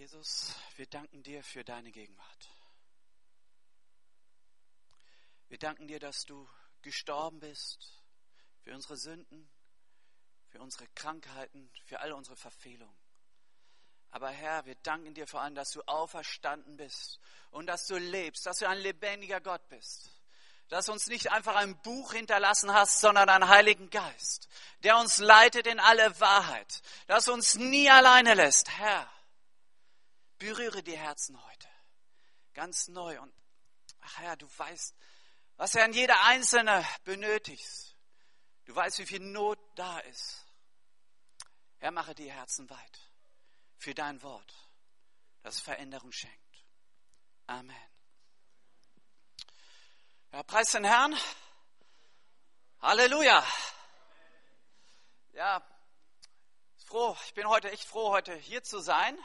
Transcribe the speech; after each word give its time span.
Jesus, 0.00 0.54
wir 0.76 0.86
danken 0.86 1.22
dir 1.22 1.42
für 1.44 1.62
deine 1.62 1.92
Gegenwart. 1.92 2.48
Wir 5.48 5.58
danken 5.58 5.88
dir, 5.88 6.00
dass 6.00 6.24
du 6.24 6.48
gestorben 6.80 7.38
bist 7.38 8.02
für 8.62 8.74
unsere 8.74 8.96
Sünden, 8.96 9.50
für 10.48 10.58
unsere 10.62 10.86
Krankheiten, 10.94 11.70
für 11.84 12.00
all 12.00 12.12
unsere 12.12 12.34
Verfehlungen. 12.36 12.96
Aber 14.10 14.30
Herr, 14.30 14.64
wir 14.64 14.74
danken 14.76 15.12
dir 15.12 15.26
vor 15.26 15.42
allem, 15.42 15.54
dass 15.54 15.70
du 15.72 15.82
auferstanden 15.82 16.78
bist 16.78 17.20
und 17.50 17.66
dass 17.66 17.86
du 17.86 17.98
lebst, 17.98 18.46
dass 18.46 18.56
du 18.56 18.66
ein 18.66 18.78
lebendiger 18.78 19.42
Gott 19.42 19.68
bist. 19.68 20.08
Dass 20.68 20.86
du 20.86 20.92
uns 20.92 21.08
nicht 21.08 21.30
einfach 21.30 21.56
ein 21.56 21.78
Buch 21.82 22.14
hinterlassen 22.14 22.72
hast, 22.72 23.00
sondern 23.00 23.28
einen 23.28 23.48
Heiligen 23.48 23.90
Geist, 23.90 24.48
der 24.82 24.96
uns 24.96 25.18
leitet 25.18 25.66
in 25.66 25.78
alle 25.78 26.18
Wahrheit, 26.20 26.80
dass 27.06 27.26
du 27.26 27.34
uns 27.34 27.56
nie 27.56 27.90
alleine 27.90 28.32
lässt. 28.32 28.70
Herr, 28.78 29.06
berühre 30.40 30.82
die 30.82 30.98
Herzen 30.98 31.40
heute 31.46 31.68
ganz 32.54 32.88
neu. 32.88 33.20
Und 33.20 33.32
ach 34.00 34.18
Herr, 34.18 34.36
du 34.36 34.46
weißt, 34.58 34.96
was 35.56 35.74
er 35.74 35.84
an 35.84 35.92
jeder 35.92 36.20
Einzelne 36.24 36.84
benötigt. 37.04 37.96
Du 38.64 38.74
weißt, 38.74 38.98
wie 38.98 39.06
viel 39.06 39.20
Not 39.20 39.58
da 39.76 39.98
ist. 40.00 40.46
Herr, 41.78 41.92
mache 41.92 42.14
die 42.14 42.30
Herzen 42.30 42.68
weit 42.68 43.10
für 43.76 43.94
dein 43.94 44.22
Wort, 44.22 44.52
das 45.42 45.60
Veränderung 45.60 46.12
schenkt. 46.12 46.64
Amen. 47.46 47.90
Ja, 50.32 50.42
preis 50.42 50.70
den 50.72 50.84
Herrn. 50.84 51.16
Halleluja. 52.80 53.46
Ja, 55.32 55.62
froh, 56.86 57.16
ich 57.24 57.34
bin 57.34 57.48
heute 57.48 57.70
echt 57.70 57.84
froh, 57.84 58.10
heute 58.10 58.34
hier 58.34 58.62
zu 58.62 58.80
sein, 58.80 59.18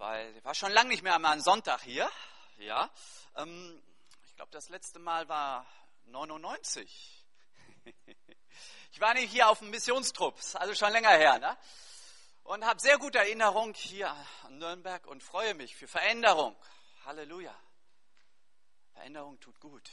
weil 0.00 0.36
ich 0.36 0.44
war 0.44 0.54
schon 0.54 0.72
lange 0.72 0.88
nicht 0.88 1.02
mehr 1.02 1.14
einmal 1.14 1.34
am 1.34 1.40
Sonntag 1.40 1.82
hier. 1.82 2.10
Ja, 2.58 2.90
ähm, 3.36 3.82
ich 4.26 4.34
glaube, 4.34 4.50
das 4.50 4.68
letzte 4.68 4.98
Mal 4.98 5.28
war 5.28 5.64
99. 6.06 7.24
Ich 8.92 9.00
war 9.00 9.14
nicht 9.14 9.30
hier 9.30 9.48
auf 9.48 9.60
dem 9.60 9.70
Missionstrupp, 9.70 10.36
also 10.54 10.74
schon 10.74 10.90
länger 10.90 11.10
her. 11.10 11.38
Ne? 11.38 11.56
und 12.50 12.64
habe 12.64 12.80
sehr 12.80 12.98
gute 12.98 13.18
Erinnerung 13.18 13.74
hier 13.74 14.10
an 14.42 14.58
Nürnberg 14.58 15.06
und 15.06 15.22
freue 15.22 15.54
mich 15.54 15.76
für 15.76 15.86
Veränderung. 15.86 16.56
Halleluja. 17.04 17.54
Veränderung 18.92 19.38
tut 19.38 19.60
gut. 19.60 19.88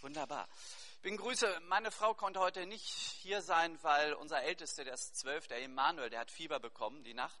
Wunderbar. 0.00 0.48
Ich 0.94 1.02
bin 1.02 1.16
Grüße. 1.16 1.60
Meine 1.66 1.90
Frau 1.90 2.14
konnte 2.14 2.38
heute 2.38 2.66
nicht 2.66 2.84
hier 2.84 3.42
sein, 3.42 3.76
weil 3.82 4.14
unser 4.14 4.42
Ältester, 4.42 4.84
der 4.84 4.94
ist 4.94 5.16
zwölf, 5.16 5.48
der 5.48 5.60
Emanuel, 5.60 6.08
der 6.08 6.20
hat 6.20 6.30
Fieber 6.30 6.60
bekommen 6.60 7.02
die 7.02 7.14
Nacht. 7.14 7.40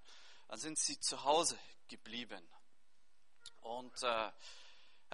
Dann 0.52 0.60
sind 0.60 0.78
sie 0.78 1.00
zu 1.00 1.24
Hause 1.24 1.58
geblieben. 1.88 2.46
Und 3.62 4.02
äh, 4.02 4.30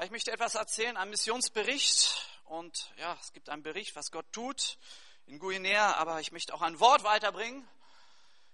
ich 0.02 0.10
möchte 0.10 0.32
etwas 0.32 0.56
erzählen, 0.56 0.96
einen 0.96 1.12
Missionsbericht. 1.12 2.28
Und 2.46 2.92
ja, 2.96 3.16
es 3.20 3.32
gibt 3.32 3.48
einen 3.48 3.62
Bericht, 3.62 3.94
was 3.94 4.10
Gott 4.10 4.26
tut 4.32 4.78
in 5.26 5.38
Guinea, 5.38 5.94
aber 5.94 6.18
ich 6.18 6.32
möchte 6.32 6.52
auch 6.52 6.62
ein 6.62 6.80
Wort 6.80 7.04
weiterbringen. 7.04 7.68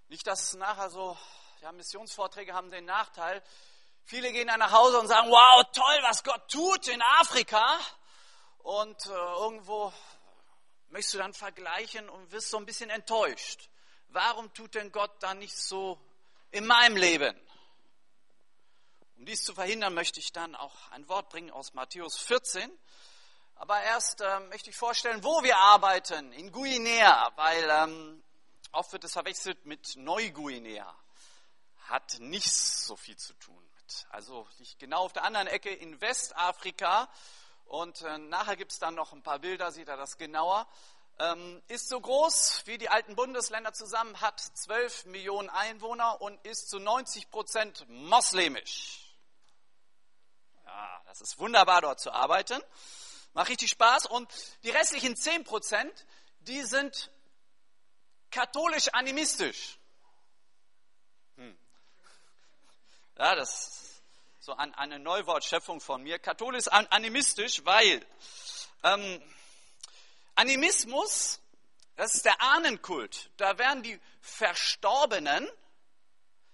Nicht, 0.08 0.26
dass 0.26 0.42
es 0.42 0.54
nachher 0.56 0.90
so, 0.90 1.16
ja, 1.62 1.72
Missionsvorträge 1.72 2.52
haben 2.52 2.70
den 2.70 2.84
Nachteil, 2.84 3.42
viele 4.04 4.30
gehen 4.30 4.48
dann 4.48 4.60
nach 4.60 4.72
Hause 4.72 5.00
und 5.00 5.08
sagen, 5.08 5.30
wow, 5.30 5.64
toll, 5.72 5.98
was 6.02 6.22
Gott 6.22 6.50
tut 6.50 6.88
in 6.88 7.00
Afrika. 7.18 7.80
Und 8.58 9.06
äh, 9.06 9.08
irgendwo 9.08 9.90
möchtest 10.88 11.14
du 11.14 11.18
dann 11.18 11.32
vergleichen 11.32 12.10
und 12.10 12.30
wirst 12.30 12.50
so 12.50 12.58
ein 12.58 12.66
bisschen 12.66 12.90
enttäuscht. 12.90 13.70
Warum 14.08 14.52
tut 14.52 14.74
denn 14.74 14.92
Gott 14.92 15.22
dann 15.22 15.38
nicht 15.38 15.56
so 15.56 15.98
in 16.54 16.66
meinem 16.66 16.96
Leben? 16.96 17.38
Um 19.16 19.26
dies 19.26 19.44
zu 19.44 19.54
verhindern, 19.54 19.94
möchte 19.94 20.20
ich 20.20 20.32
dann 20.32 20.54
auch 20.54 20.90
ein 20.90 21.08
Wort 21.08 21.28
bringen 21.28 21.50
aus 21.50 21.74
Matthäus 21.74 22.16
14. 22.18 22.70
Aber 23.56 23.80
erst 23.82 24.20
äh, 24.20 24.40
möchte 24.48 24.70
ich 24.70 24.76
vorstellen, 24.76 25.22
wo 25.22 25.42
wir 25.42 25.56
arbeiten, 25.56 26.32
in 26.32 26.50
Guinea, 26.50 27.32
weil 27.36 27.68
ähm, 27.70 28.24
Oft 28.74 28.92
wird 28.92 29.04
es 29.04 29.12
verwechselt 29.12 29.66
mit 29.66 29.94
Neuguinea. 29.94 30.92
Hat 31.84 32.18
nichts 32.18 32.84
so 32.86 32.96
viel 32.96 33.16
zu 33.16 33.32
tun 33.34 33.62
mit. 33.76 34.06
Also 34.10 34.48
liegt 34.58 34.80
genau 34.80 35.04
auf 35.04 35.12
der 35.12 35.22
anderen 35.22 35.46
Ecke 35.46 35.70
in 35.70 36.00
Westafrika. 36.00 37.08
Und 37.66 38.02
äh, 38.02 38.18
nachher 38.18 38.56
gibt 38.56 38.72
es 38.72 38.80
dann 38.80 38.96
noch 38.96 39.12
ein 39.12 39.22
paar 39.22 39.38
Bilder, 39.38 39.70
sieht 39.70 39.86
er 39.86 39.96
das 39.96 40.18
genauer. 40.18 40.66
Ähm, 41.20 41.62
ist 41.68 41.88
so 41.88 42.00
groß 42.00 42.62
wie 42.64 42.76
die 42.76 42.88
alten 42.88 43.14
Bundesländer 43.14 43.72
zusammen, 43.72 44.20
hat 44.20 44.40
12 44.40 45.06
Millionen 45.06 45.48
Einwohner 45.48 46.20
und 46.20 46.44
ist 46.44 46.68
zu 46.68 46.80
90 46.80 47.30
Prozent 47.30 47.84
moslemisch. 47.88 49.16
Ja, 50.64 51.02
das 51.06 51.20
ist 51.20 51.38
wunderbar 51.38 51.82
dort 51.82 52.00
zu 52.00 52.10
arbeiten. 52.10 52.60
Macht 53.32 53.48
richtig 53.48 53.70
Spaß. 53.70 54.06
Und 54.06 54.28
die 54.64 54.70
restlichen 54.70 55.16
10 55.16 55.44
Prozent, 55.44 56.06
die 56.40 56.62
sind 56.62 57.12
katholisch-animistisch. 58.32 59.78
Hm. 61.36 61.56
Ja, 63.18 63.36
das 63.36 63.68
ist 63.68 64.02
so 64.40 64.56
eine 64.56 64.98
Neuwortschöpfung 64.98 65.80
von 65.80 66.02
mir. 66.02 66.18
Katholisch-animistisch, 66.18 67.64
weil 67.64 68.04
ähm, 68.82 69.22
Animismus, 70.34 71.40
das 71.96 72.14
ist 72.14 72.24
der 72.24 72.40
Ahnenkult. 72.40 73.30
Da 73.36 73.58
werden 73.58 73.82
die 73.82 74.00
Verstorbenen 74.20 75.48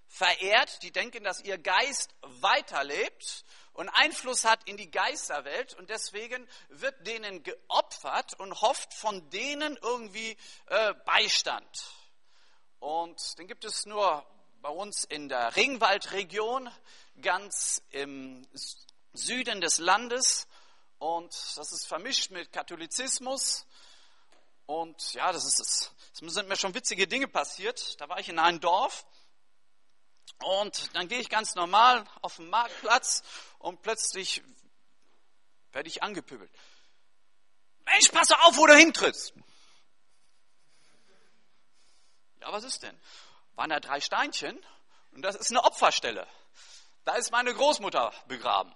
verehrt, 0.06 0.82
die 0.82 0.90
denken, 0.90 1.24
dass 1.24 1.40
ihr 1.42 1.56
Geist 1.56 2.14
weiterlebt 2.22 3.44
und 3.72 3.88
Einfluss 3.88 4.44
hat 4.44 4.68
in 4.68 4.76
die 4.76 4.90
Geisterwelt 4.90 5.74
und 5.74 5.88
deswegen 5.88 6.46
wird 6.68 7.06
denen 7.06 7.42
geopfert 7.42 8.38
und 8.38 8.60
hofft 8.60 8.92
von 8.92 9.30
denen 9.30 9.78
irgendwie 9.80 10.36
äh, 10.66 10.94
Beistand. 11.06 11.94
Und 12.80 13.38
den 13.38 13.46
gibt 13.46 13.64
es 13.64 13.86
nur 13.86 14.26
bei 14.60 14.68
uns 14.68 15.04
in 15.04 15.28
der 15.28 15.54
Ringwaldregion, 15.54 16.70
ganz 17.22 17.82
im 17.90 18.46
Süden 19.12 19.60
des 19.60 19.78
Landes. 19.78 20.48
Und 20.98 21.32
das 21.56 21.72
ist 21.72 21.86
vermischt 21.86 22.30
mit 22.30 22.52
Katholizismus. 22.52 23.66
Und 24.70 25.14
ja, 25.14 25.32
das 25.32 25.44
ist 25.44 25.58
es. 25.58 25.90
Es 26.12 26.32
sind 26.32 26.48
mir 26.48 26.56
schon 26.56 26.72
witzige 26.74 27.08
Dinge 27.08 27.26
passiert. 27.26 28.00
Da 28.00 28.08
war 28.08 28.20
ich 28.20 28.28
in 28.28 28.38
einem 28.38 28.60
Dorf 28.60 29.04
und 30.44 30.94
dann 30.94 31.08
gehe 31.08 31.18
ich 31.18 31.28
ganz 31.28 31.56
normal 31.56 32.06
auf 32.22 32.36
den 32.36 32.48
Marktplatz 32.50 33.24
und 33.58 33.82
plötzlich 33.82 34.44
werde 35.72 35.88
ich 35.88 36.04
angepöbelt. 36.04 36.52
Mensch, 37.84 38.10
pass 38.12 38.30
auf, 38.30 38.58
wo 38.58 38.66
du 38.68 38.76
hintrittst. 38.76 39.34
Ja, 42.40 42.52
was 42.52 42.62
ist 42.62 42.84
denn? 42.84 42.96
Waren 43.56 43.70
da 43.70 43.80
drei 43.80 44.00
Steinchen 44.00 44.56
und 45.10 45.22
das 45.22 45.34
ist 45.34 45.50
eine 45.50 45.64
Opferstelle. 45.64 46.28
Da 47.04 47.16
ist 47.16 47.32
meine 47.32 47.52
Großmutter 47.52 48.14
begraben, 48.28 48.72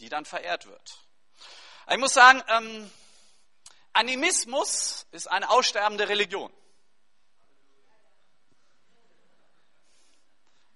die 0.00 0.08
dann 0.08 0.24
verehrt 0.24 0.66
wird. 0.66 0.98
Ich 1.88 1.98
muss 1.98 2.12
sagen, 2.12 2.42
ähm, 2.48 2.90
Animismus 3.92 5.06
ist 5.10 5.26
eine 5.28 5.50
aussterbende 5.50 6.08
Religion. 6.08 6.52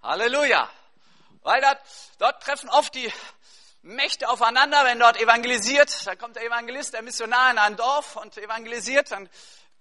Halleluja. 0.02 0.68
Weil 1.42 1.60
dort, 1.60 1.80
dort 2.18 2.42
treffen 2.42 2.68
oft 2.70 2.94
die 2.94 3.12
Mächte 3.82 4.28
aufeinander, 4.28 4.84
wenn 4.84 4.98
dort 4.98 5.16
evangelisiert, 5.16 6.06
dann 6.06 6.16
kommt 6.18 6.36
der 6.36 6.44
Evangelist, 6.44 6.94
der 6.94 7.02
Missionar 7.02 7.50
in 7.50 7.58
ein 7.58 7.76
Dorf 7.76 8.16
und 8.16 8.36
evangelisiert, 8.38 9.10
dann 9.10 9.28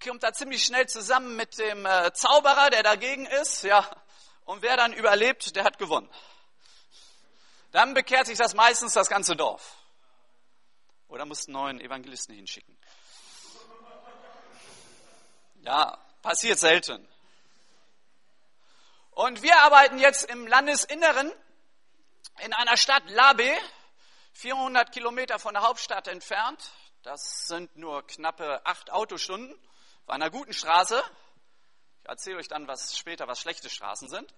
kommt 0.02 0.24
er 0.24 0.32
ziemlich 0.32 0.64
schnell 0.64 0.88
zusammen 0.88 1.36
mit 1.36 1.58
dem 1.58 1.86
äh, 1.86 2.12
Zauberer, 2.12 2.70
der 2.70 2.82
dagegen 2.82 3.26
ist, 3.26 3.62
ja. 3.62 3.88
Und 4.44 4.62
wer 4.62 4.76
dann 4.76 4.92
überlebt, 4.92 5.54
der 5.54 5.62
hat 5.62 5.78
gewonnen. 5.78 6.10
Dann 7.70 7.94
bekehrt 7.94 8.26
sich 8.26 8.36
das 8.36 8.54
meistens 8.54 8.92
das 8.92 9.08
ganze 9.08 9.36
Dorf. 9.36 9.76
Oder 11.06 11.24
muss 11.24 11.46
einen 11.46 11.52
neuen 11.52 11.80
Evangelisten 11.80 12.34
hinschicken. 12.34 12.76
Ja, 15.64 15.96
passiert 16.22 16.58
selten. 16.58 17.08
Und 19.12 19.42
wir 19.42 19.56
arbeiten 19.58 19.98
jetzt 19.98 20.28
im 20.28 20.46
Landesinneren 20.48 21.32
in 22.40 22.52
einer 22.52 22.76
Stadt 22.76 23.04
Labe, 23.08 23.56
400 24.32 24.90
Kilometer 24.90 25.38
von 25.38 25.54
der 25.54 25.62
Hauptstadt 25.62 26.08
entfernt. 26.08 26.72
Das 27.04 27.46
sind 27.46 27.76
nur 27.76 28.04
knappe 28.06 28.64
acht 28.66 28.90
Autostunden 28.90 29.56
auf 30.04 30.10
einer 30.10 30.30
guten 30.30 30.52
Straße. 30.52 31.00
Ich 32.02 32.08
erzähle 32.08 32.38
euch 32.38 32.48
dann 32.48 32.66
was 32.66 32.98
später, 32.98 33.28
was 33.28 33.40
schlechte 33.40 33.70
Straßen 33.70 34.08
sind. 34.08 34.34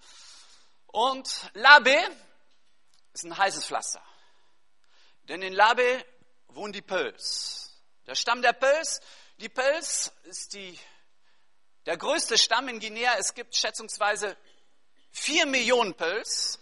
Und 0.88 1.50
Labe 1.55 1.97
ist 3.15 3.25
ein 3.25 3.37
heißes 3.37 3.65
Pflaster. 3.65 4.03
Denn 5.23 5.41
in 5.41 5.55
Labe 5.55 6.05
wohnen 6.49 6.75
die 6.75 6.82
Pöls. 6.82 7.81
Der 8.06 8.15
Stamm 8.15 8.43
der 8.43 8.53
Pöls, 8.53 9.00
die 9.38 9.49
Pöls 9.49 10.12
ist 10.25 10.53
die, 10.53 10.79
der 11.87 11.97
größte 11.97 12.37
Stamm 12.39 12.69
in 12.69 12.79
Guinea. 12.81 13.15
Es 13.19 13.35
gibt 13.35 13.57
schätzungsweise 13.57 14.37
4 15.11 15.47
Millionen 15.47 15.95
Pels 15.95 16.59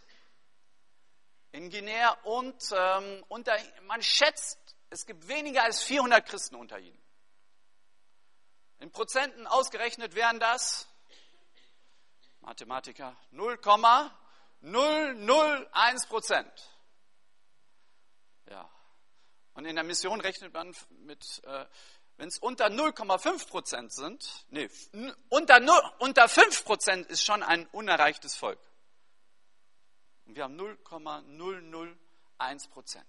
in 1.53 1.71
Guinea 1.71 2.11
und 2.25 2.61
ähm, 2.73 3.25
unter, 3.29 3.57
man 3.83 4.03
schätzt, 4.03 4.59
es 4.91 5.07
gibt 5.07 5.29
weniger 5.29 5.63
als 5.63 5.81
400 5.83 6.27
Christen 6.27 6.57
unter 6.57 6.79
ihnen. 6.79 7.01
In 8.81 8.91
Prozenten 8.91 9.47
ausgerechnet 9.47 10.15
wären 10.15 10.41
das, 10.41 10.89
Mathematiker, 12.41 13.17
0,001 13.31 16.07
Prozent. 16.07 16.51
Ja. 18.51 18.69
Und 19.55 19.67
in 19.67 19.77
der 19.77 19.85
Mission 19.85 20.21
rechnet 20.21 20.53
man 20.53 20.75
mit, 20.91 21.25
äh, 21.45 21.65
wenn 22.17 22.29
es 22.29 22.38
unter 22.38 22.67
0,5 22.67 23.49
Prozent 23.49 23.93
sind, 23.93 24.47
nee, 24.50 24.69
unter, 25.29 25.61
unter 25.99 26.29
5 26.29 26.64
Prozent 26.64 27.09
ist 27.09 27.25
schon 27.25 27.43
ein 27.43 27.67
unerreichtes 27.69 28.37
Volk. 28.37 28.61
Und 30.26 30.37
wir 30.37 30.44
haben 30.44 30.56
0,001 30.56 32.69
Prozent. 32.69 33.06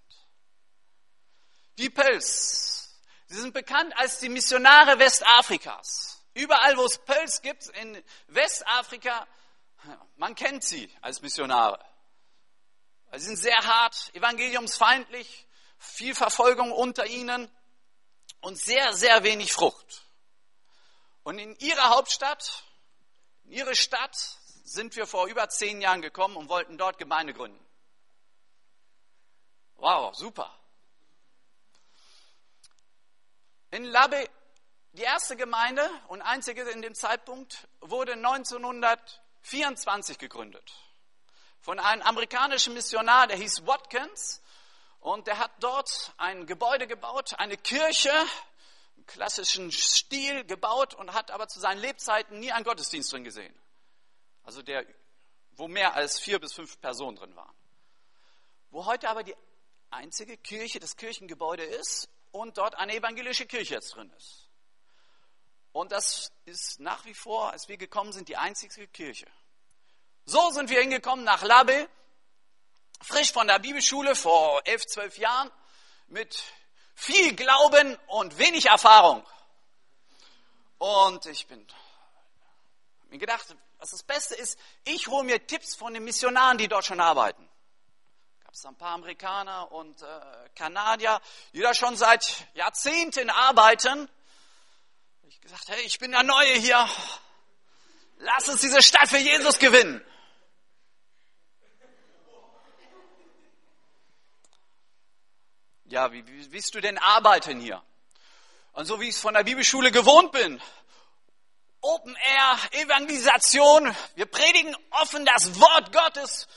Die 1.77 1.89
Pels, 1.89 2.99
sie 3.27 3.39
sind 3.39 3.53
bekannt 3.53 3.95
als 3.97 4.19
die 4.19 4.29
Missionare 4.29 4.99
Westafrikas. 4.99 6.23
Überall, 6.33 6.77
wo 6.77 6.85
es 6.85 6.97
Pels 6.99 7.41
gibt 7.41 7.67
in 7.67 8.01
Westafrika, 8.27 9.27
man 10.15 10.35
kennt 10.35 10.63
sie 10.63 10.89
als 11.01 11.21
Missionare. 11.21 11.83
Sie 13.13 13.25
sind 13.25 13.37
sehr 13.37 13.57
hart, 13.57 14.11
evangeliumsfeindlich, 14.15 15.47
viel 15.77 16.15
Verfolgung 16.15 16.71
unter 16.71 17.05
ihnen 17.05 17.49
und 18.43 18.59
sehr, 18.59 18.93
sehr 18.93 19.23
wenig 19.23 19.51
Frucht. 19.53 20.03
Und 21.23 21.39
in 21.39 21.55
ihre 21.59 21.89
Hauptstadt, 21.89 22.63
in 23.45 23.53
ihre 23.53 23.75
Stadt 23.75 24.15
sind 24.65 24.95
wir 24.95 25.07
vor 25.07 25.27
über 25.27 25.49
zehn 25.49 25.81
Jahren 25.81 26.01
gekommen 26.01 26.35
und 26.35 26.49
wollten 26.49 26.77
dort 26.77 26.97
Gemeinde 26.97 27.33
gründen. 27.33 27.63
Wow, 29.77 30.13
super. 30.13 30.53
In 33.71 33.85
Labbe, 33.85 34.29
die 34.91 35.03
erste 35.03 35.37
Gemeinde 35.37 35.89
und 36.09 36.21
einzige 36.21 36.63
in 36.63 36.81
dem 36.81 36.95
Zeitpunkt, 36.95 37.69
wurde 37.79 38.11
1924 38.13 40.17
gegründet. 40.17 40.73
Von 41.61 41.79
einem 41.79 42.01
amerikanischen 42.01 42.73
Missionar, 42.73 43.27
der 43.27 43.37
hieß 43.37 43.65
Watkins. 43.65 44.42
Und 45.03 45.27
der 45.27 45.37
hat 45.37 45.51
dort 45.59 46.13
ein 46.15 46.45
Gebäude 46.45 46.87
gebaut, 46.87 47.33
eine 47.37 47.57
Kirche, 47.57 48.09
im 48.95 49.05
klassischen 49.05 49.69
Stil 49.69 50.45
gebaut 50.45 50.93
und 50.93 51.13
hat 51.13 51.29
aber 51.29 51.49
zu 51.49 51.59
seinen 51.59 51.81
Lebzeiten 51.81 52.39
nie 52.39 52.53
einen 52.53 52.63
Gottesdienst 52.63 53.11
drin 53.11 53.25
gesehen. 53.25 53.53
Also 54.43 54.61
der, 54.61 54.85
wo 55.57 55.67
mehr 55.67 55.93
als 55.95 56.21
vier 56.21 56.39
bis 56.39 56.53
fünf 56.53 56.79
Personen 56.79 57.17
drin 57.17 57.35
waren. 57.35 57.53
Wo 58.69 58.85
heute 58.85 59.09
aber 59.09 59.23
die 59.23 59.35
einzige 59.89 60.37
Kirche, 60.37 60.79
das 60.79 60.95
Kirchengebäude 60.95 61.65
ist 61.65 62.07
und 62.31 62.57
dort 62.57 62.75
eine 62.75 62.95
evangelische 62.95 63.45
Kirche 63.45 63.73
jetzt 63.73 63.95
drin 63.95 64.09
ist. 64.15 64.47
Und 65.73 65.91
das 65.91 66.31
ist 66.45 66.79
nach 66.79 67.03
wie 67.03 67.13
vor, 67.13 67.51
als 67.51 67.67
wir 67.67 67.75
gekommen 67.75 68.13
sind, 68.13 68.29
die 68.29 68.37
einzige 68.37 68.87
Kirche. 68.87 69.27
So 70.23 70.51
sind 70.51 70.69
wir 70.69 70.79
hingekommen 70.79 71.25
nach 71.25 71.43
Labe 71.43 71.89
frisch 73.23 73.31
von 73.31 73.47
der 73.47 73.59
Bibelschule 73.59 74.15
vor 74.15 74.61
elf, 74.65 74.85
zwölf 74.85 75.17
Jahren 75.17 75.49
mit 76.07 76.43
viel 76.93 77.33
Glauben 77.35 77.97
und 78.07 78.37
wenig 78.37 78.65
Erfahrung. 78.65 79.25
Und 80.77 81.25
ich 81.27 81.47
bin 81.47 81.65
mir 83.09 83.19
gedacht, 83.19 83.55
was 83.79 83.91
das 83.91 84.03
Beste 84.03 84.35
ist, 84.35 84.59
ich 84.83 85.07
hole 85.07 85.23
mir 85.23 85.45
Tipps 85.47 85.73
von 85.73 85.93
den 85.93 86.03
Missionaren, 86.03 86.57
die 86.57 86.67
dort 86.67 86.85
schon 86.85 86.99
arbeiten. 86.99 87.47
Gab 88.43 88.53
es 88.53 88.65
ein 88.65 88.75
paar 88.75 88.95
Amerikaner 88.95 89.71
und 89.71 90.01
äh, 90.01 90.05
Kanadier, 90.55 91.21
die 91.53 91.61
da 91.61 91.73
schon 91.73 91.95
seit 91.95 92.45
Jahrzehnten 92.55 93.29
arbeiten. 93.29 94.09
Ich 95.29 95.39
gesagt, 95.39 95.69
hey, 95.69 95.81
ich 95.83 95.97
bin 95.97 96.11
der 96.11 96.23
Neue 96.23 96.55
hier. 96.55 96.89
Lass 98.17 98.49
uns 98.49 98.59
diese 98.59 98.81
Stadt 98.81 99.07
für 99.07 99.17
Jesus 99.17 99.59
gewinnen. 99.59 100.03
Ja, 105.93 106.11
wie, 106.11 106.25
wie 106.25 106.51
willst 106.51 106.73
du 106.73 106.81
denn 106.81 106.97
arbeiten 106.97 107.59
hier? 107.59 107.81
Und 108.71 108.85
so 108.85 108.99
wie 108.99 109.09
ich 109.09 109.15
es 109.15 109.21
von 109.21 109.35
der 109.35 109.43
Bibelschule 109.43 109.91
gewohnt 109.91 110.31
bin, 110.31 110.59
Open 111.81 112.15
Air, 112.15 112.81
Evangelisation, 112.81 113.95
wir 114.15 114.25
predigen 114.25 114.75
offen 114.89 115.23
das 115.23 115.59
Wort 115.59 115.93
Gottes, 115.93 116.47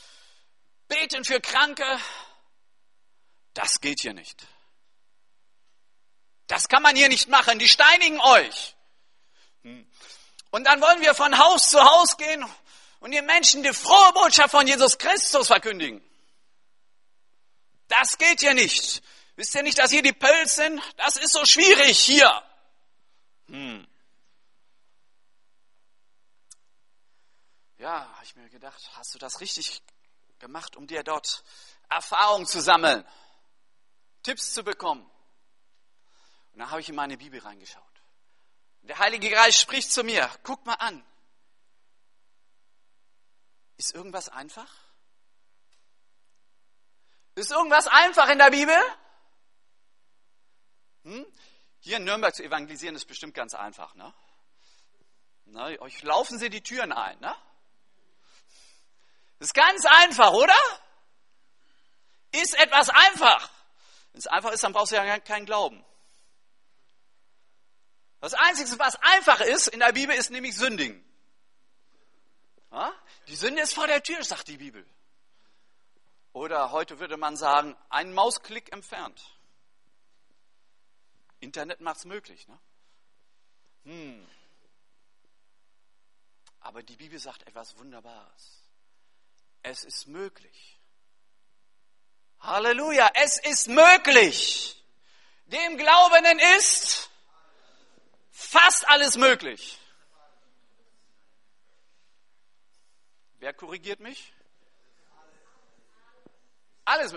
beten 0.88 1.22
für 1.22 1.38
Kranke, 1.40 1.84
das 3.52 3.80
geht 3.80 4.00
hier 4.00 4.14
nicht. 4.14 4.46
Das 6.46 6.68
kann 6.68 6.82
man 6.82 6.96
hier 6.96 7.10
nicht 7.10 7.28
machen, 7.28 7.58
die 7.58 7.68
steinigen 7.68 8.18
euch. 8.20 8.74
Hm. 9.64 9.86
Und 10.50 10.64
dann 10.64 10.80
wollen 10.80 11.02
wir 11.02 11.14
von 11.14 11.36
Haus 11.36 11.68
zu 11.68 11.82
Haus 11.82 12.16
gehen 12.16 12.42
und 13.00 13.10
den 13.10 13.26
Menschen 13.26 13.62
die 13.62 13.74
frohe 13.74 14.12
Botschaft 14.14 14.52
von 14.52 14.66
Jesus 14.66 14.96
Christus 14.96 15.48
verkündigen. 15.48 16.02
Das 17.88 18.16
geht 18.16 18.40
hier 18.40 18.54
nicht. 18.54 19.02
Wisst 19.36 19.54
ihr 19.54 19.62
nicht, 19.62 19.78
dass 19.78 19.90
hier 19.90 20.02
die 20.02 20.14
Pöls 20.14 20.56
sind? 20.56 20.80
Das 20.96 21.16
ist 21.16 21.32
so 21.32 21.44
schwierig 21.44 22.00
hier. 22.00 22.42
Hm. 23.48 23.86
Ja, 27.78 28.10
habe 28.14 28.24
ich 28.24 28.34
mir 28.34 28.48
gedacht, 28.48 28.90
hast 28.94 29.14
du 29.14 29.18
das 29.18 29.40
richtig 29.40 29.82
gemacht, 30.38 30.74
um 30.76 30.86
dir 30.86 31.02
dort 31.02 31.44
Erfahrung 31.90 32.46
zu 32.46 32.60
sammeln, 32.62 33.06
Tipps 34.22 34.54
zu 34.54 34.64
bekommen? 34.64 35.08
Und 36.52 36.60
dann 36.60 36.70
habe 36.70 36.80
ich 36.80 36.88
in 36.88 36.94
meine 36.94 37.18
Bibel 37.18 37.38
reingeschaut. 37.38 37.82
Der 38.80 38.98
Heilige 38.98 39.28
Geist 39.28 39.60
spricht 39.60 39.92
zu 39.92 40.02
mir, 40.02 40.30
guck 40.44 40.64
mal 40.64 40.74
an. 40.74 41.04
Ist 43.76 43.94
irgendwas 43.94 44.30
einfach? 44.30 44.72
Ist 47.34 47.50
irgendwas 47.50 47.86
einfach 47.86 48.30
in 48.30 48.38
der 48.38 48.50
Bibel? 48.50 48.74
Hm? 51.06 51.24
Hier 51.78 51.98
in 51.98 52.04
Nürnberg 52.04 52.34
zu 52.34 52.42
evangelisieren 52.42 52.96
ist 52.96 53.06
bestimmt 53.06 53.32
ganz 53.32 53.54
einfach. 53.54 53.94
Ne? 53.94 54.12
Ne, 55.44 55.80
euch 55.80 56.02
laufen 56.02 56.36
sie 56.36 56.50
die 56.50 56.62
Türen 56.62 56.90
ein. 56.92 57.16
Ne? 57.20 57.32
Ist 59.38 59.54
ganz 59.54 59.84
einfach, 59.86 60.32
oder? 60.32 60.58
Ist 62.32 62.58
etwas 62.58 62.88
einfach. 62.88 63.48
Wenn 64.10 64.18
es 64.18 64.26
einfach 64.26 64.50
ist, 64.50 64.64
dann 64.64 64.72
brauchst 64.72 64.90
du 64.90 64.96
ja 64.96 65.20
keinen 65.20 65.46
Glauben. 65.46 65.84
Das 68.20 68.34
Einzige, 68.34 68.76
was 68.80 68.96
einfach 68.96 69.40
ist 69.40 69.68
in 69.68 69.78
der 69.78 69.92
Bibel, 69.92 70.16
ist 70.16 70.30
nämlich 70.30 70.56
Sündigen. 70.56 71.04
Ja? 72.72 72.92
Die 73.28 73.36
Sünde 73.36 73.62
ist 73.62 73.74
vor 73.74 73.86
der 73.86 74.02
Tür, 74.02 74.24
sagt 74.24 74.48
die 74.48 74.56
Bibel. 74.56 74.84
Oder 76.32 76.72
heute 76.72 76.98
würde 76.98 77.16
man 77.16 77.36
sagen, 77.36 77.76
ein 77.90 78.12
Mausklick 78.12 78.72
entfernt. 78.72 79.35
Internet 81.40 81.80
macht 81.80 81.98
es 81.98 82.04
möglich. 82.04 82.46
Ne? 82.48 82.58
Hm. 83.84 84.28
Aber 86.60 86.82
die 86.82 86.96
Bibel 86.96 87.18
sagt 87.18 87.46
etwas 87.46 87.76
Wunderbares. 87.78 88.62
Es 89.62 89.84
ist 89.84 90.06
möglich. 90.08 90.80
Halleluja, 92.40 93.10
es 93.14 93.38
ist 93.44 93.68
möglich. 93.68 94.84
Dem 95.46 95.76
Glaubenden 95.76 96.38
ist 96.56 97.10
fast 98.30 98.86
alles 98.88 99.16
möglich. 99.16 99.78
Wer 103.38 103.52
korrigiert 103.54 104.00
mich? 104.00 104.32
Alles. 106.84 107.14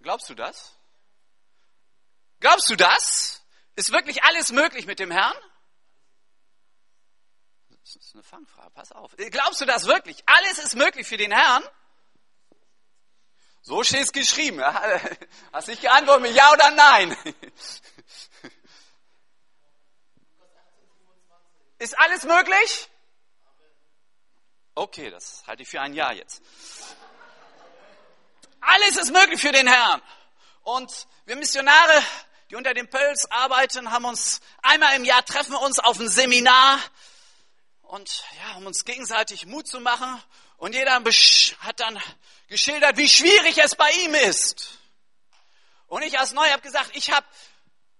Glaubst 0.00 0.28
du 0.28 0.34
das? 0.34 0.75
Glaubst 2.40 2.68
du 2.70 2.76
das? 2.76 3.42
Ist 3.74 3.92
wirklich 3.92 4.24
alles 4.24 4.52
möglich 4.52 4.86
mit 4.86 4.98
dem 4.98 5.10
Herrn? 5.10 5.36
Das 7.68 7.96
ist 7.96 8.14
eine 8.14 8.22
Fangfrage, 8.22 8.70
pass 8.70 8.92
auf. 8.92 9.14
Glaubst 9.16 9.60
du 9.60 9.64
das 9.64 9.86
wirklich? 9.86 10.22
Alles 10.26 10.58
ist 10.58 10.74
möglich 10.74 11.06
für 11.06 11.16
den 11.16 11.32
Herrn? 11.32 11.62
So 13.62 13.82
steht 13.84 14.02
es 14.02 14.12
geschrieben. 14.12 14.62
Hast 15.52 15.68
nicht 15.68 15.82
geantwortet 15.82 16.22
mit 16.22 16.34
Ja 16.34 16.52
oder 16.52 16.70
Nein? 16.70 17.16
Ist 21.78 21.98
alles 21.98 22.24
möglich? 22.24 22.88
Okay, 24.74 25.10
das 25.10 25.46
halte 25.46 25.62
ich 25.62 25.68
für 25.68 25.80
ein 25.80 25.94
Ja 25.94 26.12
jetzt. 26.12 26.42
Alles 28.60 28.96
ist 28.96 29.12
möglich 29.12 29.40
für 29.40 29.52
den 29.52 29.66
Herrn. 29.66 30.02
Und 30.66 31.06
wir 31.26 31.36
Missionare, 31.36 32.02
die 32.50 32.56
unter 32.56 32.74
den 32.74 32.90
Pöls 32.90 33.30
arbeiten, 33.30 33.92
haben 33.92 34.04
uns 34.04 34.40
einmal 34.62 34.96
im 34.96 35.04
Jahr 35.04 35.24
treffen 35.24 35.54
uns 35.54 35.78
auf 35.78 36.00
ein 36.00 36.08
Seminar 36.08 36.80
und 37.82 38.24
ja, 38.40 38.56
um 38.56 38.66
uns 38.66 38.84
gegenseitig 38.84 39.46
Mut 39.46 39.68
zu 39.68 39.78
machen. 39.78 40.20
Und 40.56 40.74
jeder 40.74 41.00
hat 41.60 41.78
dann 41.78 42.02
geschildert, 42.48 42.96
wie 42.96 43.08
schwierig 43.08 43.58
es 43.58 43.76
bei 43.76 43.88
ihm 43.92 44.16
ist. 44.16 44.80
Und 45.86 46.02
ich 46.02 46.18
als 46.18 46.32
Neu 46.32 46.50
habe 46.50 46.62
gesagt, 46.62 46.90
ich 46.94 47.12
habe 47.12 47.26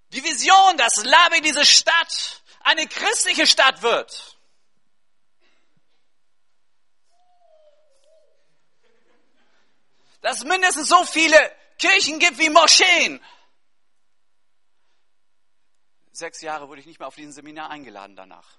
die 0.09 0.25
Vision, 0.25 0.77
dass 0.77 1.05
Labi 1.05 1.43
diese 1.43 1.65
Stadt 1.65 2.43
eine 2.65 2.89
christliche 2.89 3.47
Stadt 3.47 3.83
wird. 3.83 4.37
Dass 10.21 10.39
es 10.39 10.45
mindestens 10.45 10.89
so 10.89 11.05
viele 11.05 11.39
Kirchen 11.79 12.19
gibt 12.19 12.39
wie 12.39 12.51
Moscheen. 12.51 13.23
Sechs 16.13 16.41
Jahre 16.41 16.69
wurde 16.69 16.81
ich 16.81 16.87
nicht 16.87 16.99
mehr 16.99 17.09
auf 17.09 17.15
diesen 17.15 17.33
Seminar 17.33 17.71
eingeladen 17.71 18.17
danach. 18.17 18.57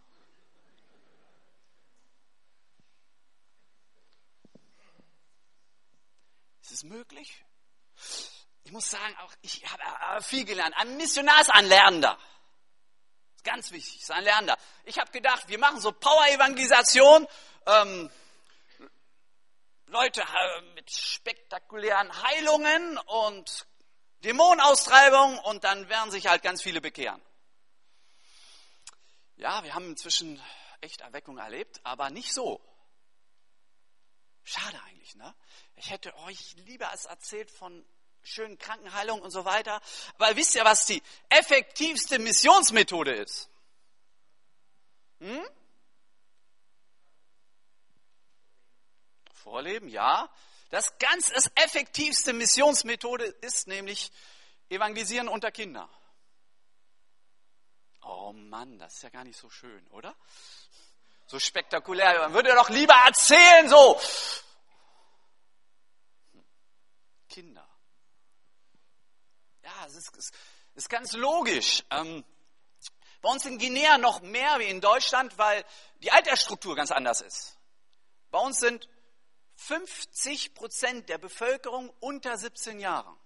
Ist 6.62 6.72
es 6.72 6.84
möglich? 6.84 7.44
Ich 8.64 8.72
muss 8.72 8.90
sagen, 8.90 9.16
auch 9.24 9.34
ich 9.42 9.64
habe 9.66 10.22
viel 10.22 10.44
gelernt. 10.44 10.76
Ein 10.78 10.98
Missionarsanlernender. 10.98 12.20
Ganz 13.44 13.72
wichtig, 13.72 14.02
ist 14.02 14.12
ein 14.12 14.26
Lernender. 14.26 14.58
Ich 14.84 15.00
habe 15.00 15.10
gedacht, 15.12 15.48
wir 15.48 15.58
machen 15.58 15.80
so 15.80 15.94
Power-Evangelisation. 15.94 17.26
Ähm, 17.66 18.12
Leute 19.88 20.22
äh, 20.22 20.62
mit 20.76 20.92
spektakulären 20.92 22.12
Heilungen 22.24 22.98
und 22.98 23.68
Dämonenaustreibung 24.24 25.40
und 25.40 25.64
dann 25.64 25.88
werden 25.88 26.12
sich 26.12 26.28
halt 26.28 26.44
ganz 26.44 26.62
viele 26.62 26.82
bekehren. 26.82 27.22
Ja, 29.38 29.64
wir 29.64 29.74
haben 29.74 29.92
inzwischen 29.92 30.42
echt 30.82 31.02
Erweckung 31.02 31.38
erlebt, 31.38 31.80
aber 31.84 32.10
nicht 32.10 32.34
so. 32.34 32.60
Schade 34.44 34.82
eigentlich, 34.88 35.16
ne? 35.16 35.34
Ich 35.76 35.90
hätte 35.90 36.14
euch 36.20 36.56
lieber 36.66 36.90
es 36.94 37.06
erzählt 37.06 37.50
von 37.50 37.86
schönen 38.24 38.58
Krankenheilungen 38.58 39.24
und 39.24 39.32
so 39.32 39.46
weiter. 39.46 39.82
Aber 40.16 40.36
wisst 40.36 40.56
ihr, 40.56 40.66
was 40.66 40.86
die 40.86 41.02
effektivste 41.30 42.20
Missionsmethode 42.20 43.14
ist? 43.14 43.50
Hm? 45.20 45.48
Vorleben, 49.50 49.88
ja. 49.88 50.30
Das 50.72 50.98
ganz 50.98 51.30
das 51.30 51.50
effektivste 51.56 52.34
Missionsmethode 52.34 53.24
ist 53.24 53.68
nämlich 53.68 54.12
Evangelisieren 54.68 55.30
unter 55.30 55.52
Kinder. 55.52 55.90
Oh 58.02 58.34
Mann, 58.34 58.78
das 58.78 58.96
ist 58.96 59.04
ja 59.04 59.10
gar 59.10 59.24
nicht 59.24 59.40
so 59.40 59.50
schön, 59.50 59.88
oder? 59.88 60.14
So 61.28 61.40
spektakulär. 61.40 62.20
Man 62.20 62.34
würde 62.34 62.54
doch 62.56 62.68
lieber 62.68 62.94
erzählen, 63.06 63.70
so. 63.70 63.98
Kinder. 67.30 67.66
Ja, 69.64 69.86
es 69.86 69.96
ist, 69.96 70.18
es 70.18 70.32
ist 70.76 70.90
ganz 70.90 71.14
logisch. 71.14 71.86
Ähm, 71.92 72.26
bei 73.22 73.30
uns 73.30 73.46
in 73.46 73.58
Guinea 73.58 73.98
noch 73.98 74.20
mehr 74.20 74.60
wie 74.60 74.68
in 74.68 74.82
Deutschland, 74.82 75.38
weil 75.38 75.64
die 76.00 76.12
Altersstruktur 76.12 76.76
ganz 76.76 76.92
anders 76.92 77.22
ist. 77.22 77.58
Bei 78.30 78.40
uns 78.40 78.60
sind 78.60 78.90
50 79.58 80.54
Prozent 80.54 81.10
der 81.10 81.18
Bevölkerung 81.18 81.90
unter 82.00 82.38
17 82.38 82.80
Jahren. 82.80 83.18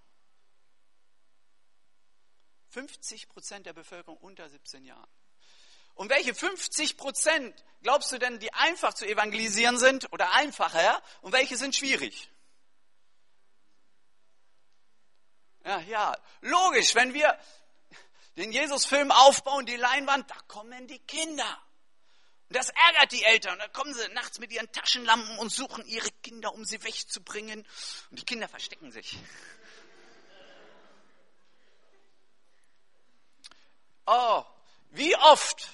50 2.70 3.30
Prozent 3.30 3.66
der 3.66 3.74
Bevölkerung 3.74 4.18
unter 4.18 4.50
17 4.50 4.86
Jahren. 4.86 5.10
Und 5.94 6.10
welche 6.10 6.34
50 6.34 6.98
Prozent 6.98 7.64
glaubst 7.84 8.12
du 8.12 8.18
denn, 8.18 8.40
die 8.40 8.52
einfach 8.54 8.94
zu 8.94 9.06
evangelisieren 9.06 9.78
sind 9.78 10.12
oder 10.14 10.34
einfacher 10.34 11.04
und 11.22 11.34
welche 11.34 11.58
sind 11.58 11.76
schwierig? 11.76 12.32
Ja, 15.66 15.80
ja, 15.82 16.18
logisch, 16.40 16.96
wenn 16.96 17.14
wir 17.14 17.38
den 18.38 18.52
Jesus-Film 18.52 19.12
aufbauen, 19.12 19.66
die 19.66 19.76
Leinwand, 19.76 20.32
da 20.32 20.36
kommen 20.48 20.88
die 20.88 21.00
Kinder. 21.00 21.62
Und 22.52 22.58
das 22.58 22.68
ärgert 22.68 23.14
die 23.14 23.24
Eltern. 23.24 23.58
Da 23.60 23.70
kommen 23.70 23.94
sie 23.94 24.06
nachts 24.10 24.38
mit 24.38 24.52
ihren 24.52 24.70
Taschenlampen 24.74 25.40
und 25.40 25.54
suchen 25.54 25.86
ihre 25.86 26.12
Kinder, 26.22 26.54
um 26.54 26.66
sie 26.66 26.84
wegzubringen. 26.84 27.66
Und 28.10 28.20
die 28.20 28.26
Kinder 28.26 28.50
verstecken 28.50 28.92
sich. 28.92 29.18
Oh, 34.06 34.44
wie 34.90 35.16
oft 35.16 35.70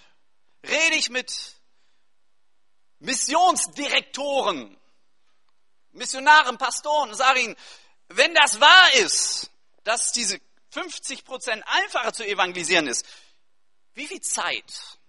rede 0.63 0.97
ich 0.97 1.09
mit 1.09 1.33
Missionsdirektoren, 2.99 4.77
Missionaren, 5.93 6.59
Pastoren 6.59 7.09
und 7.09 7.15
sage 7.15 7.39
ihnen, 7.39 7.55
wenn 8.09 8.35
das 8.35 8.61
wahr 8.61 8.93
ist, 8.97 9.49
dass 9.83 10.11
diese 10.11 10.39
50 10.69 11.25
Prozent 11.25 11.63
einfacher 11.65 12.13
zu 12.13 12.23
evangelisieren 12.23 12.85
ist, 12.85 13.03
wie 13.95 14.05
viel 14.05 14.21
Zeit, 14.21 14.99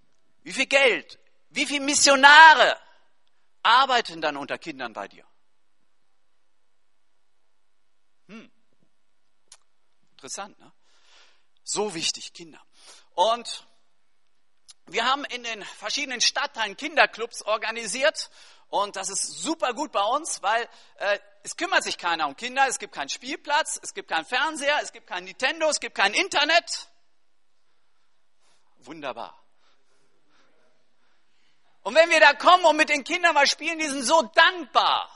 wie 0.45 0.55
viel 0.55 0.65
Geld, 0.65 1.19
wie 1.51 1.67
viele 1.67 1.85
Missionare 1.85 2.79
arbeiten 3.63 4.21
dann 4.21 4.37
unter 4.37 4.59
Kindern 4.59 4.93
bei 4.93 5.09
dir? 5.09 5.25
Hm. 8.29 8.51
Interessant, 10.13 10.59
ne? 10.59 10.73
So 11.65 11.95
wichtig, 11.95 12.33
Kinder. 12.33 12.61
Und 13.15 13.67
wir 14.87 15.05
haben 15.05 15.25
in 15.27 15.43
den 15.43 15.63
verschiedenen 15.63 16.21
Stadtteilen 16.21 16.77
Kinderclubs 16.77 17.43
organisiert 17.43 18.31
und 18.69 18.97
das 18.97 19.09
ist 19.09 19.43
super 19.43 19.73
gut 19.75 19.93
bei 19.93 20.03
uns, 20.03 20.43
weil 20.43 20.69
äh, 20.97 21.19
es 21.43 21.57
kümmert 21.57 21.85
sich 21.85 21.99
keiner 21.99 22.27
um 22.27 22.37
Kinder, 22.37 22.67
es 22.69 22.79
gibt 22.79 22.95
keinen 22.95 23.09
Spielplatz, 23.09 23.79
es 23.83 23.95
gibt 23.95 24.09
keinen 24.09 24.25
Fernseher, 24.25 24.79
es 24.83 24.93
gibt 24.93 25.07
kein 25.07 25.25
Nintendo, 25.25 25.69
es 25.69 25.81
gibt 25.81 25.95
kein 25.95 26.13
Internet. 26.15 26.89
Wunderbar. 28.79 29.43
Und 31.89 31.95
wenn 31.95 32.11
wir 32.11 32.21
da 32.21 32.35
kommen 32.35 32.67
und 32.67 32.77
mit 32.77 32.91
den 32.91 33.03
Kindern 33.03 33.33
mal 33.33 33.47
spielen, 33.47 33.79
die 33.79 33.89
sind 33.89 34.03
so 34.03 34.21
dankbar. 34.21 35.11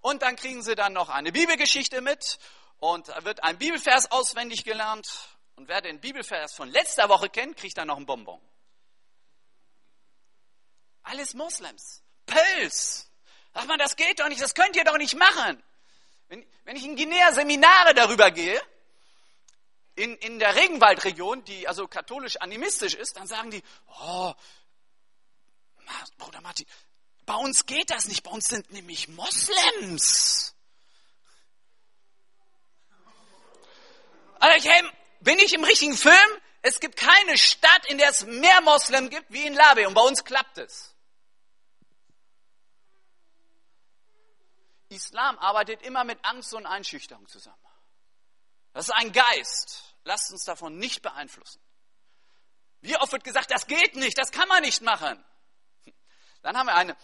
Und 0.00 0.22
dann 0.22 0.36
kriegen 0.36 0.62
sie 0.62 0.76
dann 0.76 0.92
noch 0.92 1.08
eine 1.08 1.32
Bibelgeschichte 1.32 2.02
mit 2.02 2.38
und 2.78 3.08
wird 3.24 3.42
ein 3.42 3.58
Bibelvers 3.58 4.08
auswendig 4.12 4.62
gelernt 4.62 5.10
und 5.56 5.66
wer 5.66 5.80
den 5.80 5.98
Bibelvers 5.98 6.54
von 6.54 6.70
letzter 6.70 7.08
Woche 7.08 7.28
kennt, 7.28 7.56
kriegt 7.56 7.76
dann 7.78 7.88
noch 7.88 7.96
einen 7.96 8.06
Bonbon. 8.06 8.40
Alles 11.02 11.34
Moslems. 11.34 12.04
Pels. 12.26 13.10
Sagt 13.52 13.66
man, 13.66 13.80
das 13.80 13.96
geht 13.96 14.20
doch 14.20 14.28
nicht, 14.28 14.40
das 14.40 14.54
könnt 14.54 14.76
ihr 14.76 14.84
doch 14.84 14.98
nicht 14.98 15.16
machen. 15.16 15.60
Wenn, 16.28 16.46
wenn 16.62 16.76
ich 16.76 16.84
in 16.84 16.94
Guinea 16.94 17.32
Seminare 17.32 17.92
darüber 17.94 18.30
gehe, 18.30 18.62
in, 19.96 20.14
in 20.18 20.38
der 20.38 20.54
Regenwaldregion, 20.54 21.42
die 21.42 21.66
also 21.66 21.88
katholisch 21.88 22.36
animistisch 22.36 22.94
ist, 22.94 23.16
dann 23.16 23.26
sagen 23.26 23.50
die, 23.50 23.64
oh, 24.00 24.32
Bruder 26.18 26.40
Martin, 26.40 26.66
bei 27.26 27.34
uns 27.34 27.66
geht 27.66 27.90
das 27.90 28.06
nicht, 28.06 28.22
bei 28.22 28.30
uns 28.30 28.46
sind 28.46 28.70
nämlich 28.70 29.08
Moslems. 29.08 30.54
Also 34.40 34.56
ich, 34.56 34.84
bin 35.20 35.38
ich 35.38 35.52
im 35.52 35.64
richtigen 35.64 35.96
Film? 35.96 36.14
Es 36.62 36.80
gibt 36.80 36.96
keine 36.96 37.38
Stadt, 37.38 37.86
in 37.88 37.98
der 37.98 38.10
es 38.10 38.24
mehr 38.24 38.60
Moslem 38.62 39.10
gibt 39.10 39.30
wie 39.32 39.46
in 39.46 39.54
Labe 39.54 39.86
und 39.86 39.94
bei 39.94 40.00
uns 40.00 40.24
klappt 40.24 40.58
es. 40.58 40.94
Islam 44.88 45.38
arbeitet 45.38 45.82
immer 45.82 46.04
mit 46.04 46.24
Angst 46.24 46.54
und 46.54 46.66
Einschüchterung 46.66 47.28
zusammen. 47.28 47.56
Das 48.72 48.88
ist 48.88 48.94
ein 48.94 49.12
Geist. 49.12 49.82
Lasst 50.04 50.32
uns 50.32 50.44
davon 50.44 50.78
nicht 50.78 51.02
beeinflussen. 51.02 51.60
Wie 52.80 52.96
oft 52.96 53.12
wird 53.12 53.24
gesagt, 53.24 53.50
das 53.50 53.66
geht 53.66 53.96
nicht, 53.96 54.16
das 54.16 54.30
kann 54.30 54.48
man 54.48 54.62
nicht 54.62 54.82
machen. 54.82 55.22
Dann 56.42 56.56
haben 56.56 56.66
wir 56.66 56.74
eine, 56.74 56.96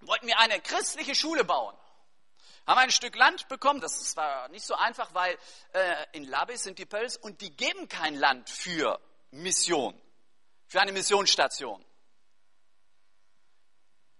wollten 0.00 0.26
wir 0.26 0.38
eine 0.38 0.60
christliche 0.60 1.14
Schule 1.14 1.44
bauen 1.44 1.76
haben 2.66 2.78
ein 2.78 2.90
Stück 2.90 3.16
Land 3.16 3.48
bekommen. 3.48 3.80
Das 3.80 4.16
war 4.16 4.48
nicht 4.48 4.64
so 4.64 4.74
einfach, 4.74 5.12
weil 5.14 5.36
äh, 5.72 6.06
in 6.12 6.24
Labis 6.24 6.62
sind 6.62 6.78
die 6.78 6.86
Pöls 6.86 7.16
und 7.16 7.40
die 7.40 7.54
geben 7.54 7.88
kein 7.88 8.14
Land 8.14 8.48
für 8.48 9.00
Mission, 9.30 10.00
für 10.66 10.80
eine 10.80 10.92
Missionsstation. 10.92 11.84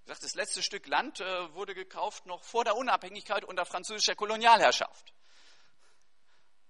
das 0.07 0.35
letzte 0.35 0.63
Stück 0.63 0.87
Land 0.87 1.21
äh, 1.21 1.55
wurde 1.55 1.75
gekauft 1.75 2.27
noch 2.27 2.43
vor 2.43 2.65
der 2.65 2.77
Unabhängigkeit 2.77 3.45
unter 3.45 3.65
französischer 3.65 4.15
Kolonialherrschaft. 4.15 5.13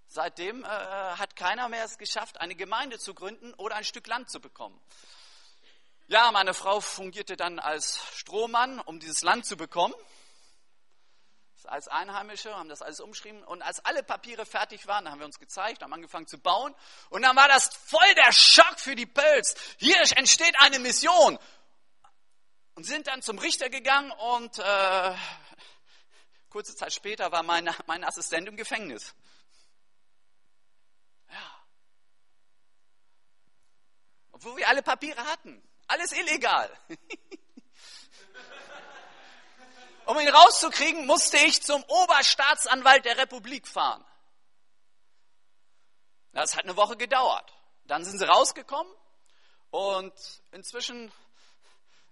Seitdem 0.07 0.63
äh, 0.63 0.67
hat 0.67 1.37
keiner 1.37 1.71
mehr 1.71 1.85
es 1.85 1.97
geschafft, 1.97 2.39
eine 2.39 2.55
Gemeinde 2.55 2.99
zu 2.99 3.15
gründen 3.15 3.55
oder 3.55 3.77
ein 3.77 3.85
Stück 3.85 4.07
Land 4.07 4.31
zu 4.31 4.41
bekommen. 4.41 4.79
Ja, 6.07 6.31
meine 6.33 6.55
Frau 6.55 6.81
fungierte 6.81 7.37
dann 7.37 7.59
als 7.59 8.01
Strohmann, 8.15 8.81
um 8.81 9.01
dieses 9.01 9.23
Land 9.23 9.47
zu 9.47 9.57
bekommen 9.57 9.95
als 11.73 11.89
Einheimische, 11.89 12.55
haben 12.55 12.69
das 12.69 12.83
alles 12.83 13.01
umgeschrieben. 13.01 13.43
Und 13.45 13.63
als 13.63 13.85
alle 13.85 14.03
Papiere 14.03 14.45
fertig 14.45 14.87
waren, 14.87 15.11
haben 15.11 15.19
wir 15.19 15.27
uns 15.27 15.39
gezeigt, 15.39 15.83
haben 15.83 15.93
angefangen 15.93 16.27
zu 16.27 16.39
bauen. 16.39 16.75
Und 17.09 17.23
dann 17.23 17.35
war 17.35 17.49
das 17.49 17.75
voll 17.75 18.15
der 18.15 18.31
Schock 18.33 18.79
für 18.79 18.95
die 18.95 19.07
Pölz. 19.07 19.55
Hier 19.79 19.97
entsteht 20.17 20.55
eine 20.61 20.79
Mission. 20.79 21.39
und 22.75 22.85
sind 22.85 23.07
dann 23.07 23.23
zum 23.23 23.39
Richter 23.39 23.69
gegangen 23.71 24.11
und 24.13 24.59
äh, 24.59 25.17
kurze 26.49 26.75
Zeit 26.75 26.93
später 26.93 27.33
war 27.33 27.43
meine, 27.43 27.75
mein 27.87 28.05
Assistent 28.05 28.49
im 28.49 28.57
Gefängnis. 28.57 29.15
Ja. 31.31 31.65
Obwohl 34.33 34.57
wir 34.57 34.69
alle 34.69 34.83
Papiere 34.83 35.25
hatten. 35.25 35.63
Alles 35.93 36.13
illegal. 36.13 36.71
um 40.07 40.19
ihn 40.19 40.29
rauszukriegen, 40.29 41.05
musste 41.05 41.37
ich 41.37 41.63
zum 41.63 41.85
Oberstaatsanwalt 41.85 43.05
der 43.05 43.19
Republik 43.19 43.69
fahren. 43.69 44.03
Das 46.33 46.57
hat 46.57 46.65
eine 46.65 46.77
Woche 46.77 46.97
gedauert. 46.97 47.53
Dann 47.85 48.07
sind 48.07 48.19
sie 48.19 48.27
rausgekommen 48.27 48.91
und 49.69 50.15
inzwischen 50.53 51.13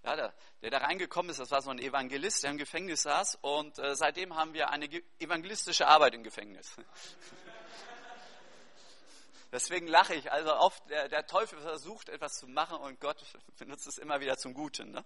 ja, 0.04 0.14
der, 0.14 0.34
der 0.60 0.70
da 0.70 0.78
reingekommen 0.78 1.30
ist, 1.30 1.40
das 1.40 1.50
war 1.50 1.62
so 1.62 1.70
ein 1.70 1.78
Evangelist, 1.78 2.42
der 2.42 2.50
im 2.50 2.58
Gefängnis 2.58 3.02
saß 3.02 3.38
und 3.40 3.78
äh, 3.78 3.96
seitdem 3.96 4.36
haben 4.36 4.52
wir 4.52 4.68
eine 4.68 4.90
evangelistische 5.18 5.86
Arbeit 5.86 6.14
im 6.14 6.22
Gefängnis. 6.22 6.76
Deswegen 9.52 9.88
lache 9.88 10.14
ich. 10.14 10.30
Also 10.30 10.54
oft 10.54 10.88
der, 10.90 11.08
der, 11.08 11.26
Teufel 11.26 11.60
versucht 11.60 12.08
etwas 12.08 12.38
zu 12.38 12.46
machen 12.46 12.76
und 12.78 13.00
Gott 13.00 13.24
benutzt 13.58 13.86
es 13.86 13.98
immer 13.98 14.20
wieder 14.20 14.36
zum 14.36 14.54
Guten. 14.54 14.92
Ne? 14.92 15.04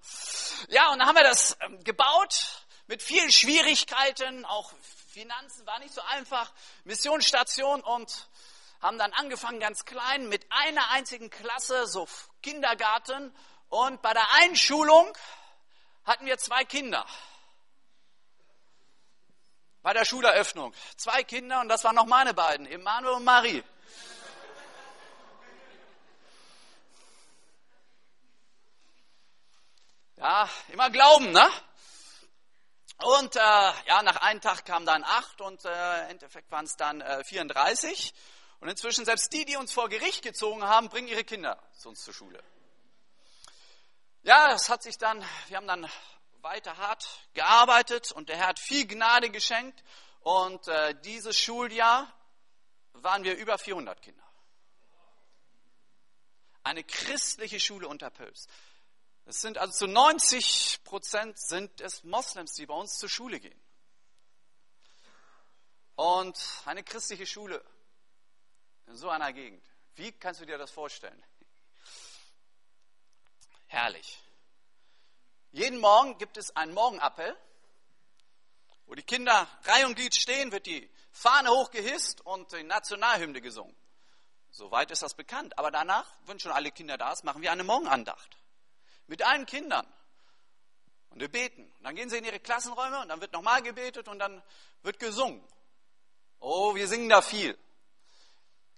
Ja, 0.68 0.92
und 0.92 0.98
dann 0.98 1.08
haben 1.08 1.16
wir 1.16 1.24
das 1.24 1.56
ähm, 1.60 1.82
gebaut 1.82 2.64
mit 2.86 3.02
vielen 3.02 3.32
Schwierigkeiten. 3.32 4.44
Auch 4.44 4.72
Finanzen 5.08 5.66
war 5.66 5.78
nicht 5.78 5.94
so 5.94 6.02
einfach. 6.02 6.52
Missionsstation 6.84 7.80
und 7.80 8.28
haben 8.80 8.98
dann 8.98 9.12
angefangen 9.14 9.60
ganz 9.60 9.86
klein 9.86 10.28
mit 10.28 10.44
einer 10.50 10.90
einzigen 10.90 11.30
Klasse, 11.30 11.86
so 11.86 12.06
Kindergarten 12.42 13.34
und 13.70 14.02
bei 14.02 14.12
der 14.12 14.32
Einschulung 14.34 15.12
hatten 16.04 16.26
wir 16.26 16.38
zwei 16.38 16.64
Kinder. 16.64 17.04
Bei 19.82 19.92
der 19.92 20.04
Schuleröffnung. 20.04 20.72
Zwei 20.96 21.24
Kinder 21.24 21.60
und 21.60 21.68
das 21.68 21.82
waren 21.82 21.96
noch 21.96 22.06
meine 22.06 22.34
beiden, 22.34 22.66
Emanuel 22.66 23.14
und 23.14 23.24
Marie. 23.24 23.64
Ja, 30.16 30.48
immer 30.68 30.90
glauben, 30.90 31.32
ne? 31.32 31.48
Und 33.02 33.36
äh, 33.36 33.40
ja, 33.40 34.02
nach 34.02 34.16
einem 34.16 34.40
Tag 34.40 34.64
kam 34.64 34.86
dann 34.86 35.02
acht 35.02 35.40
und 35.40 35.64
äh, 35.64 36.04
im 36.04 36.10
Endeffekt 36.10 36.50
waren 36.50 36.64
es 36.64 36.76
dann 36.76 37.00
äh, 37.00 37.24
34. 37.24 38.14
Und 38.60 38.68
inzwischen 38.68 39.04
selbst 39.04 39.32
die, 39.32 39.44
die 39.44 39.56
uns 39.56 39.72
vor 39.72 39.88
Gericht 39.88 40.22
gezogen 40.22 40.62
haben, 40.62 40.88
bringen 40.88 41.08
ihre 41.08 41.24
Kinder 41.24 41.60
zu 41.76 41.88
uns 41.88 42.02
zur 42.04 42.14
Schule. 42.14 42.42
Ja, 44.22 44.52
es 44.52 44.70
hat 44.70 44.82
sich 44.82 44.96
dann, 44.96 45.22
wir 45.48 45.56
haben 45.56 45.66
dann 45.66 45.90
weiter 46.40 46.76
hart 46.78 47.04
gearbeitet 47.34 48.12
und 48.12 48.28
der 48.28 48.36
Herr 48.36 48.48
hat 48.48 48.60
viel 48.60 48.86
Gnade 48.86 49.30
geschenkt 49.30 49.82
und 50.20 50.66
äh, 50.68 50.94
dieses 51.02 51.38
Schuljahr 51.38 52.10
waren 52.92 53.24
wir 53.24 53.36
über 53.36 53.58
400 53.58 54.00
Kinder. 54.00 54.24
Eine 56.62 56.84
christliche 56.84 57.60
Schule 57.60 57.88
unter 57.88 58.08
Pölz. 58.08 58.46
Es 59.26 59.40
sind 59.40 59.58
also 59.58 59.72
zu 59.72 59.86
90 59.86 60.84
Prozent 60.84 61.38
sind 61.38 61.80
es 61.80 62.04
Moslems, 62.04 62.52
die 62.54 62.66
bei 62.66 62.74
uns 62.74 62.98
zur 62.98 63.08
Schule 63.08 63.40
gehen. 63.40 63.58
Und 65.96 66.38
eine 66.66 66.82
christliche 66.82 67.26
Schule 67.26 67.64
in 68.86 68.96
so 68.96 69.08
einer 69.08 69.32
Gegend. 69.32 69.64
Wie 69.94 70.12
kannst 70.12 70.40
du 70.40 70.44
dir 70.44 70.58
das 70.58 70.70
vorstellen? 70.70 71.24
Herrlich. 73.66 74.22
Jeden 75.52 75.78
Morgen 75.78 76.18
gibt 76.18 76.36
es 76.36 76.54
einen 76.56 76.74
Morgenappell, 76.74 77.36
wo 78.86 78.94
die 78.94 79.02
Kinder 79.02 79.48
Reihe 79.64 79.86
und 79.86 79.94
Glied 79.94 80.14
stehen, 80.14 80.52
wird 80.52 80.66
die 80.66 80.90
Fahne 81.12 81.50
hochgehisst 81.50 82.20
und 82.22 82.52
die 82.52 82.64
Nationalhymne 82.64 83.40
gesungen. 83.40 83.74
Soweit 84.50 84.90
ist 84.90 85.02
das 85.02 85.14
bekannt. 85.14 85.56
Aber 85.58 85.70
danach, 85.70 86.12
wenn 86.26 86.38
schon 86.38 86.52
alle 86.52 86.70
Kinder 86.70 86.98
da 86.98 87.14
sind, 87.14 87.24
machen 87.24 87.40
wir 87.40 87.50
eine 87.50 87.64
Morgenandacht. 87.64 88.36
Mit 89.06 89.22
allen 89.22 89.46
Kindern. 89.46 89.86
Und 91.10 91.20
wir 91.20 91.30
beten. 91.30 91.70
Und 91.78 91.84
dann 91.84 91.94
gehen 91.94 92.10
sie 92.10 92.18
in 92.18 92.24
ihre 92.24 92.40
Klassenräume 92.40 93.00
und 93.00 93.08
dann 93.08 93.20
wird 93.20 93.32
nochmal 93.32 93.62
gebetet 93.62 94.08
und 94.08 94.18
dann 94.18 94.42
wird 94.82 94.98
gesungen. 94.98 95.46
Oh, 96.40 96.74
wir 96.74 96.88
singen 96.88 97.08
da 97.08 97.22
viel. 97.22 97.56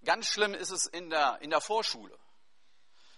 Ganz 0.05 0.27
schlimm 0.29 0.55
ist 0.55 0.71
es 0.71 0.87
in 0.87 1.11
der, 1.11 1.39
in 1.41 1.51
der 1.51 1.61
Vorschule. 1.61 2.17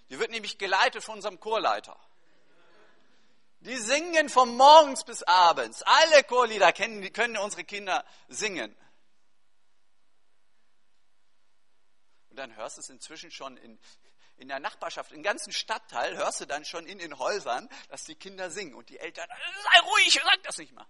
Die 0.08 0.18
wird 0.18 0.30
nämlich 0.30 0.56
geleitet 0.56 1.02
von 1.02 1.16
unserem 1.16 1.38
Chorleiter. 1.40 1.98
Die 3.60 3.76
singen 3.76 4.28
von 4.28 4.56
morgens 4.56 5.04
bis 5.04 5.22
abends. 5.24 5.82
Alle 5.82 6.22
Chorlieder 6.24 6.72
kennen, 6.72 7.12
können 7.12 7.36
unsere 7.36 7.64
Kinder 7.64 8.04
singen. 8.28 8.74
Und 12.30 12.36
dann 12.36 12.54
hörst 12.54 12.76
du 12.76 12.80
es 12.80 12.88
inzwischen 12.88 13.30
schon 13.30 13.56
in, 13.56 13.78
in 14.38 14.48
der 14.48 14.60
Nachbarschaft, 14.60 15.12
im 15.12 15.22
ganzen 15.22 15.52
Stadtteil, 15.52 16.16
hörst 16.16 16.40
du 16.40 16.46
dann 16.46 16.64
schon 16.64 16.86
in 16.86 16.98
den 16.98 17.18
Häusern, 17.18 17.68
dass 17.88 18.04
die 18.04 18.14
Kinder 18.14 18.50
singen. 18.50 18.74
Und 18.74 18.88
die 18.88 18.98
Eltern, 18.98 19.28
sei 19.28 19.80
ruhig, 19.80 20.20
sag 20.22 20.42
das 20.44 20.58
nicht 20.58 20.72
mal. 20.72 20.86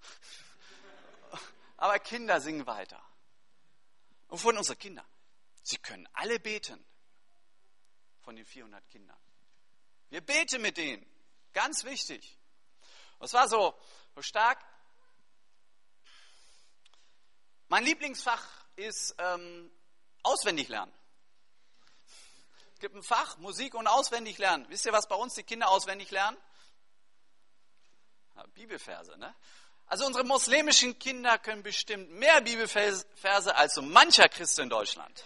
Aber 1.76 1.98
Kinder 1.98 2.40
singen 2.40 2.66
weiter. 2.66 3.02
Und 4.28 4.38
von 4.38 4.56
unseren 4.56 4.78
Kindern. 4.78 5.06
Sie 5.62 5.78
können 5.78 6.08
alle 6.12 6.38
beten 6.38 6.84
von 8.20 8.36
den 8.36 8.44
400 8.44 8.86
Kindern. 8.88 9.18
Wir 10.10 10.20
beten 10.20 10.60
mit 10.62 10.76
denen. 10.76 11.04
Ganz 11.52 11.84
wichtig. 11.84 12.38
Es 13.20 13.32
war 13.32 13.48
so, 13.48 13.74
so 14.14 14.22
stark. 14.22 14.62
Mein 17.68 17.84
Lieblingsfach 17.84 18.46
ist 18.76 19.14
ähm, 19.18 19.70
auswendig 20.22 20.68
lernen. 20.68 20.92
Es 22.78 22.80
gibt 22.80 22.94
ein 22.94 23.02
Fach, 23.02 23.38
Musik 23.38 23.74
und 23.74 23.88
auswendig 23.88 24.38
lernen. 24.38 24.64
Wisst 24.68 24.86
ihr, 24.86 24.92
was 24.92 25.08
bei 25.08 25.16
uns 25.16 25.34
die 25.34 25.42
Kinder 25.42 25.68
auswendig 25.68 26.12
lernen? 26.12 26.36
Ja, 28.36 28.46
Bibelverse, 28.54 29.18
ne? 29.18 29.34
Also 29.86 30.06
unsere 30.06 30.22
muslimischen 30.22 30.96
Kinder 30.96 31.38
können 31.40 31.64
bestimmt 31.64 32.08
mehr 32.12 32.40
Bibelverse 32.40 33.56
als 33.56 33.74
so 33.74 33.82
mancher 33.82 34.28
Christ 34.28 34.60
in 34.60 34.70
Deutschland. 34.70 35.24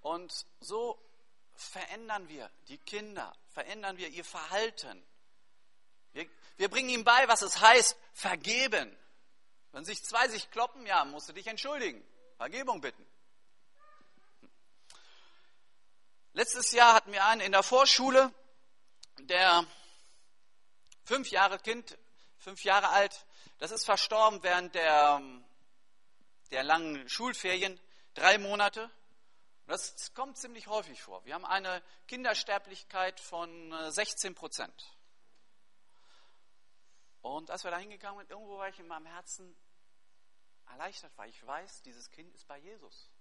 Und 0.00 0.32
so 0.60 0.98
verändern 1.54 2.26
wir 2.30 2.50
die 2.68 2.78
Kinder, 2.78 3.36
verändern 3.50 3.98
wir 3.98 4.08
ihr 4.08 4.24
Verhalten. 4.24 5.04
Wir, 6.14 6.26
wir 6.56 6.70
bringen 6.70 6.88
ihnen 6.88 7.04
bei, 7.04 7.28
was 7.28 7.42
es 7.42 7.60
heißt, 7.60 7.98
vergeben. 8.14 8.96
Wenn 9.72 9.84
sich 9.84 10.02
zwei 10.02 10.26
sich 10.28 10.50
kloppen, 10.50 10.86
ja, 10.86 11.04
musst 11.04 11.28
du 11.28 11.34
dich 11.34 11.48
entschuldigen. 11.48 12.02
Vergebung 12.38 12.80
bitten. 12.80 13.11
Letztes 16.34 16.72
Jahr 16.72 16.94
hatten 16.94 17.12
wir 17.12 17.26
einen 17.26 17.42
in 17.42 17.52
der 17.52 17.62
Vorschule, 17.62 18.32
der 19.18 19.66
fünf 21.04 21.30
Jahre 21.30 21.58
Kind, 21.58 21.98
fünf 22.38 22.64
Jahre 22.64 22.88
alt, 22.88 23.26
das 23.58 23.70
ist 23.70 23.84
verstorben 23.84 24.42
während 24.42 24.74
der, 24.74 25.20
der 26.50 26.64
langen 26.64 27.06
Schulferien, 27.10 27.78
drei 28.14 28.38
Monate. 28.38 28.90
Das 29.66 30.14
kommt 30.14 30.38
ziemlich 30.38 30.68
häufig 30.68 31.02
vor. 31.02 31.22
Wir 31.26 31.34
haben 31.34 31.44
eine 31.44 31.82
Kindersterblichkeit 32.08 33.20
von 33.20 33.92
16 33.92 34.32
äh, 34.32 34.34
Prozent. 34.34 34.96
Und 37.20 37.50
als 37.50 37.62
wir 37.62 37.70
da 37.70 37.78
hingegangen 37.78 38.20
sind, 38.20 38.30
irgendwo 38.30 38.56
war 38.56 38.70
ich 38.70 38.78
in 38.78 38.88
meinem 38.88 39.06
Herzen 39.06 39.54
erleichtert, 40.70 41.12
weil 41.16 41.28
ich 41.28 41.46
weiß, 41.46 41.82
dieses 41.82 42.10
Kind 42.10 42.34
ist 42.34 42.48
bei 42.48 42.58
Jesus. 42.58 43.11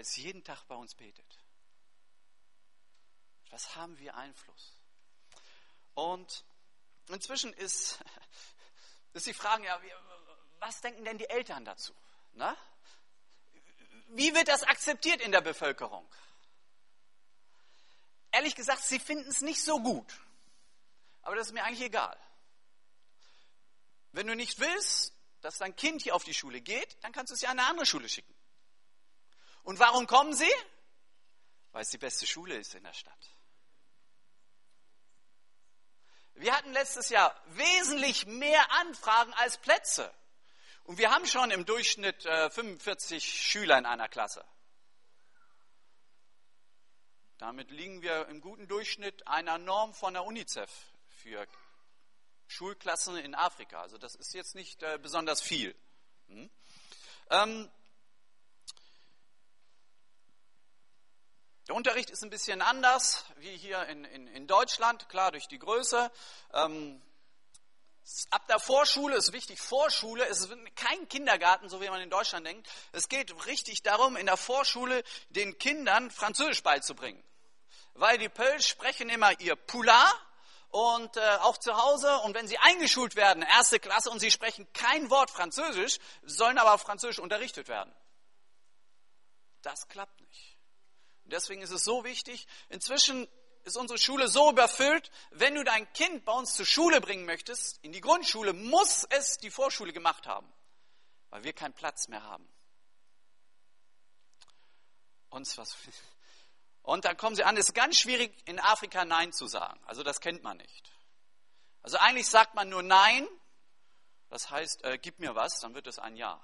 Es 0.00 0.16
jeden 0.16 0.44
Tag 0.44 0.64
bei 0.64 0.74
uns 0.74 0.94
betet. 0.94 1.38
Was 3.50 3.76
haben 3.76 3.98
wir 3.98 4.14
Einfluss? 4.16 4.76
Und 5.94 6.44
inzwischen 7.08 7.52
ist, 7.54 7.98
ist 9.14 9.26
die 9.26 9.34
Frage, 9.34 9.64
ja, 9.64 9.80
was 10.58 10.80
denken 10.80 11.04
denn 11.04 11.18
die 11.18 11.28
Eltern 11.28 11.64
dazu? 11.64 11.94
Na? 12.32 12.56
wie 14.08 14.34
wird 14.34 14.48
das 14.48 14.62
akzeptiert 14.62 15.20
in 15.20 15.32
der 15.32 15.40
Bevölkerung? 15.40 16.06
Ehrlich 18.32 18.54
gesagt, 18.54 18.82
sie 18.82 18.98
finden 18.98 19.28
es 19.28 19.40
nicht 19.40 19.62
so 19.62 19.80
gut. 19.80 20.12
Aber 21.22 21.36
das 21.36 21.48
ist 21.48 21.52
mir 21.52 21.64
eigentlich 21.64 21.86
egal. 21.86 22.16
Wenn 24.12 24.26
du 24.26 24.36
nicht 24.36 24.58
willst, 24.60 25.14
dass 25.40 25.58
dein 25.58 25.74
Kind 25.74 26.02
hier 26.02 26.14
auf 26.14 26.24
die 26.24 26.34
Schule 26.34 26.60
geht, 26.60 27.02
dann 27.02 27.12
kannst 27.12 27.30
du 27.30 27.34
es 27.34 27.40
ja 27.40 27.50
an 27.50 27.58
eine 27.58 27.68
andere 27.68 27.86
Schule 27.86 28.08
schicken. 28.08 28.34
Und 29.66 29.80
warum 29.80 30.06
kommen 30.06 30.32
sie? 30.32 30.52
Weil 31.72 31.82
es 31.82 31.90
die 31.90 31.98
beste 31.98 32.24
Schule 32.24 32.54
ist 32.56 32.76
in 32.76 32.84
der 32.84 32.92
Stadt. 32.92 33.18
Wir 36.34 36.56
hatten 36.56 36.72
letztes 36.72 37.08
Jahr 37.08 37.34
wesentlich 37.48 38.26
mehr 38.26 38.70
Anfragen 38.80 39.34
als 39.34 39.58
Plätze. 39.58 40.14
Und 40.84 40.98
wir 40.98 41.10
haben 41.10 41.26
schon 41.26 41.50
im 41.50 41.66
Durchschnitt 41.66 42.22
45 42.22 43.16
äh, 43.16 43.20
Schüler 43.20 43.76
in 43.76 43.86
einer 43.86 44.08
Klasse. 44.08 44.44
Damit 47.38 47.72
liegen 47.72 48.02
wir 48.02 48.28
im 48.28 48.40
guten 48.40 48.68
Durchschnitt 48.68 49.26
einer 49.26 49.58
Norm 49.58 49.94
von 49.94 50.14
der 50.14 50.24
UNICEF 50.24 50.70
für 51.08 51.44
Schulklassen 52.46 53.16
in 53.16 53.34
Afrika. 53.34 53.80
Also 53.80 53.98
das 53.98 54.14
ist 54.14 54.32
jetzt 54.32 54.54
nicht 54.54 54.80
äh, 54.84 55.00
besonders 55.02 55.42
viel. 55.42 55.74
Hm? 56.28 56.50
Ähm, 57.30 57.68
der 61.68 61.74
Unterricht 61.74 62.10
ist 62.10 62.22
ein 62.22 62.30
bisschen 62.30 62.62
anders 62.62 63.24
wie 63.38 63.56
hier 63.56 63.84
in, 63.86 64.04
in, 64.04 64.26
in 64.28 64.46
Deutschland, 64.46 65.08
klar 65.08 65.32
durch 65.32 65.48
die 65.48 65.58
Größe. 65.58 66.12
Ähm, 66.52 67.02
ab 68.30 68.46
der 68.46 68.60
Vorschule 68.60 69.16
ist 69.16 69.32
wichtig, 69.32 69.60
Vorschule 69.60 70.24
ist 70.26 70.48
kein 70.76 71.08
Kindergarten, 71.08 71.68
so 71.68 71.80
wie 71.80 71.88
man 71.88 72.00
in 72.00 72.10
Deutschland 72.10 72.46
denkt. 72.46 72.68
Es 72.92 73.08
geht 73.08 73.46
richtig 73.46 73.82
darum, 73.82 74.16
in 74.16 74.26
der 74.26 74.36
Vorschule 74.36 75.02
den 75.30 75.58
Kindern 75.58 76.10
Französisch 76.10 76.62
beizubringen. 76.62 77.22
Weil 77.94 78.18
die 78.18 78.28
Pölsch 78.28 78.68
sprechen 78.68 79.08
immer 79.08 79.38
ihr 79.40 79.56
Pula 79.56 80.08
und 80.68 81.16
äh, 81.16 81.20
auch 81.40 81.56
zu 81.56 81.76
Hause. 81.76 82.18
Und 82.18 82.34
wenn 82.34 82.46
sie 82.46 82.58
eingeschult 82.58 83.16
werden, 83.16 83.42
erste 83.42 83.80
Klasse, 83.80 84.10
und 84.10 84.20
sie 84.20 84.30
sprechen 84.30 84.72
kein 84.72 85.10
Wort 85.10 85.30
Französisch, 85.30 85.98
sollen 86.22 86.58
aber 86.58 86.74
auf 86.74 86.82
Französisch 86.82 87.18
unterrichtet 87.18 87.66
werden. 87.66 87.92
Das 89.62 89.88
klappt 89.88 90.20
nicht. 90.20 90.25
Und 91.26 91.32
deswegen 91.32 91.60
ist 91.60 91.72
es 91.72 91.82
so 91.82 92.04
wichtig, 92.04 92.46
inzwischen 92.68 93.26
ist 93.64 93.76
unsere 93.76 93.98
Schule 93.98 94.28
so 94.28 94.48
überfüllt, 94.48 95.10
wenn 95.32 95.56
du 95.56 95.64
dein 95.64 95.92
Kind 95.92 96.24
bei 96.24 96.30
uns 96.30 96.54
zur 96.54 96.64
Schule 96.64 97.00
bringen 97.00 97.26
möchtest, 97.26 97.82
in 97.82 97.90
die 97.90 98.00
Grundschule, 98.00 98.52
muss 98.52 99.02
es 99.10 99.36
die 99.38 99.50
Vorschule 99.50 99.92
gemacht 99.92 100.28
haben, 100.28 100.46
weil 101.30 101.42
wir 101.42 101.52
keinen 101.52 101.74
Platz 101.74 102.06
mehr 102.06 102.22
haben. 102.22 102.48
Und 105.30 105.58
was 105.58 105.76
und 106.82 107.04
dann 107.04 107.16
kommen 107.16 107.34
sie 107.34 107.42
an, 107.42 107.56
es 107.56 107.70
ist 107.70 107.74
ganz 107.74 107.98
schwierig, 107.98 108.32
in 108.44 108.60
Afrika 108.60 109.04
Nein 109.04 109.32
zu 109.32 109.48
sagen. 109.48 109.82
Also 109.84 110.04
das 110.04 110.20
kennt 110.20 110.44
man 110.44 110.58
nicht. 110.58 110.92
Also 111.82 111.98
eigentlich 111.98 112.28
sagt 112.28 112.54
man 112.54 112.68
nur 112.68 112.84
Nein, 112.84 113.26
das 114.28 114.48
heißt, 114.48 114.84
äh, 114.84 114.96
gib 114.96 115.18
mir 115.18 115.34
was, 115.34 115.58
dann 115.58 115.74
wird 115.74 115.88
es 115.88 115.98
ein 115.98 116.14
Ja. 116.14 116.40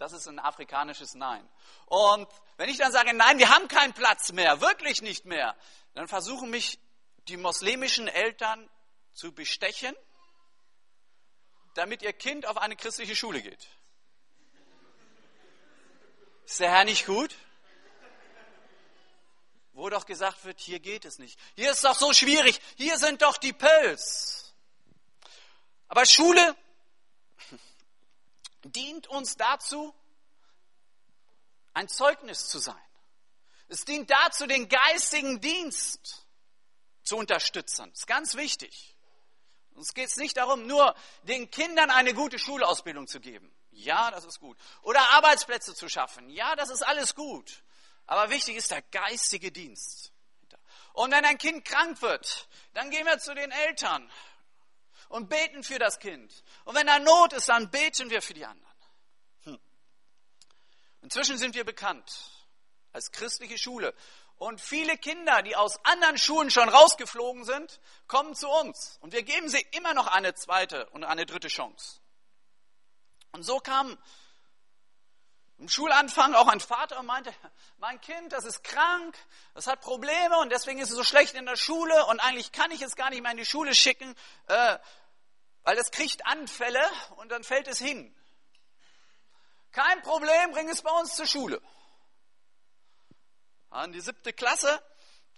Das 0.00 0.12
ist 0.12 0.26
ein 0.28 0.38
afrikanisches 0.38 1.14
Nein. 1.14 1.46
Und 1.84 2.26
wenn 2.56 2.70
ich 2.70 2.78
dann 2.78 2.90
sage, 2.90 3.12
nein, 3.12 3.38
wir 3.38 3.50
haben 3.50 3.68
keinen 3.68 3.92
Platz 3.92 4.32
mehr, 4.32 4.62
wirklich 4.62 5.02
nicht 5.02 5.26
mehr, 5.26 5.54
dann 5.92 6.08
versuchen 6.08 6.48
mich 6.48 6.78
die 7.28 7.36
muslimischen 7.36 8.08
Eltern 8.08 8.66
zu 9.12 9.32
bestechen, 9.32 9.94
damit 11.74 12.00
ihr 12.00 12.14
Kind 12.14 12.46
auf 12.46 12.56
eine 12.56 12.76
christliche 12.76 13.14
Schule 13.14 13.42
geht. 13.42 13.68
Ist 16.46 16.60
der 16.60 16.70
Herr 16.70 16.84
nicht 16.84 17.04
gut? 17.04 17.36
Wo 19.74 19.90
doch 19.90 20.06
gesagt 20.06 20.46
wird, 20.46 20.60
hier 20.60 20.80
geht 20.80 21.04
es 21.04 21.18
nicht. 21.18 21.38
Hier 21.56 21.72
ist 21.72 21.84
doch 21.84 21.94
so 21.94 22.14
schwierig. 22.14 22.58
Hier 22.76 22.96
sind 22.96 23.20
doch 23.20 23.36
die 23.36 23.52
Pöls. 23.52 24.54
Aber 25.88 26.06
Schule 26.06 26.56
dient 28.64 29.06
uns 29.06 29.36
dazu, 29.36 29.94
ein 31.72 31.88
Zeugnis 31.88 32.48
zu 32.48 32.58
sein. 32.58 32.76
Es 33.68 33.84
dient 33.84 34.10
dazu, 34.10 34.46
den 34.46 34.68
geistigen 34.68 35.40
Dienst 35.40 36.26
zu 37.02 37.16
unterstützen. 37.16 37.88
Das 37.90 38.00
ist 38.00 38.06
ganz 38.06 38.34
wichtig. 38.34 38.96
Uns 39.74 39.94
geht 39.94 40.08
es 40.08 40.16
nicht 40.16 40.36
darum, 40.36 40.66
nur 40.66 40.94
den 41.22 41.50
Kindern 41.50 41.90
eine 41.90 42.12
gute 42.12 42.38
Schulausbildung 42.38 43.06
zu 43.06 43.20
geben. 43.20 43.54
Ja, 43.70 44.10
das 44.10 44.24
ist 44.24 44.40
gut. 44.40 44.58
Oder 44.82 45.00
Arbeitsplätze 45.10 45.74
zu 45.74 45.88
schaffen. 45.88 46.28
Ja, 46.28 46.56
das 46.56 46.70
ist 46.70 46.82
alles 46.82 47.14
gut. 47.14 47.62
Aber 48.06 48.30
wichtig 48.30 48.56
ist 48.56 48.70
der 48.72 48.82
geistige 48.82 49.52
Dienst. 49.52 50.12
Und 50.92 51.12
wenn 51.12 51.24
ein 51.24 51.38
Kind 51.38 51.64
krank 51.64 52.02
wird, 52.02 52.48
dann 52.74 52.90
gehen 52.90 53.06
wir 53.06 53.18
zu 53.18 53.34
den 53.34 53.50
Eltern 53.52 54.10
und 55.10 55.28
beten 55.28 55.62
für 55.62 55.78
das 55.78 55.98
Kind. 55.98 56.32
Und 56.64 56.74
wenn 56.74 56.86
da 56.86 56.98
Not 56.98 57.34
ist, 57.34 57.48
dann 57.48 57.70
beten 57.70 58.08
wir 58.10 58.22
für 58.22 58.32
die 58.32 58.46
anderen. 58.46 58.74
Hm. 59.44 59.60
Inzwischen 61.02 61.36
sind 61.36 61.54
wir 61.54 61.64
bekannt 61.64 62.10
als 62.92 63.10
christliche 63.10 63.58
Schule. 63.58 63.94
Und 64.36 64.60
viele 64.60 64.96
Kinder, 64.96 65.42
die 65.42 65.54
aus 65.54 65.84
anderen 65.84 66.16
Schulen 66.16 66.50
schon 66.50 66.68
rausgeflogen 66.68 67.44
sind, 67.44 67.80
kommen 68.06 68.34
zu 68.34 68.48
uns. 68.48 68.96
Und 69.00 69.12
wir 69.12 69.22
geben 69.22 69.48
sie 69.50 69.60
immer 69.72 69.92
noch 69.92 70.06
eine 70.06 70.34
zweite 70.34 70.88
und 70.90 71.04
eine 71.04 71.26
dritte 71.26 71.48
Chance. 71.48 72.00
Und 73.32 73.42
so 73.42 73.58
kam 73.58 73.98
im 75.60 75.68
Schulanfang 75.68 76.34
auch 76.34 76.48
ein 76.48 76.58
Vater 76.58 76.98
und 76.98 77.06
meinte, 77.06 77.34
mein 77.76 78.00
Kind, 78.00 78.32
das 78.32 78.46
ist 78.46 78.64
krank, 78.64 79.16
das 79.52 79.66
hat 79.66 79.82
Probleme 79.82 80.38
und 80.38 80.50
deswegen 80.50 80.80
ist 80.80 80.88
es 80.88 80.96
so 80.96 81.04
schlecht 81.04 81.34
in 81.34 81.44
der 81.44 81.56
Schule 81.56 82.06
und 82.06 82.18
eigentlich 82.20 82.50
kann 82.50 82.70
ich 82.70 82.80
es 82.80 82.96
gar 82.96 83.10
nicht 83.10 83.20
mehr 83.20 83.30
in 83.30 83.36
die 83.36 83.44
Schule 83.44 83.74
schicken, 83.74 84.14
äh, 84.46 84.78
weil 85.62 85.76
es 85.76 85.90
kriegt 85.90 86.24
Anfälle 86.26 86.82
und 87.16 87.30
dann 87.30 87.44
fällt 87.44 87.68
es 87.68 87.78
hin. 87.78 88.16
Kein 89.70 90.00
Problem, 90.00 90.50
bring 90.52 90.68
es 90.70 90.80
bei 90.80 90.90
uns 90.92 91.14
zur 91.14 91.26
Schule. 91.26 91.60
An 93.68 93.92
die 93.92 94.00
siebte 94.00 94.32
Klasse 94.32 94.82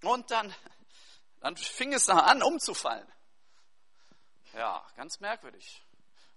und 0.02 0.30
dann, 0.30 0.54
dann 1.40 1.56
fing 1.56 1.92
es 1.92 2.08
an 2.08 2.44
umzufallen. 2.44 3.12
Ja, 4.54 4.87
ganz 4.94 5.18
merkwürdig. 5.18 5.85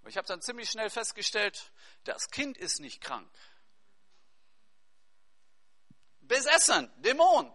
Ich 0.08 0.17
habe 0.17 0.28
dann 0.28 0.41
ziemlich 0.41 0.71
schnell 0.71 0.89
festgestellt, 0.89 1.71
das 2.04 2.32
Kind 2.32 2.58
ist 2.58 2.80
nicht 2.80 3.00
krank. 3.00 3.30
Besessen, 6.28 6.92
Dämon. 7.02 7.54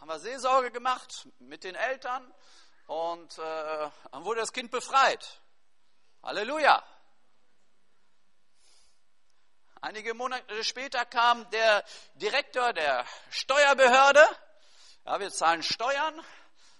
Haben 0.00 0.08
wir 0.08 0.18
Seelsorge 0.18 0.70
gemacht 0.70 1.28
mit 1.38 1.64
den 1.64 1.74
Eltern 1.74 2.32
und 2.86 3.38
äh, 3.38 3.90
dann 4.10 4.24
wurde 4.24 4.40
das 4.40 4.52
Kind 4.52 4.70
befreit. 4.70 5.40
Halleluja. 6.22 6.82
Einige 9.82 10.12
Monate 10.12 10.62
später 10.62 11.06
kam 11.06 11.48
der 11.50 11.84
Direktor 12.14 12.72
der 12.74 13.06
Steuerbehörde. 13.30 14.26
Ja, 15.06 15.18
wir 15.18 15.30
zahlen 15.30 15.62
Steuern, 15.62 16.22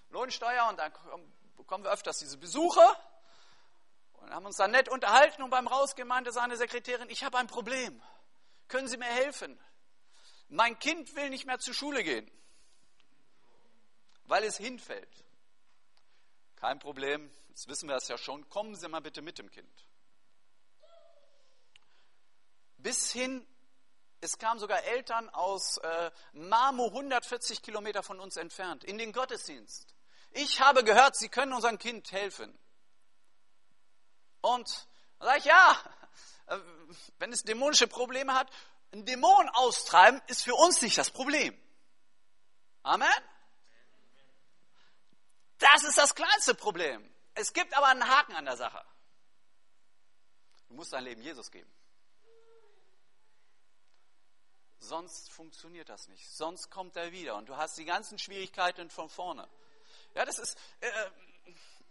Lohnsteuer 0.09 0.67
und 0.69 0.77
dann 0.77 0.93
bekommen 1.57 1.83
wir 1.83 1.91
öfters 1.91 2.19
diese 2.19 2.37
Besuche. 2.37 2.81
Und 4.13 4.31
haben 4.31 4.45
uns 4.45 4.57
dann 4.57 4.69
nett 4.69 4.87
unterhalten 4.87 5.41
und 5.41 5.49
beim 5.49 5.67
Rausgehen 5.67 6.07
meinte 6.07 6.31
seine 6.31 6.57
Sekretärin, 6.57 7.09
ich 7.09 7.23
habe 7.23 7.39
ein 7.39 7.47
Problem. 7.47 8.01
Können 8.67 8.87
Sie 8.87 8.97
mir 8.97 9.05
helfen? 9.05 9.59
Mein 10.51 10.77
Kind 10.79 11.15
will 11.15 11.29
nicht 11.29 11.45
mehr 11.45 11.59
zur 11.59 11.73
Schule 11.73 12.03
gehen, 12.03 12.29
weil 14.25 14.43
es 14.43 14.57
hinfällt. 14.57 15.23
Kein 16.57 16.77
Problem, 16.77 17.31
jetzt 17.47 17.69
wissen 17.69 17.87
wir 17.87 17.95
es 17.95 18.09
ja 18.09 18.17
schon. 18.17 18.49
Kommen 18.49 18.75
Sie 18.75 18.89
mal 18.89 18.99
bitte 18.99 19.21
mit 19.21 19.39
dem 19.39 19.49
Kind. 19.49 19.85
Bis 22.79 23.13
hin, 23.13 23.47
es 24.19 24.37
kamen 24.37 24.59
sogar 24.59 24.83
Eltern 24.83 25.29
aus 25.29 25.77
äh, 25.77 26.11
Marmo, 26.33 26.87
140 26.87 27.61
Kilometer 27.61 28.03
von 28.03 28.19
uns 28.19 28.35
entfernt, 28.35 28.83
in 28.83 28.97
den 28.97 29.13
Gottesdienst. 29.13 29.95
Ich 30.31 30.59
habe 30.59 30.83
gehört, 30.83 31.15
Sie 31.15 31.29
können 31.29 31.53
unserem 31.53 31.77
Kind 31.77 32.11
helfen. 32.11 32.59
Und 34.41 34.67
dann 35.19 35.27
sage 35.29 35.39
ich, 35.39 35.45
ja, 35.45 35.77
äh, 36.47 36.59
wenn 37.19 37.31
es 37.31 37.43
dämonische 37.43 37.87
Probleme 37.87 38.33
hat, 38.33 38.51
ein 38.93 39.05
Dämon 39.05 39.49
austreiben 39.49 40.21
ist 40.27 40.43
für 40.43 40.55
uns 40.55 40.81
nicht 40.81 40.97
das 40.97 41.11
Problem. 41.11 41.57
Amen? 42.83 43.07
Das 45.59 45.83
ist 45.83 45.97
das 45.97 46.15
kleinste 46.15 46.55
Problem. 46.55 47.07
Es 47.35 47.53
gibt 47.53 47.73
aber 47.75 47.87
einen 47.87 48.07
Haken 48.07 48.35
an 48.35 48.45
der 48.45 48.57
Sache. 48.57 48.83
Du 50.67 50.75
musst 50.75 50.91
dein 50.91 51.03
Leben 51.03 51.21
Jesus 51.21 51.51
geben. 51.51 51.71
Sonst 54.79 55.31
funktioniert 55.31 55.89
das 55.89 56.07
nicht. 56.07 56.27
Sonst 56.29 56.71
kommt 56.71 56.97
er 56.97 57.11
wieder 57.11 57.35
und 57.35 57.47
du 57.47 57.55
hast 57.55 57.77
die 57.77 57.85
ganzen 57.85 58.17
Schwierigkeiten 58.17 58.89
von 58.89 59.09
vorne. 59.09 59.47
Ja, 60.15 60.25
das 60.25 60.39
ist, 60.39 60.57
äh, 60.79 60.89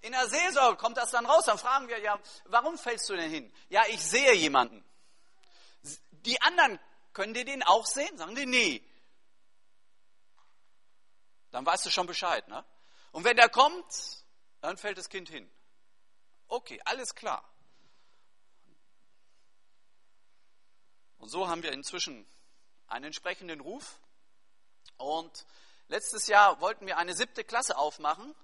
in 0.03 0.13
der 0.13 0.29
Seelsorge 0.29 0.77
kommt 0.77 0.97
das 0.97 1.11
dann 1.13 1.25
raus, 1.25 1.45
dann 1.45 1.59
fragen 1.59 1.89
wir 1.89 2.01
ja, 2.01 2.19
warum 2.47 2.77
fällst 2.77 3.09
du 3.09 3.15
denn 3.15 3.31
hin? 3.31 3.53
Ja, 3.69 3.85
ich 3.89 4.03
sehe 4.03 4.35
jemanden. 4.35 4.85
Die 6.11 6.41
anderen, 6.43 6.81
können 7.13 7.35
die 7.35 7.45
den 7.45 7.63
auch 7.63 7.87
sehen? 7.87 8.17
Sagen 8.17 8.35
die, 8.35 8.47
nee. 8.47 8.83
Dann 11.51 11.67
weißt 11.67 11.87
du 11.87 11.91
schon 11.91 12.07
Bescheid, 12.07 12.47
ne? 12.49 12.65
Und 13.13 13.25
wenn 13.25 13.37
der 13.37 13.49
kommt, 13.49 14.25
dann 14.61 14.77
fällt 14.77 14.99
das 14.99 15.09
Kind 15.09 15.29
hin. 15.29 15.51
Okay, 16.47 16.81
alles 16.85 17.15
klar. 17.15 17.45
Und 21.19 21.29
so 21.29 21.49
haben 21.49 21.63
wir 21.63 21.73
inzwischen 21.73 22.27
einen 22.87 23.07
entsprechenden 23.07 23.61
Ruf. 23.61 24.01
Und 24.97 25.47
letztes 25.89 26.29
Jahr 26.29 26.61
wollten 26.61 26.87
wir 26.87 26.99
eine 26.99 27.15
siebte 27.15 27.45
Klasse 27.45 27.77
aufmachen 27.77 28.35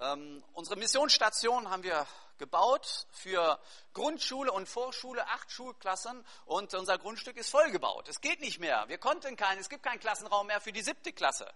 ähm, 0.00 0.42
unsere 0.54 0.76
Missionsstation 0.76 1.70
haben 1.70 1.82
wir 1.82 2.06
gebaut 2.38 3.06
für 3.10 3.60
Grundschule 3.92 4.52
und 4.52 4.68
Vorschule, 4.68 5.26
acht 5.28 5.50
Schulklassen 5.50 6.24
und 6.46 6.74
unser 6.74 6.98
Grundstück 6.98 7.36
ist 7.36 7.50
vollgebaut. 7.50 8.08
Es 8.08 8.20
geht 8.20 8.40
nicht 8.40 8.58
mehr. 8.58 8.88
Wir 8.88 8.98
konnten 8.98 9.36
keinen, 9.36 9.60
es 9.60 9.68
gibt 9.68 9.82
keinen 9.82 10.00
Klassenraum 10.00 10.46
mehr 10.46 10.60
für 10.60 10.72
die 10.72 10.82
siebte 10.82 11.12
Klasse. 11.12 11.52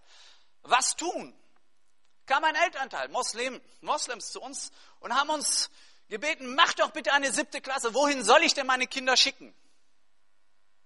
Was 0.63 0.95
tun? 0.95 1.37
Kam 2.25 2.43
ein 2.43 2.55
Elternteil, 2.55 3.09
Moslem, 3.09 3.59
Moslems 3.81 4.31
zu 4.31 4.41
uns 4.41 4.71
und 4.99 5.15
haben 5.15 5.29
uns 5.29 5.69
gebeten, 6.09 6.55
mach 6.55 6.73
doch 6.73 6.91
bitte 6.91 7.11
eine 7.13 7.31
siebte 7.31 7.61
Klasse. 7.61 7.93
Wohin 7.93 8.23
soll 8.23 8.43
ich 8.43 8.53
denn 8.53 8.67
meine 8.67 8.87
Kinder 8.87 9.17
schicken? 9.17 9.55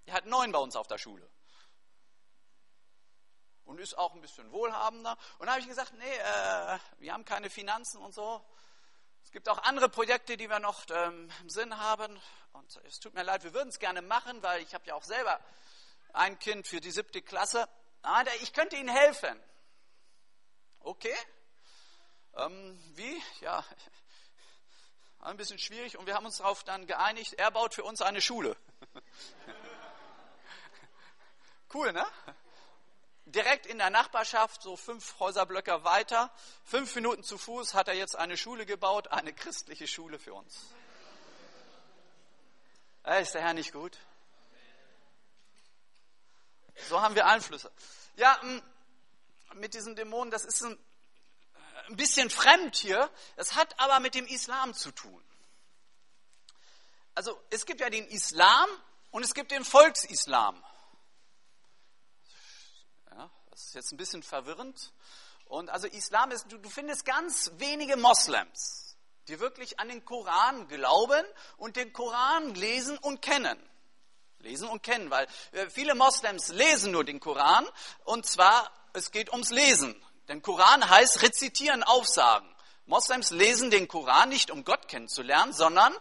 Er 0.06 0.15
hat 0.15 0.25
neun 0.25 0.51
bei 0.51 0.60
uns 0.60 0.75
auf 0.75 0.88
der 0.88 0.97
Schule. 0.97 1.29
Und 3.65 3.79
ist 3.79 3.97
auch 3.97 4.13
ein 4.13 4.21
bisschen 4.21 4.51
wohlhabender. 4.51 5.17
Und 5.39 5.47
da 5.47 5.53
habe 5.53 5.62
ich 5.62 5.67
gesagt, 5.67 5.93
nee, 5.93 6.15
äh, 6.15 6.79
wir 6.99 7.13
haben 7.13 7.25
keine 7.25 7.49
Finanzen 7.49 7.99
und 7.99 8.13
so. 8.13 8.43
Es 9.33 9.35
gibt 9.35 9.49
auch 9.49 9.63
andere 9.63 9.89
Projekte, 9.89 10.37
die 10.37 10.47
wir 10.47 10.59
noch 10.59 10.85
ähm, 10.91 11.27
im 11.41 11.49
Sinn 11.49 11.75
haben. 11.75 12.21
Und 12.51 12.79
es 12.85 12.99
tut 12.99 13.15
mir 13.15 13.23
leid, 13.23 13.43
wir 13.43 13.51
würden 13.51 13.69
es 13.69 13.79
gerne 13.79 14.03
machen, 14.03 14.43
weil 14.43 14.61
ich 14.61 14.75
habe 14.75 14.85
ja 14.85 14.93
auch 14.93 15.03
selber 15.03 15.39
ein 16.13 16.37
Kind 16.37 16.67
für 16.67 16.79
die 16.79 16.91
siebte 16.91 17.19
Klasse. 17.23 17.67
Aber 18.03 18.31
ich 18.43 18.53
könnte 18.53 18.75
Ihnen 18.75 18.95
helfen. 18.95 19.41
Okay. 20.81 21.15
Ähm, 22.35 22.79
wie? 22.93 23.23
Ja, 23.41 23.65
ein 25.21 25.35
bisschen 25.35 25.57
schwierig. 25.57 25.97
Und 25.97 26.05
wir 26.05 26.13
haben 26.13 26.27
uns 26.27 26.37
darauf 26.37 26.63
dann 26.63 26.85
geeinigt, 26.85 27.33
er 27.33 27.49
baut 27.49 27.73
für 27.73 27.83
uns 27.83 28.03
eine 28.03 28.21
Schule. 28.21 28.55
Cool, 31.75 31.91
ne? 31.91 32.05
Direkt 33.25 33.65
in 33.65 33.77
der 33.77 33.89
Nachbarschaft, 33.89 34.62
so 34.62 34.75
fünf 34.75 35.17
Häuserblöcke 35.19 35.83
weiter, 35.83 36.31
fünf 36.65 36.93
Minuten 36.95 37.23
zu 37.23 37.38
Fuß, 37.38 37.73
hat 37.73 37.88
er 37.88 37.93
jetzt 37.93 38.17
eine 38.17 38.36
Schule 38.36 38.65
gebaut, 38.65 39.07
eine 39.07 39.33
christliche 39.33 39.88
Schule 39.88 40.19
für 40.19 40.33
uns. 40.33 40.73
Äh, 43.05 43.21
ist 43.21 43.33
der 43.33 43.41
Herr 43.41 43.53
nicht 43.53 43.71
gut? 43.71 43.97
So 46.89 47.01
haben 47.01 47.15
wir 47.15 47.25
Einflüsse. 47.27 47.71
Ja, 48.15 48.39
mit 49.53 49.73
diesen 49.73 49.95
Dämonen, 49.95 50.31
das 50.31 50.45
ist 50.45 50.63
ein, 50.63 50.77
ein 51.88 51.95
bisschen 51.95 52.29
fremd 52.29 52.75
hier. 52.75 53.09
Es 53.36 53.55
hat 53.55 53.79
aber 53.79 53.99
mit 53.99 54.15
dem 54.15 54.25
Islam 54.25 54.73
zu 54.73 54.91
tun. 54.91 55.23
Also 57.15 57.39
es 57.49 57.65
gibt 57.65 57.79
ja 57.79 57.89
den 57.89 58.07
Islam 58.07 58.69
und 59.12 59.23
es 59.23 59.33
gibt 59.33 59.51
den 59.51 59.63
Volksislam. 59.63 60.63
Das 63.53 63.65
ist 63.65 63.75
jetzt 63.75 63.91
ein 63.91 63.97
bisschen 63.97 64.23
verwirrend. 64.23 64.91
Und 65.45 65.69
also 65.69 65.85
Islam 65.85 66.31
ist, 66.31 66.51
du, 66.51 66.57
du 66.57 66.69
findest 66.69 67.05
ganz 67.05 67.51
wenige 67.57 67.97
Moslems, 67.97 68.97
die 69.27 69.39
wirklich 69.39 69.79
an 69.79 69.89
den 69.89 70.03
Koran 70.03 70.67
glauben 70.67 71.23
und 71.57 71.75
den 71.75 71.93
Koran 71.93 72.55
lesen 72.55 72.97
und 72.97 73.21
kennen. 73.21 73.61
Lesen 74.39 74.67
und 74.67 74.81
kennen, 74.81 75.11
weil 75.11 75.27
äh, 75.51 75.69
viele 75.69 75.93
Moslems 75.93 76.47
lesen 76.47 76.91
nur 76.91 77.03
den 77.03 77.19
Koran 77.19 77.69
und 78.05 78.25
zwar, 78.25 78.71
es 78.93 79.11
geht 79.11 79.31
ums 79.31 79.51
Lesen. 79.51 79.95
Denn 80.29 80.41
Koran 80.41 80.89
heißt 80.89 81.21
rezitieren, 81.21 81.83
aufsagen. 81.83 82.49
Moslems 82.87 83.29
lesen 83.29 83.69
den 83.69 83.87
Koran 83.87 84.29
nicht, 84.29 84.49
um 84.49 84.65
Gott 84.65 84.87
kennenzulernen, 84.87 85.53
sondern 85.53 85.95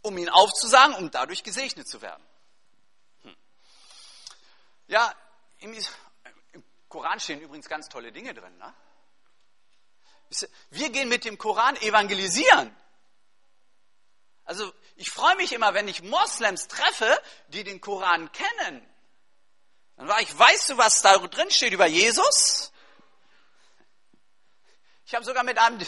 um 0.00 0.16
ihn 0.16 0.28
aufzusagen, 0.28 0.94
um 0.94 1.10
dadurch 1.10 1.42
gesegnet 1.42 1.88
zu 1.88 2.02
werden. 2.02 2.24
Hm. 3.22 3.36
Ja, 4.86 5.12
im, 5.58 5.74
Koran 6.88 7.20
stehen 7.20 7.40
übrigens 7.40 7.68
ganz 7.68 7.88
tolle 7.88 8.12
Dinge 8.12 8.34
drin. 8.34 8.56
Ne? 8.58 8.74
Wir 10.70 10.90
gehen 10.90 11.08
mit 11.08 11.24
dem 11.24 11.38
Koran 11.38 11.76
evangelisieren. 11.76 12.74
Also 14.44 14.72
ich 14.94 15.10
freue 15.10 15.36
mich 15.36 15.52
immer, 15.52 15.74
wenn 15.74 15.88
ich 15.88 16.02
Moslems 16.02 16.68
treffe, 16.68 17.20
die 17.48 17.64
den 17.64 17.80
Koran 17.80 18.30
kennen. 18.32 18.88
Dann 19.96 20.08
war 20.08 20.20
ich, 20.20 20.38
weißt 20.38 20.70
du, 20.70 20.78
was 20.78 21.02
da 21.02 21.16
drin 21.18 21.50
steht 21.50 21.72
über 21.72 21.86
Jesus? 21.86 22.72
Ich 25.04 25.14
habe 25.14 25.24
sogar 25.24 25.42
mit 25.42 25.58
einem, 25.58 25.84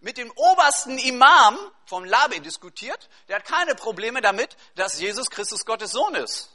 mit 0.00 0.16
dem 0.18 0.30
obersten 0.32 0.98
Imam 0.98 1.58
vom 1.86 2.04
Labe 2.04 2.40
diskutiert. 2.40 3.08
Der 3.28 3.36
hat 3.36 3.44
keine 3.44 3.74
Probleme 3.74 4.20
damit, 4.20 4.56
dass 4.76 5.00
Jesus 5.00 5.30
Christus 5.30 5.64
Gottes 5.64 5.92
Sohn 5.92 6.14
ist. 6.14 6.50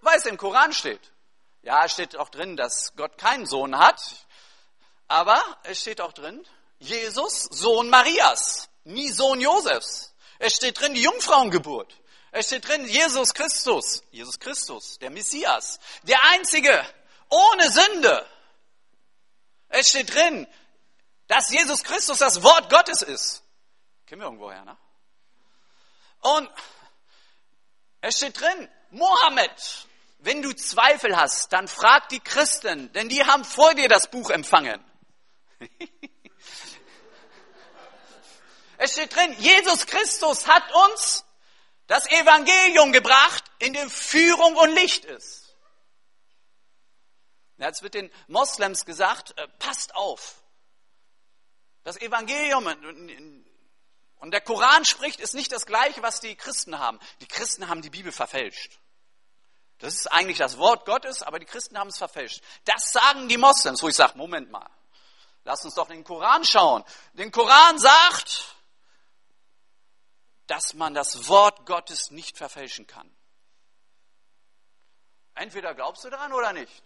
Weil 0.00 0.18
es 0.18 0.26
im 0.26 0.36
Koran 0.36 0.72
steht. 0.72 1.12
Ja, 1.62 1.84
es 1.84 1.92
steht 1.92 2.16
auch 2.16 2.28
drin, 2.28 2.56
dass 2.56 2.94
Gott 2.96 3.18
keinen 3.18 3.46
Sohn 3.46 3.78
hat, 3.78 4.00
aber 5.08 5.42
es 5.64 5.80
steht 5.80 6.00
auch 6.00 6.12
drin, 6.12 6.46
Jesus, 6.78 7.44
Sohn 7.44 7.90
Marias, 7.90 8.68
nie 8.84 9.10
Sohn 9.10 9.40
Josefs. 9.40 10.14
Es 10.38 10.54
steht 10.54 10.80
drin, 10.80 10.94
die 10.94 11.02
Jungfrauengeburt. 11.02 11.92
Es 12.30 12.46
steht 12.46 12.68
drin, 12.68 12.86
Jesus 12.86 13.34
Christus, 13.34 14.02
Jesus 14.10 14.38
Christus, 14.38 14.98
der 14.98 15.10
Messias, 15.10 15.80
der 16.02 16.22
Einzige, 16.24 16.86
ohne 17.28 17.70
Sünde. 17.70 18.26
Es 19.68 19.88
steht 19.88 20.14
drin, 20.14 20.46
dass 21.26 21.50
Jesus 21.50 21.82
Christus 21.82 22.18
das 22.18 22.42
Wort 22.42 22.70
Gottes 22.70 23.02
ist. 23.02 23.42
Kennen 24.06 24.22
wir 24.22 24.26
irgendwoher, 24.26 24.64
ne? 24.64 24.76
Und 26.20 26.50
es 28.00 28.16
steht 28.16 28.38
drin, 28.40 28.68
Mohammed, 28.90 29.87
wenn 30.18 30.42
du 30.42 30.52
Zweifel 30.52 31.16
hast, 31.16 31.52
dann 31.52 31.68
frag 31.68 32.08
die 32.08 32.20
Christen, 32.20 32.92
denn 32.92 33.08
die 33.08 33.24
haben 33.24 33.44
vor 33.44 33.74
dir 33.74 33.88
das 33.88 34.10
Buch 34.10 34.30
empfangen. 34.30 34.84
es 38.78 38.92
steht 38.92 39.14
drin, 39.14 39.34
Jesus 39.38 39.86
Christus 39.86 40.46
hat 40.46 40.64
uns 40.92 41.24
das 41.86 42.06
Evangelium 42.10 42.92
gebracht, 42.92 43.44
in 43.58 43.72
dem 43.72 43.88
Führung 43.90 44.56
und 44.56 44.74
Licht 44.74 45.04
ist. 45.04 45.56
Jetzt 47.56 47.82
wird 47.82 47.94
den 47.94 48.10
Moslems 48.28 48.84
gesagt, 48.84 49.36
äh, 49.36 49.48
passt 49.58 49.94
auf. 49.94 50.42
Das 51.82 51.96
Evangelium 52.00 52.66
und 54.16 54.30
der 54.32 54.40
Koran 54.40 54.84
spricht, 54.84 55.20
ist 55.20 55.34
nicht 55.34 55.52
das 55.52 55.64
gleiche, 55.64 56.02
was 56.02 56.20
die 56.20 56.36
Christen 56.36 56.78
haben. 56.78 57.00
Die 57.20 57.26
Christen 57.26 57.68
haben 57.68 57.82
die 57.82 57.90
Bibel 57.90 58.12
verfälscht. 58.12 58.78
Das 59.78 59.94
ist 59.94 60.06
eigentlich 60.08 60.38
das 60.38 60.58
Wort 60.58 60.84
Gottes, 60.86 61.22
aber 61.22 61.38
die 61.38 61.46
Christen 61.46 61.78
haben 61.78 61.88
es 61.88 61.98
verfälscht. 61.98 62.42
Das 62.64 62.90
sagen 62.92 63.28
die 63.28 63.36
Moslems, 63.36 63.82
wo 63.82 63.88
ich 63.88 63.94
sage, 63.94 64.18
Moment 64.18 64.50
mal, 64.50 64.68
lass 65.44 65.64
uns 65.64 65.74
doch 65.74 65.86
den 65.86 66.02
Koran 66.02 66.44
schauen. 66.44 66.84
Den 67.12 67.30
Koran 67.30 67.78
sagt, 67.78 68.56
dass 70.48 70.74
man 70.74 70.94
das 70.94 71.28
Wort 71.28 71.64
Gottes 71.66 72.10
nicht 72.10 72.36
verfälschen 72.36 72.86
kann. 72.86 73.08
Entweder 75.34 75.74
glaubst 75.74 76.04
du 76.04 76.10
daran 76.10 76.32
oder 76.32 76.52
nicht. 76.52 76.82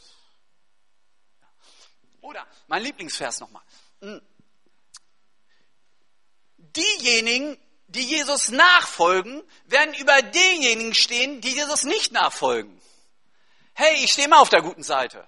Oder, 2.20 2.46
mein 2.66 2.82
Lieblingsvers 2.82 3.40
nochmal. 3.40 3.62
Hm. 4.00 4.20
Diejenigen, 6.58 7.58
die 7.86 8.04
Jesus 8.04 8.50
nachfolgen, 8.50 9.42
werden 9.64 9.94
über 9.94 10.20
diejenigen 10.20 10.94
stehen, 10.94 11.40
die 11.40 11.52
Jesus 11.52 11.84
nicht 11.84 12.12
nachfolgen. 12.12 12.81
Hey, 13.74 14.04
ich 14.04 14.12
stehe 14.12 14.28
mal 14.28 14.40
auf 14.40 14.50
der 14.50 14.62
guten 14.62 14.82
Seite. 14.82 15.26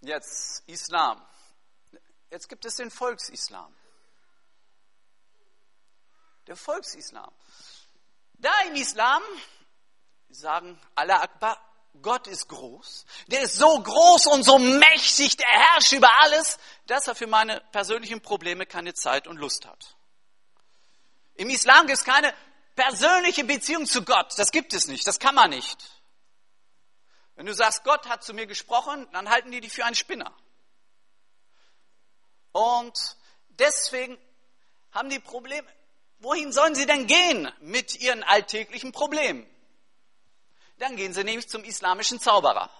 Jetzt 0.00 0.62
Islam. 0.66 1.24
Jetzt 2.30 2.48
gibt 2.48 2.64
es 2.64 2.76
den 2.76 2.90
Volksislam. 2.90 3.74
Der 6.46 6.56
Volksislam. 6.56 7.32
Da 8.34 8.52
im 8.68 8.74
Islam 8.74 9.22
sagen 10.28 10.78
Allah 10.94 11.22
Akbar, 11.22 11.58
Gott 12.02 12.26
ist 12.26 12.48
groß. 12.48 13.06
Der 13.26 13.42
ist 13.42 13.56
so 13.56 13.82
groß 13.82 14.26
und 14.26 14.44
so 14.44 14.58
mächtig, 14.58 15.36
der 15.36 15.48
herrscht 15.48 15.92
über 15.92 16.10
alles, 16.20 16.58
dass 16.86 17.08
er 17.08 17.14
für 17.14 17.26
meine 17.26 17.60
persönlichen 17.72 18.20
Probleme 18.20 18.66
keine 18.66 18.94
Zeit 18.94 19.26
und 19.26 19.38
Lust 19.38 19.66
hat. 19.66 19.96
Im 21.34 21.50
Islam 21.50 21.86
gibt 21.86 21.98
es 21.98 22.04
keine 22.04 22.32
persönliche 22.78 23.42
Beziehung 23.42 23.86
zu 23.86 24.04
Gott. 24.04 24.38
Das 24.38 24.52
gibt 24.52 24.72
es 24.72 24.86
nicht, 24.86 25.04
das 25.04 25.18
kann 25.18 25.34
man 25.34 25.50
nicht. 25.50 25.90
Wenn 27.34 27.46
du 27.46 27.52
sagst, 27.52 27.82
Gott 27.82 28.08
hat 28.08 28.22
zu 28.22 28.32
mir 28.34 28.46
gesprochen, 28.46 29.08
dann 29.12 29.28
halten 29.28 29.50
die 29.50 29.60
dich 29.60 29.72
für 29.72 29.84
einen 29.84 29.96
Spinner. 29.96 30.32
Und 32.52 32.96
deswegen 33.48 34.16
haben 34.92 35.10
die 35.10 35.18
Probleme. 35.18 35.68
Wohin 36.20 36.52
sollen 36.52 36.76
sie 36.76 36.86
denn 36.86 37.08
gehen 37.08 37.50
mit 37.60 37.96
ihren 37.96 38.22
alltäglichen 38.22 38.92
Problemen? 38.92 39.44
Dann 40.78 40.94
gehen 40.94 41.12
sie 41.12 41.24
nämlich 41.24 41.48
zum 41.48 41.64
islamischen 41.64 42.20
Zauberer. 42.20 42.70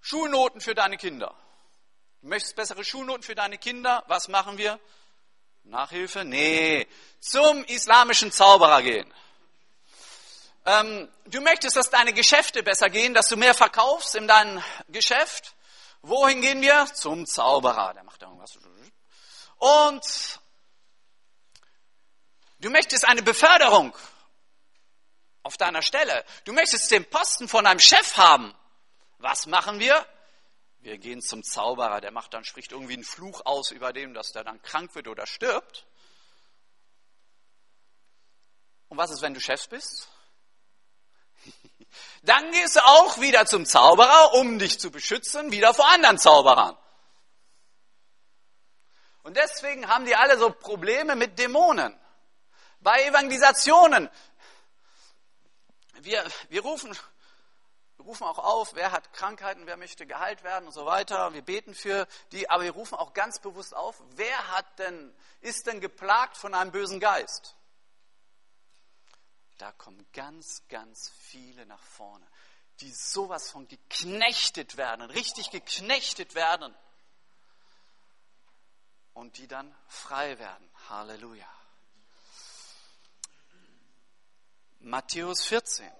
Schulnoten 0.00 0.60
für 0.60 0.76
deine 0.76 0.96
Kinder. 0.96 1.34
Du 2.22 2.28
möchtest 2.28 2.54
bessere 2.54 2.84
Schulnoten 2.84 3.24
für 3.24 3.34
deine 3.34 3.58
Kinder? 3.58 4.04
Was 4.06 4.28
machen 4.28 4.58
wir? 4.58 4.78
Nachhilfe? 5.68 6.24
Nee, 6.24 6.86
zum 7.20 7.62
islamischen 7.64 8.32
Zauberer 8.32 8.80
gehen. 8.82 9.12
Ähm, 10.64 11.08
du 11.26 11.40
möchtest, 11.40 11.76
dass 11.76 11.90
deine 11.90 12.12
Geschäfte 12.12 12.62
besser 12.62 12.88
gehen, 12.88 13.12
dass 13.14 13.28
du 13.28 13.36
mehr 13.36 13.54
verkaufst 13.54 14.14
in 14.14 14.26
deinem 14.26 14.62
Geschäft? 14.88 15.54
Wohin 16.02 16.40
gehen 16.40 16.62
wir? 16.62 16.86
Zum 16.94 17.26
Zauberer. 17.26 17.92
Der 17.94 18.02
macht 18.04 18.22
irgendwas. 18.22 18.58
Und 19.58 20.40
du 22.60 22.70
möchtest 22.70 23.06
eine 23.06 23.22
Beförderung 23.22 23.94
auf 25.42 25.56
deiner 25.56 25.82
Stelle. 25.82 26.24
Du 26.44 26.52
möchtest 26.52 26.90
den 26.90 27.04
Posten 27.04 27.48
von 27.48 27.66
einem 27.66 27.80
Chef 27.80 28.16
haben. 28.16 28.54
Was 29.18 29.46
machen 29.46 29.80
wir? 29.80 30.06
Wir 30.80 30.98
gehen 30.98 31.20
zum 31.20 31.42
Zauberer, 31.42 32.00
der 32.00 32.12
macht 32.12 32.34
dann, 32.34 32.44
spricht 32.44 32.72
irgendwie 32.72 32.94
einen 32.94 33.04
Fluch 33.04 33.44
aus 33.44 33.70
über 33.70 33.92
dem, 33.92 34.14
dass 34.14 34.32
der 34.32 34.44
dann 34.44 34.62
krank 34.62 34.94
wird 34.94 35.08
oder 35.08 35.26
stirbt. 35.26 35.86
Und 38.88 38.96
was 38.96 39.10
ist, 39.10 39.20
wenn 39.20 39.34
du 39.34 39.40
Chef 39.40 39.68
bist? 39.68 40.08
Dann 42.22 42.50
gehst 42.52 42.76
du 42.76 42.80
auch 42.84 43.18
wieder 43.20 43.46
zum 43.46 43.64
Zauberer, 43.64 44.34
um 44.34 44.58
dich 44.58 44.78
zu 44.78 44.90
beschützen, 44.90 45.50
wieder 45.52 45.72
vor 45.72 45.88
anderen 45.88 46.18
Zauberern. 46.18 46.76
Und 49.22 49.36
deswegen 49.36 49.88
haben 49.88 50.04
die 50.04 50.16
alle 50.16 50.38
so 50.38 50.50
Probleme 50.50 51.16
mit 51.16 51.38
Dämonen. 51.38 51.98
Bei 52.80 53.04
Evangelisationen. 53.04 54.08
Wir, 56.00 56.24
wir 56.48 56.62
rufen 56.62 56.96
wir 57.98 58.04
rufen 58.04 58.24
auch 58.24 58.38
auf, 58.38 58.74
wer 58.74 58.92
hat 58.92 59.12
Krankheiten, 59.12 59.66
wer 59.66 59.76
möchte 59.76 60.06
geheilt 60.06 60.44
werden 60.44 60.66
und 60.66 60.72
so 60.72 60.86
weiter. 60.86 61.32
Wir 61.34 61.42
beten 61.42 61.74
für 61.74 62.06
die, 62.30 62.48
aber 62.48 62.62
wir 62.62 62.70
rufen 62.70 62.94
auch 62.94 63.12
ganz 63.12 63.40
bewusst 63.40 63.74
auf, 63.74 64.00
wer 64.10 64.52
hat 64.52 64.78
denn, 64.78 65.12
ist 65.40 65.66
denn 65.66 65.80
geplagt 65.80 66.36
von 66.36 66.54
einem 66.54 66.70
bösen 66.70 67.00
Geist? 67.00 67.56
Da 69.58 69.72
kommen 69.72 70.06
ganz, 70.12 70.62
ganz 70.68 71.10
viele 71.18 71.66
nach 71.66 71.82
vorne, 71.82 72.24
die 72.80 72.92
sowas 72.92 73.50
von 73.50 73.66
geknechtet 73.66 74.76
werden, 74.76 75.02
richtig 75.10 75.50
geknechtet 75.50 76.36
werden 76.36 76.72
und 79.12 79.38
die 79.38 79.48
dann 79.48 79.74
frei 79.88 80.38
werden. 80.38 80.70
Halleluja. 80.88 81.48
Matthäus 84.78 85.42
14 85.46 85.90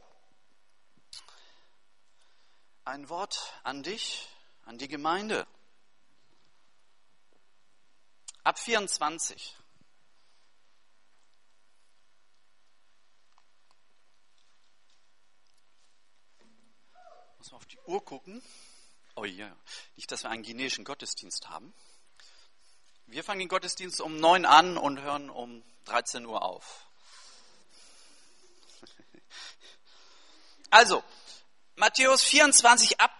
ein 2.88 3.08
Wort 3.10 3.52
an 3.64 3.82
dich, 3.82 4.28
an 4.64 4.78
die 4.78 4.88
Gemeinde. 4.88 5.46
Ab 8.42 8.58
24. 8.58 9.56
Muss 17.36 17.50
man 17.50 17.58
auf 17.58 17.66
die 17.66 17.78
Uhr 17.80 18.02
gucken. 18.04 18.42
Oh 19.16 19.24
ja, 19.24 19.54
nicht, 19.96 20.10
dass 20.10 20.22
wir 20.22 20.30
einen 20.30 20.42
guineischen 20.42 20.84
Gottesdienst 20.84 21.50
haben. 21.50 21.74
Wir 23.06 23.22
fangen 23.22 23.40
den 23.40 23.48
Gottesdienst 23.48 24.00
um 24.00 24.18
9 24.18 24.46
an 24.46 24.78
und 24.78 25.00
hören 25.00 25.28
um 25.28 25.62
13 25.84 26.24
Uhr 26.24 26.42
auf. 26.42 26.86
Also, 30.70 31.02
Matthäus 31.78 32.24
24 32.24 33.00
ab 33.00 33.12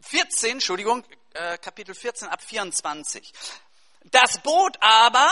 14, 0.00 0.52
Entschuldigung, 0.52 1.04
äh, 1.34 1.58
Kapitel 1.58 1.94
14 1.94 2.26
ab 2.26 2.40
24. 2.42 3.34
Das 4.04 4.38
Boot 4.38 4.78
aber 4.80 5.30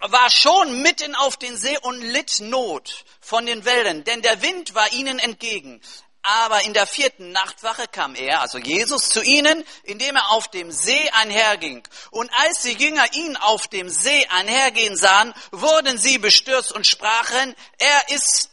war 0.00 0.28
schon 0.28 0.82
mitten 0.82 1.14
auf 1.14 1.36
den 1.36 1.56
See 1.56 1.78
und 1.82 2.00
litt 2.00 2.40
Not 2.40 3.04
von 3.20 3.46
den 3.46 3.64
Wellen, 3.64 4.02
denn 4.02 4.20
der 4.20 4.42
Wind 4.42 4.74
war 4.74 4.92
ihnen 4.94 5.20
entgegen. 5.20 5.80
Aber 6.22 6.64
in 6.64 6.74
der 6.74 6.88
vierten 6.88 7.30
Nachtwache 7.30 7.86
kam 7.86 8.16
er, 8.16 8.40
also 8.40 8.58
Jesus, 8.58 9.08
zu 9.08 9.22
ihnen, 9.22 9.64
indem 9.84 10.16
er 10.16 10.30
auf 10.30 10.48
dem 10.48 10.72
See 10.72 11.08
einherging. 11.10 11.86
Und 12.10 12.28
als 12.34 12.62
die 12.62 12.72
Jünger 12.72 13.06
ihn 13.12 13.36
auf 13.36 13.68
dem 13.68 13.88
See 13.88 14.26
einhergehen 14.30 14.96
sahen, 14.96 15.32
wurden 15.52 15.98
sie 15.98 16.18
bestürzt 16.18 16.72
und 16.72 16.84
sprachen, 16.84 17.54
er 17.78 18.08
ist 18.08 18.50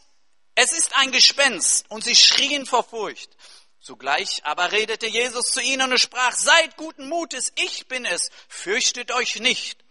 es 0.55 0.71
ist 0.71 0.95
ein 0.97 1.11
Gespenst 1.11 1.89
und 1.89 2.03
sie 2.03 2.15
schrien 2.15 2.65
vor 2.65 2.83
Furcht. 2.83 3.31
Zugleich 3.79 4.45
aber 4.45 4.71
redete 4.71 5.07
Jesus 5.07 5.51
zu 5.51 5.61
ihnen 5.61 5.91
und 5.91 5.97
sprach, 5.97 6.33
seid 6.33 6.77
guten 6.77 7.09
Mutes, 7.09 7.51
ich 7.55 7.87
bin 7.87 8.05
es, 8.05 8.29
fürchtet 8.47 9.11
euch 9.11 9.39
nicht. 9.39 9.83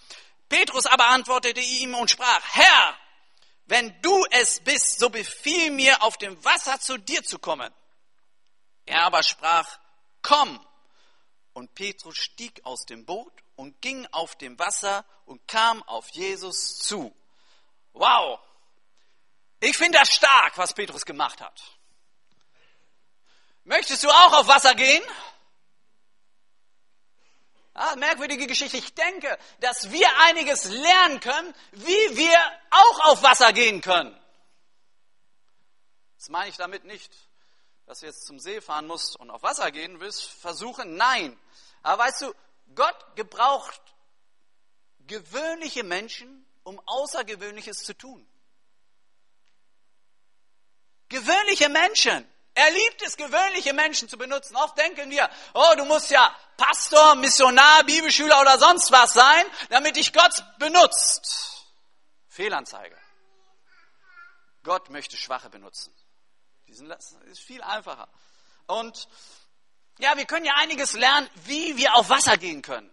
Petrus 0.49 0.87
aber 0.87 1.09
antwortete 1.09 1.61
ihm 1.61 1.95
und 1.95 2.11
sprach, 2.11 2.43
Herr, 2.53 2.99
wenn 3.67 3.95
du 4.03 4.25
es 4.31 4.61
bist, 4.61 4.99
so 4.99 5.11
befiehl 5.11 5.71
mir, 5.71 6.03
auf 6.03 6.17
dem 6.17 6.43
Wasser 6.45 6.81
zu 6.81 6.99
dir 6.99 7.23
zu 7.23 7.39
kommen. 7.39 7.73
Er 8.87 9.05
aber 9.05 9.23
sprach, 9.23 9.79
komm. 10.23 10.65
Und 11.53 11.75
Petrus 11.75 12.17
stieg 12.17 12.65
aus 12.65 12.87
dem 12.87 13.05
Boot 13.05 13.33
und 13.57 13.81
ging 13.83 14.07
auf 14.13 14.37
dem 14.37 14.59
Wasser 14.59 15.05
und 15.27 15.47
kam 15.47 15.83
auf 15.83 16.09
Jesus 16.11 16.79
zu. 16.79 17.15
Wow, 17.93 18.41
ich 19.63 19.77
finde 19.77 19.99
das 19.99 20.11
stark, 20.11 20.59
was 20.59 20.75
Petrus 20.75 21.05
gemacht 21.05 21.41
hat. 21.41 21.63
Möchtest 23.63 24.03
du 24.03 24.11
auch 24.11 24.33
auf 24.41 24.49
Wasser 24.49 24.75
gehen? 24.75 25.03
Ja, 27.77 27.95
merkwürdige 27.95 28.49
Geschichte. 28.49 28.77
Ich 28.77 28.93
denke, 28.93 29.39
dass 29.61 29.93
wir 29.93 30.09
einiges 30.23 30.65
lernen 30.65 31.21
können, 31.21 31.55
wie 31.71 32.17
wir 32.17 32.39
auch 32.71 33.13
auf 33.13 33.23
Wasser 33.23 33.53
gehen 33.53 33.81
können. 33.81 34.19
Das 36.19 36.29
meine 36.29 36.51
ich 36.51 36.57
damit 36.57 36.83
nicht, 36.85 37.13
dass 37.87 38.01
du 38.01 38.07
jetzt 38.07 38.27
zum 38.27 38.41
See 38.41 38.61
fahren 38.61 38.89
musst 38.89 39.17
und 39.17 39.31
auf 39.31 39.45
Wasser 39.45 39.71
gehen 39.71 40.01
willst. 40.01 40.25
Versuchen, 40.25 40.97
nein. 40.97 41.39
Aber 41.85 42.03
weißt 42.03 42.23
du, 42.23 42.35
Gott 42.75 43.15
gebraucht 43.15 43.81
gewöhnliche 45.07 45.85
Menschen, 45.85 46.45
um 46.65 46.81
Außergewöhnliches 46.85 47.85
zu 47.85 47.97
tun. 47.97 48.27
Gewöhnliche 51.13 51.69
Menschen. 51.69 52.27
Er 52.55 52.71
liebt 52.71 53.03
es, 53.03 53.19
gewöhnliche 53.19 53.75
Menschen 53.75 54.09
zu 54.09 54.17
benutzen. 54.17 54.57
Oft 54.57 54.79
denken 54.79 55.11
wir, 55.11 55.29
oh, 55.53 55.75
du 55.77 55.85
musst 55.85 56.11
ja 56.11 56.35
Pastor, 56.57 57.17
Missionar, 57.17 57.85
Bibelschüler 57.85 58.41
oder 58.41 58.59
sonst 58.59 58.91
was 58.91 59.13
sein, 59.13 59.45
damit 59.69 59.97
dich 59.97 60.15
Gott 60.15 60.43
benutzt. 60.59 61.67
Fehlanzeige. 62.29 62.97
Gott 64.63 64.89
möchte 64.89 65.19
Schwache 65.19 65.51
benutzen. 65.51 65.95
Das 66.67 67.15
ist 67.27 67.41
viel 67.41 67.63
einfacher. 67.63 68.09
Und 68.67 69.07
ja, 69.99 70.17
wir 70.17 70.25
können 70.25 70.47
ja 70.47 70.55
einiges 70.57 70.95
lernen, 70.95 71.29
wie 71.45 71.77
wir 71.77 71.95
auf 71.95 72.09
Wasser 72.09 72.39
gehen 72.39 72.63
können. 72.63 72.91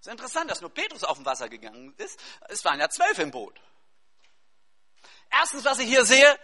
Es 0.00 0.06
ist 0.06 0.12
interessant, 0.12 0.50
dass 0.50 0.60
nur 0.60 0.70
Petrus 0.70 1.02
auf 1.02 1.16
dem 1.16 1.24
Wasser 1.24 1.48
gegangen 1.48 1.94
ist. 1.96 2.20
Es 2.48 2.62
waren 2.66 2.78
ja 2.78 2.90
zwölf 2.90 3.18
im 3.18 3.30
Boot. 3.30 3.58
Erstens, 5.30 5.64
was 5.64 5.78
ich 5.78 5.88
hier 5.88 6.04
sehe, 6.04 6.38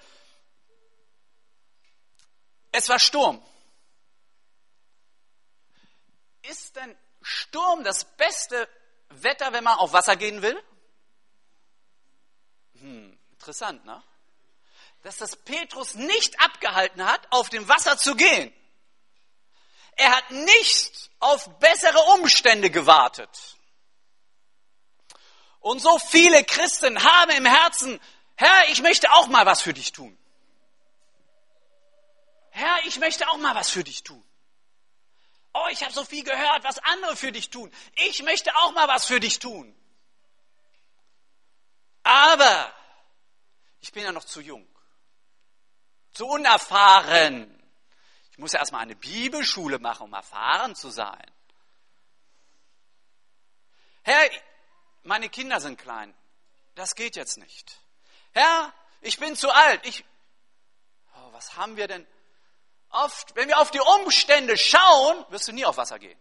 es 2.78 2.88
war 2.88 2.98
Sturm. 2.98 3.44
Ist 6.42 6.76
denn 6.76 6.96
Sturm 7.22 7.84
das 7.84 8.04
beste 8.04 8.68
Wetter, 9.10 9.52
wenn 9.52 9.64
man 9.64 9.78
auf 9.78 9.92
Wasser 9.92 10.16
gehen 10.16 10.42
will? 10.42 10.62
Hm, 12.74 13.18
interessant, 13.32 13.84
ne? 13.84 14.02
Dass 15.02 15.18
das 15.18 15.36
Petrus 15.36 15.94
nicht 15.94 16.40
abgehalten 16.40 17.04
hat, 17.04 17.20
auf 17.30 17.50
dem 17.50 17.68
Wasser 17.68 17.96
zu 17.98 18.14
gehen. 18.14 18.52
Er 19.96 20.16
hat 20.16 20.30
nicht 20.30 21.10
auf 21.18 21.58
bessere 21.58 21.98
Umstände 22.14 22.70
gewartet. 22.70 23.56
Und 25.60 25.80
so 25.80 25.98
viele 25.98 26.44
Christen 26.44 27.02
haben 27.02 27.30
im 27.32 27.46
Herzen, 27.46 28.00
Herr, 28.36 28.68
ich 28.70 28.82
möchte 28.82 29.10
auch 29.12 29.26
mal 29.28 29.46
was 29.46 29.62
für 29.62 29.74
dich 29.74 29.92
tun. 29.92 30.17
Ich 32.86 32.98
möchte 32.98 33.28
auch 33.28 33.38
mal 33.38 33.54
was 33.54 33.70
für 33.70 33.84
dich 33.84 34.02
tun. 34.02 34.24
Oh, 35.54 35.66
ich 35.70 35.82
habe 35.82 35.92
so 35.92 36.04
viel 36.04 36.24
gehört, 36.24 36.64
was 36.64 36.78
andere 36.78 37.16
für 37.16 37.32
dich 37.32 37.50
tun. 37.50 37.72
Ich 38.08 38.22
möchte 38.22 38.54
auch 38.56 38.72
mal 38.72 38.86
was 38.88 39.06
für 39.06 39.18
dich 39.18 39.38
tun. 39.38 39.74
Aber 42.02 42.72
ich 43.80 43.92
bin 43.92 44.02
ja 44.02 44.12
noch 44.12 44.24
zu 44.24 44.40
jung, 44.40 44.66
zu 46.12 46.26
unerfahren. 46.26 47.54
Ich 48.30 48.38
muss 48.38 48.52
ja 48.52 48.60
erstmal 48.60 48.82
eine 48.82 48.96
Bibelschule 48.96 49.78
machen, 49.78 50.04
um 50.04 50.14
erfahren 50.14 50.74
zu 50.74 50.90
sein. 50.90 51.30
Herr, 54.02 54.30
meine 55.02 55.28
Kinder 55.28 55.60
sind 55.60 55.78
klein. 55.78 56.14
Das 56.74 56.94
geht 56.94 57.16
jetzt 57.16 57.36
nicht. 57.38 57.78
Herr, 58.32 58.72
ich 59.00 59.18
bin 59.18 59.36
zu 59.36 59.50
alt. 59.50 59.84
Ich, 59.84 60.04
oh, 61.16 61.32
was 61.32 61.56
haben 61.56 61.76
wir 61.76 61.88
denn? 61.88 62.06
Oft, 62.90 63.36
wenn 63.36 63.48
wir 63.48 63.58
auf 63.58 63.70
die 63.70 63.80
Umstände 63.80 64.56
schauen, 64.56 65.24
wirst 65.28 65.48
du 65.48 65.52
nie 65.52 65.66
auf 65.66 65.76
Wasser 65.76 65.98
gehen. 65.98 66.18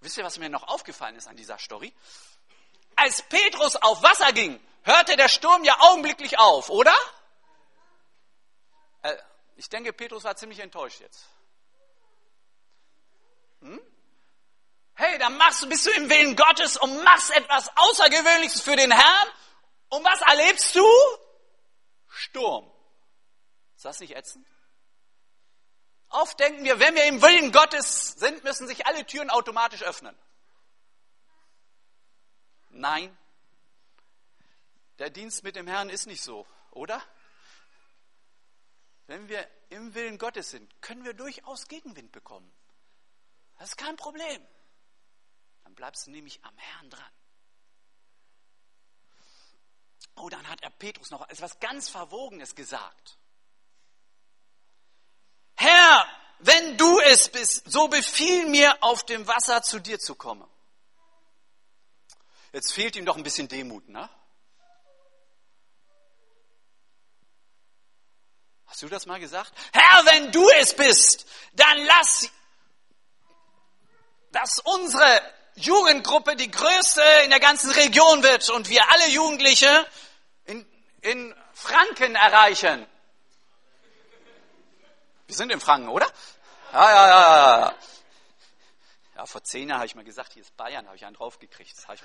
Wisst 0.00 0.16
ihr, 0.16 0.24
was 0.24 0.38
mir 0.38 0.48
noch 0.48 0.64
aufgefallen 0.64 1.16
ist 1.16 1.28
an 1.28 1.36
dieser 1.36 1.58
Story? 1.58 1.94
Als 2.96 3.22
Petrus 3.22 3.76
auf 3.76 4.02
Wasser 4.02 4.32
ging, 4.32 4.60
hörte 4.82 5.16
der 5.16 5.28
Sturm 5.28 5.64
ja 5.64 5.78
augenblicklich 5.80 6.38
auf, 6.38 6.70
oder? 6.70 6.94
Äh, 9.02 9.16
ich 9.56 9.68
denke, 9.68 9.92
Petrus 9.92 10.24
war 10.24 10.34
ziemlich 10.34 10.58
enttäuscht 10.58 11.00
jetzt. 11.00 11.24
Hm? 13.60 13.80
Hey, 14.94 15.18
dann 15.18 15.36
machst 15.36 15.62
du, 15.62 15.68
bist 15.68 15.86
du 15.86 15.90
im 15.90 16.10
Willen 16.10 16.36
Gottes 16.36 16.76
und 16.76 17.02
machst 17.04 17.30
etwas 17.30 17.70
Außergewöhnliches 17.76 18.60
für 18.60 18.76
den 18.76 18.90
Herrn. 18.90 19.28
Und 19.88 20.04
was 20.04 20.20
erlebst 20.22 20.74
du? 20.74 20.86
Sturm. 22.08 22.71
Ist 23.82 23.86
das 23.86 23.98
nicht 23.98 24.14
ätzend? 24.14 24.46
Oft 26.08 26.38
denken 26.38 26.62
wir, 26.62 26.78
wenn 26.78 26.94
wir 26.94 27.04
im 27.06 27.20
Willen 27.20 27.50
Gottes 27.50 28.12
sind, 28.12 28.44
müssen 28.44 28.68
sich 28.68 28.86
alle 28.86 29.04
Türen 29.04 29.28
automatisch 29.28 29.82
öffnen. 29.82 30.16
Nein, 32.68 33.18
der 35.00 35.10
Dienst 35.10 35.42
mit 35.42 35.56
dem 35.56 35.66
Herrn 35.66 35.90
ist 35.90 36.06
nicht 36.06 36.22
so, 36.22 36.46
oder? 36.70 37.02
Wenn 39.08 39.28
wir 39.28 39.50
im 39.70 39.92
Willen 39.94 40.16
Gottes 40.16 40.50
sind, 40.50 40.80
können 40.80 41.02
wir 41.04 41.14
durchaus 41.14 41.66
Gegenwind 41.66 42.12
bekommen. 42.12 42.52
Das 43.58 43.70
ist 43.70 43.78
kein 43.78 43.96
Problem. 43.96 44.46
Dann 45.64 45.74
bleibst 45.74 46.06
du 46.06 46.12
nämlich 46.12 46.38
am 46.44 46.56
Herrn 46.56 46.88
dran. 46.88 47.12
Oh, 50.14 50.28
dann 50.28 50.48
hat 50.48 50.62
er 50.62 50.70
Petrus 50.70 51.10
noch 51.10 51.28
etwas 51.28 51.58
ganz 51.58 51.88
Verwogenes 51.88 52.54
gesagt. 52.54 53.18
Herr, 55.62 56.06
wenn 56.40 56.76
du 56.76 56.98
es 57.00 57.28
bist, 57.28 57.70
so 57.70 57.86
befiehl 57.86 58.46
mir, 58.46 58.82
auf 58.82 59.06
dem 59.06 59.28
Wasser 59.28 59.62
zu 59.62 59.78
dir 59.78 60.00
zu 60.00 60.16
kommen. 60.16 60.48
Jetzt 62.52 62.72
fehlt 62.72 62.96
ihm 62.96 63.06
doch 63.06 63.16
ein 63.16 63.22
bisschen 63.22 63.46
Demut, 63.46 63.88
ne? 63.88 64.10
Hast 68.66 68.82
du 68.82 68.88
das 68.88 69.06
mal 69.06 69.20
gesagt? 69.20 69.52
Herr, 69.72 70.04
wenn 70.06 70.32
du 70.32 70.48
es 70.50 70.74
bist, 70.74 71.26
dann 71.52 71.78
lass, 71.84 72.28
dass 74.32 74.58
unsere 74.64 75.20
Jugendgruppe 75.54 76.34
die 76.34 76.50
größte 76.50 77.02
in 77.24 77.30
der 77.30 77.38
ganzen 77.38 77.70
Region 77.70 78.22
wird 78.24 78.50
und 78.50 78.68
wir 78.68 78.90
alle 78.90 79.10
Jugendliche 79.10 79.86
in, 80.46 80.66
in 81.02 81.34
Franken 81.52 82.16
erreichen. 82.16 82.86
Wir 85.32 85.36
sind 85.38 85.50
in 85.50 85.60
Franken, 85.60 85.88
oder? 85.88 86.06
Ja, 86.74 86.90
ja, 86.90 87.08
ja, 87.08 87.60
ja. 87.60 87.74
Ja, 89.16 89.24
vor 89.24 89.42
zehn 89.42 89.66
Jahren 89.66 89.78
habe 89.78 89.86
ich 89.86 89.94
mal 89.94 90.04
gesagt, 90.04 90.34
hier 90.34 90.42
ist 90.42 90.54
Bayern, 90.58 90.84
habe 90.84 90.94
ich 90.94 91.06
einen 91.06 91.16
draufgekriegt. 91.16 91.74
Das 91.74 91.88
habe 91.88 91.94
ich, 91.94 92.02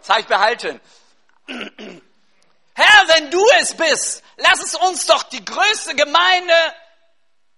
das 0.00 0.10
habe 0.10 0.20
ich 0.20 0.26
behalten. 0.26 0.82
Herr, 1.46 3.08
wenn 3.08 3.30
du 3.30 3.42
es 3.58 3.74
bist, 3.74 4.22
lass 4.36 4.62
es 4.62 4.74
uns 4.74 5.06
doch 5.06 5.22
die 5.22 5.42
größte 5.42 5.94
Gemeinde 5.94 6.52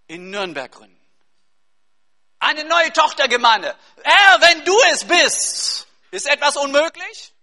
in 0.06 0.30
Nürnberg 0.30 0.70
gründen. 0.70 1.04
Eine 2.38 2.62
neue 2.62 2.92
Tochtergemeinde. 2.92 3.76
Herr, 4.04 4.40
wenn 4.42 4.64
du 4.64 4.78
es 4.92 5.04
bist, 5.04 5.88
ist 6.12 6.28
etwas 6.28 6.56
unmöglich? 6.56 7.34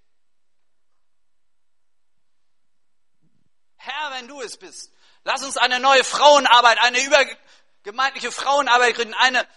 Herr, 3.76 4.12
wenn 4.12 4.30
du 4.30 4.42
es 4.42 4.56
bist, 4.56 4.94
lass 5.30 5.44
uns 5.44 5.58
eine 5.58 5.80
neue 5.80 6.04
Frauenarbeit, 6.04 6.80
eine 6.80 7.00
übergemeindliche 7.04 8.32
Frauenarbeit 8.32 8.96
gründen, 8.96 9.14
eine 9.14 9.48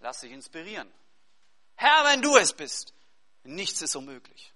Lass 0.00 0.20
dich 0.20 0.32
inspirieren. 0.32 0.92
Herr, 1.76 2.04
wenn 2.06 2.22
du 2.22 2.36
es 2.36 2.52
bist, 2.52 2.92
nichts 3.44 3.80
ist 3.82 3.94
unmöglich. 3.94 4.52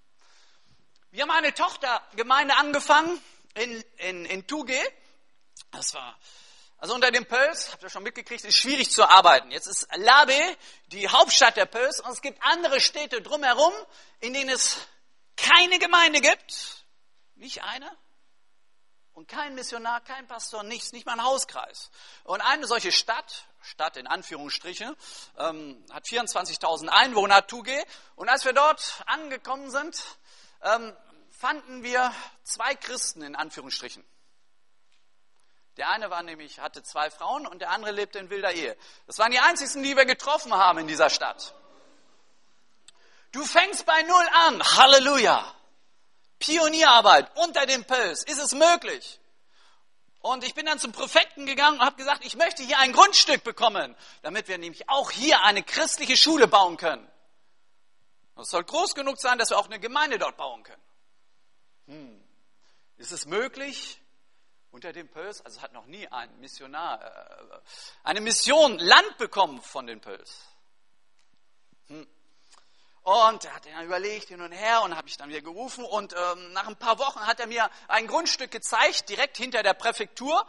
Wir 1.09 1.23
haben 1.23 1.31
eine 1.31 1.53
Tochtergemeinde 1.53 2.55
angefangen 2.57 3.19
in, 3.55 3.81
in, 3.95 4.25
in 4.25 4.45
Tuge. 4.45 4.77
Das 5.71 5.93
war, 5.93 6.19
also 6.79 6.93
unter 6.93 7.11
dem 7.11 7.25
Pöls, 7.25 7.71
habt 7.71 7.81
ihr 7.81 7.89
schon 7.89 8.03
mitgekriegt, 8.03 8.43
ist 8.43 8.57
schwierig 8.57 8.91
zu 8.91 9.09
arbeiten. 9.09 9.49
Jetzt 9.51 9.67
ist 9.67 9.87
Labe 9.95 10.57
die 10.87 11.07
Hauptstadt 11.07 11.55
der 11.55 11.65
Pöls 11.65 12.01
und 12.01 12.11
es 12.11 12.21
gibt 12.21 12.43
andere 12.43 12.81
Städte 12.81 13.21
drumherum, 13.21 13.73
in 14.19 14.33
denen 14.33 14.49
es 14.49 14.77
keine 15.37 15.79
Gemeinde 15.79 16.19
gibt. 16.19 16.76
Nicht 17.37 17.63
eine. 17.63 17.89
Und 19.13 19.27
kein 19.27 19.55
Missionar, 19.55 20.01
kein 20.01 20.27
Pastor, 20.27 20.61
nichts, 20.61 20.91
nicht 20.91 21.05
mal 21.05 21.13
ein 21.13 21.23
Hauskreis. 21.23 21.89
Und 22.23 22.41
eine 22.41 22.67
solche 22.67 22.91
Stadt, 22.91 23.47
Stadt 23.61 23.97
in 23.97 24.05
Anführungsstriche, 24.05 24.95
ähm, 25.37 25.83
hat 25.91 26.05
24.000 26.05 26.87
Einwohner, 26.89 27.45
Tuge. 27.47 27.83
Und 28.15 28.29
als 28.29 28.45
wir 28.45 28.53
dort 28.53 29.01
angekommen 29.07 29.71
sind, 29.71 30.03
ähm, 30.61 30.95
fanden 31.31 31.81
wir 31.81 32.13
zwei 32.43 32.75
Christen 32.75 33.23
in 33.23 33.35
Anführungsstrichen. 33.35 34.03
Der 35.77 35.89
eine 35.89 36.09
war 36.09 36.23
nämlich, 36.23 36.59
hatte 36.59 36.81
zwei 36.81 37.11
Frauen 37.11 37.45
und 37.45 37.59
der 37.59 37.69
andere 37.69 37.91
lebte 37.91 38.17
in 38.19 38.29
wilder 38.31 38.53
Ehe. 38.53 38.75
Das 39.05 39.19
waren 39.19 39.31
die 39.31 39.39
einzigen, 39.39 39.83
die 39.83 39.95
wir 39.95 40.05
getroffen 40.05 40.53
haben 40.53 40.79
in 40.79 40.87
dieser 40.87 41.11
Stadt. 41.11 41.53
Du 43.31 43.43
fängst 43.45 43.85
bei 43.85 44.01
Null 44.03 44.27
an. 44.45 44.63
Halleluja. 44.63 45.56
Pionierarbeit 46.39 47.29
unter 47.35 47.65
dem 47.65 47.85
Pöls. 47.85 48.23
Ist 48.23 48.39
es 48.39 48.53
möglich? 48.53 49.19
Und 50.19 50.43
ich 50.43 50.53
bin 50.53 50.65
dann 50.65 50.79
zum 50.79 50.91
Präfekten 50.91 51.45
gegangen 51.45 51.79
und 51.79 51.85
habe 51.85 51.95
gesagt, 51.95 52.25
ich 52.25 52.35
möchte 52.35 52.63
hier 52.63 52.79
ein 52.79 52.91
Grundstück 52.91 53.43
bekommen, 53.43 53.95
damit 54.23 54.47
wir 54.47 54.57
nämlich 54.57 54.89
auch 54.89 55.11
hier 55.11 55.43
eine 55.43 55.63
christliche 55.63 56.17
Schule 56.17 56.47
bauen 56.47 56.77
können. 56.77 57.07
Es 58.35 58.49
soll 58.49 58.63
groß 58.63 58.93
genug 58.93 59.19
sein, 59.19 59.37
dass 59.37 59.49
wir 59.49 59.57
auch 59.57 59.65
eine 59.65 59.79
Gemeinde 59.79 60.19
dort 60.19 60.37
bauen 60.37 60.63
können. 60.63 60.81
Hm. 61.87 62.23
Ist 62.97 63.11
es 63.11 63.25
möglich? 63.25 64.01
Unter 64.69 64.91
dem 64.91 65.07
Pöls, 65.07 65.43
also 65.43 65.61
hat 65.61 65.73
noch 65.73 65.85
nie 65.85 66.07
ein 66.07 66.39
Missionar, 66.39 67.01
äh, 67.01 67.59
eine 68.03 68.21
Mission 68.21 68.77
Land 68.77 69.17
bekommen 69.17 69.61
von 69.61 69.87
den 69.87 70.01
Pöls. 70.01 70.41
Hm. 71.87 72.07
Und 73.07 73.45
er 73.45 73.55
hat 73.55 73.65
dann 73.65 73.85
überlegt 73.85 74.27
hin 74.27 74.41
und 74.41 74.51
her 74.51 74.81
und 74.81 74.93
habe 74.93 75.07
ich 75.07 75.15
dann 75.15 75.29
wieder 75.29 75.39
gerufen 75.39 75.85
und 75.85 76.13
ähm, 76.13 76.51
nach 76.51 76.67
ein 76.67 76.75
paar 76.75 76.99
Wochen 76.99 77.25
hat 77.25 77.39
er 77.39 77.47
mir 77.47 77.69
ein 77.87 78.05
Grundstück 78.05 78.51
gezeigt, 78.51 79.07
direkt 79.07 79.37
hinter 79.37 79.63
der 79.63 79.75
Präfektur. 79.75 80.45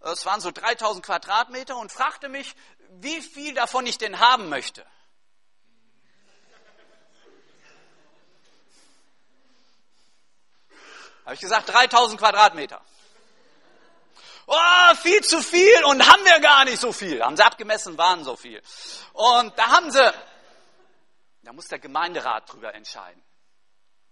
Es 0.00 0.26
waren 0.26 0.42
so 0.42 0.50
3000 0.50 1.06
Quadratmeter 1.06 1.74
und 1.78 1.90
fragte 1.90 2.28
mich, 2.28 2.54
wie 3.00 3.22
viel 3.22 3.54
davon 3.54 3.86
ich 3.86 3.96
denn 3.96 4.20
haben 4.20 4.50
möchte. 4.50 4.84
Habe 11.24 11.34
ich 11.34 11.40
gesagt, 11.40 11.72
3000 11.72 12.20
Quadratmeter. 12.20 12.82
Oh, 14.46 14.94
viel 15.00 15.22
zu 15.22 15.40
viel 15.40 15.82
und 15.84 16.06
haben 16.06 16.24
wir 16.26 16.40
gar 16.40 16.66
nicht 16.66 16.78
so 16.78 16.92
viel. 16.92 17.22
Haben 17.22 17.38
sie 17.38 17.42
abgemessen, 17.46 17.96
waren 17.96 18.22
so 18.22 18.36
viel. 18.36 18.62
Und 19.14 19.58
da 19.58 19.68
haben 19.68 19.90
sie 19.90 20.12
da 21.42 21.52
muss 21.52 21.68
der 21.68 21.78
Gemeinderat 21.78 22.52
drüber 22.52 22.74
entscheiden. 22.74 23.22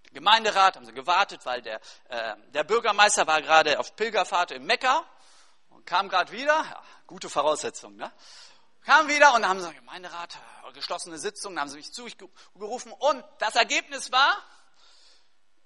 Der 0.05 0.13
Gemeinderat 0.13 0.77
haben 0.77 0.87
sie 0.87 0.93
gewartet, 0.93 1.47
weil 1.47 1.63
der, 1.63 1.81
äh, 2.09 2.37
der 2.49 2.65
Bürgermeister 2.65 3.27
war 3.27 3.41
gerade 3.41 3.79
auf 3.79 3.95
Pilgerfahrt 3.97 4.51
in 4.51 4.65
Mekka 4.65 5.05
und 5.69 5.87
kam 5.87 6.09
gerade 6.09 6.33
wieder. 6.33 6.65
Ja, 6.65 6.83
gute 7.07 7.31
Voraussetzung, 7.31 7.97
ne? 7.97 8.13
Kam 8.83 9.09
wieder 9.09 9.35
und 9.35 9.47
haben 9.47 9.61
sie 9.61 9.73
Gemeinderat, 9.75 10.39
geschlossene 10.73 11.19
Sitzung, 11.19 11.59
haben 11.59 11.69
sie 11.69 11.77
mich 11.77 11.93
zu 11.93 12.09
gerufen 12.55 12.93
und 12.93 13.25
das 13.39 13.55
Ergebnis 13.55 14.11
war, 14.11 14.43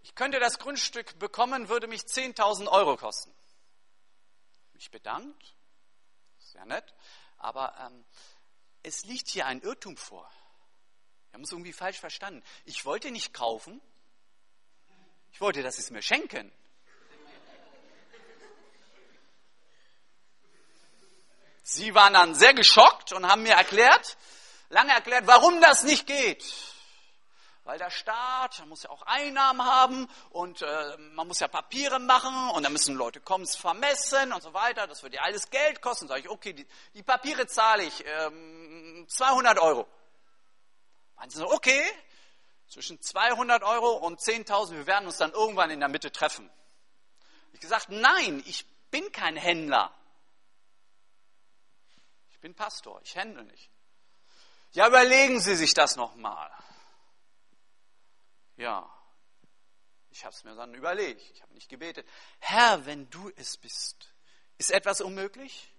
ich 0.02 0.14
könnte 0.14 0.40
das 0.40 0.58
Grundstück 0.58 1.18
bekommen, 1.18 1.68
würde 1.68 1.86
mich 1.86 2.02
10.000 2.02 2.68
Euro 2.68 2.96
kosten. 2.96 3.32
Mich 4.72 4.90
bedankt, 4.90 5.54
sehr 6.38 6.66
nett, 6.66 6.94
aber 7.38 7.74
ähm, 7.80 8.04
es 8.82 9.04
liegt 9.04 9.28
hier 9.28 9.46
ein 9.46 9.60
Irrtum 9.62 9.96
vor. 9.96 10.30
Wir 11.34 11.38
haben 11.38 11.44
es 11.46 11.50
irgendwie 11.50 11.72
falsch 11.72 11.98
verstanden. 11.98 12.44
Ich 12.64 12.84
wollte 12.84 13.10
nicht 13.10 13.34
kaufen. 13.34 13.80
Ich 15.32 15.40
wollte, 15.40 15.64
dass 15.64 15.74
sie 15.74 15.82
es 15.82 15.90
mir 15.90 16.00
schenken. 16.00 16.52
Sie 21.64 21.92
waren 21.92 22.12
dann 22.12 22.36
sehr 22.36 22.54
geschockt 22.54 23.12
und 23.12 23.26
haben 23.26 23.42
mir 23.42 23.54
erklärt, 23.54 24.16
lange 24.68 24.92
erklärt, 24.92 25.26
warum 25.26 25.60
das 25.60 25.82
nicht 25.82 26.06
geht. 26.06 26.44
Weil 27.64 27.78
der 27.78 27.90
Staat 27.90 28.64
muss 28.66 28.84
ja 28.84 28.90
auch 28.90 29.02
Einnahmen 29.02 29.66
haben 29.66 30.08
und 30.30 30.62
äh, 30.62 30.96
man 31.14 31.26
muss 31.26 31.40
ja 31.40 31.48
Papiere 31.48 31.98
machen 31.98 32.50
und 32.50 32.62
dann 32.62 32.72
müssen 32.72 32.94
Leute 32.94 33.18
kommen, 33.18 33.42
es 33.42 33.56
vermessen 33.56 34.32
und 34.32 34.40
so 34.40 34.54
weiter. 34.54 34.86
Das 34.86 35.02
würde 35.02 35.16
ja 35.16 35.22
alles 35.22 35.50
Geld 35.50 35.82
kosten. 35.82 36.06
Sage 36.06 36.20
ich, 36.20 36.28
okay, 36.28 36.52
die, 36.52 36.66
die 36.94 37.02
Papiere 37.02 37.48
zahle 37.48 37.82
ich 37.82 38.04
ähm, 38.06 39.04
200 39.08 39.58
Euro. 39.58 39.88
Meinen 41.16 41.30
sie 41.30 41.38
so, 41.38 41.50
okay, 41.50 41.82
zwischen 42.68 43.00
200 43.00 43.62
Euro 43.62 43.92
und 43.92 44.20
10.000, 44.20 44.72
wir 44.72 44.86
werden 44.86 45.06
uns 45.06 45.18
dann 45.18 45.32
irgendwann 45.32 45.70
in 45.70 45.80
der 45.80 45.88
Mitte 45.88 46.10
treffen. 46.10 46.50
Ich 47.52 47.60
gesagt, 47.60 47.88
nein, 47.88 48.42
ich 48.46 48.66
bin 48.90 49.10
kein 49.12 49.36
Händler. 49.36 49.94
Ich 52.30 52.40
bin 52.40 52.54
Pastor, 52.54 53.00
ich 53.02 53.14
händle 53.14 53.44
nicht. 53.44 53.70
Ja, 54.72 54.88
überlegen 54.88 55.40
Sie 55.40 55.54
sich 55.54 55.72
das 55.72 55.96
nochmal. 55.96 56.50
Ja, 58.56 58.88
ich 60.10 60.24
habe 60.24 60.34
es 60.34 60.44
mir 60.44 60.54
dann 60.54 60.74
überlegt, 60.74 61.28
ich 61.32 61.42
habe 61.42 61.54
nicht 61.54 61.68
gebetet. 61.68 62.08
Herr, 62.38 62.86
wenn 62.86 63.10
du 63.10 63.30
es 63.36 63.56
bist, 63.56 64.14
ist 64.58 64.70
etwas 64.70 65.00
unmöglich? 65.00 65.73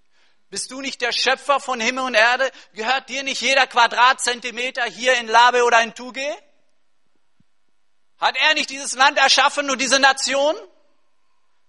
Bist 0.50 0.72
du 0.72 0.82
nicht 0.82 1.02
der 1.02 1.12
Schöpfer 1.12 1.60
von 1.60 1.80
Himmel 1.80 2.06
und 2.06 2.14
Erde? 2.14 2.52
Gehört 2.74 3.10
dir 3.10 3.24
nicht 3.24 3.41
jeder 3.41 3.68
Quadratzentimeter 3.68 4.84
hier 4.86 5.18
in 5.18 5.28
Labe 5.28 5.64
oder 5.64 5.82
in 5.82 5.93
Tuge? 5.93 6.26
Hat 8.20 8.36
er 8.38 8.54
nicht 8.54 8.70
dieses 8.70 8.93
Land 8.93 9.18
erschaffen 9.18 9.70
und 9.70 9.82
diese 9.82 10.00
Nation? 10.00 10.56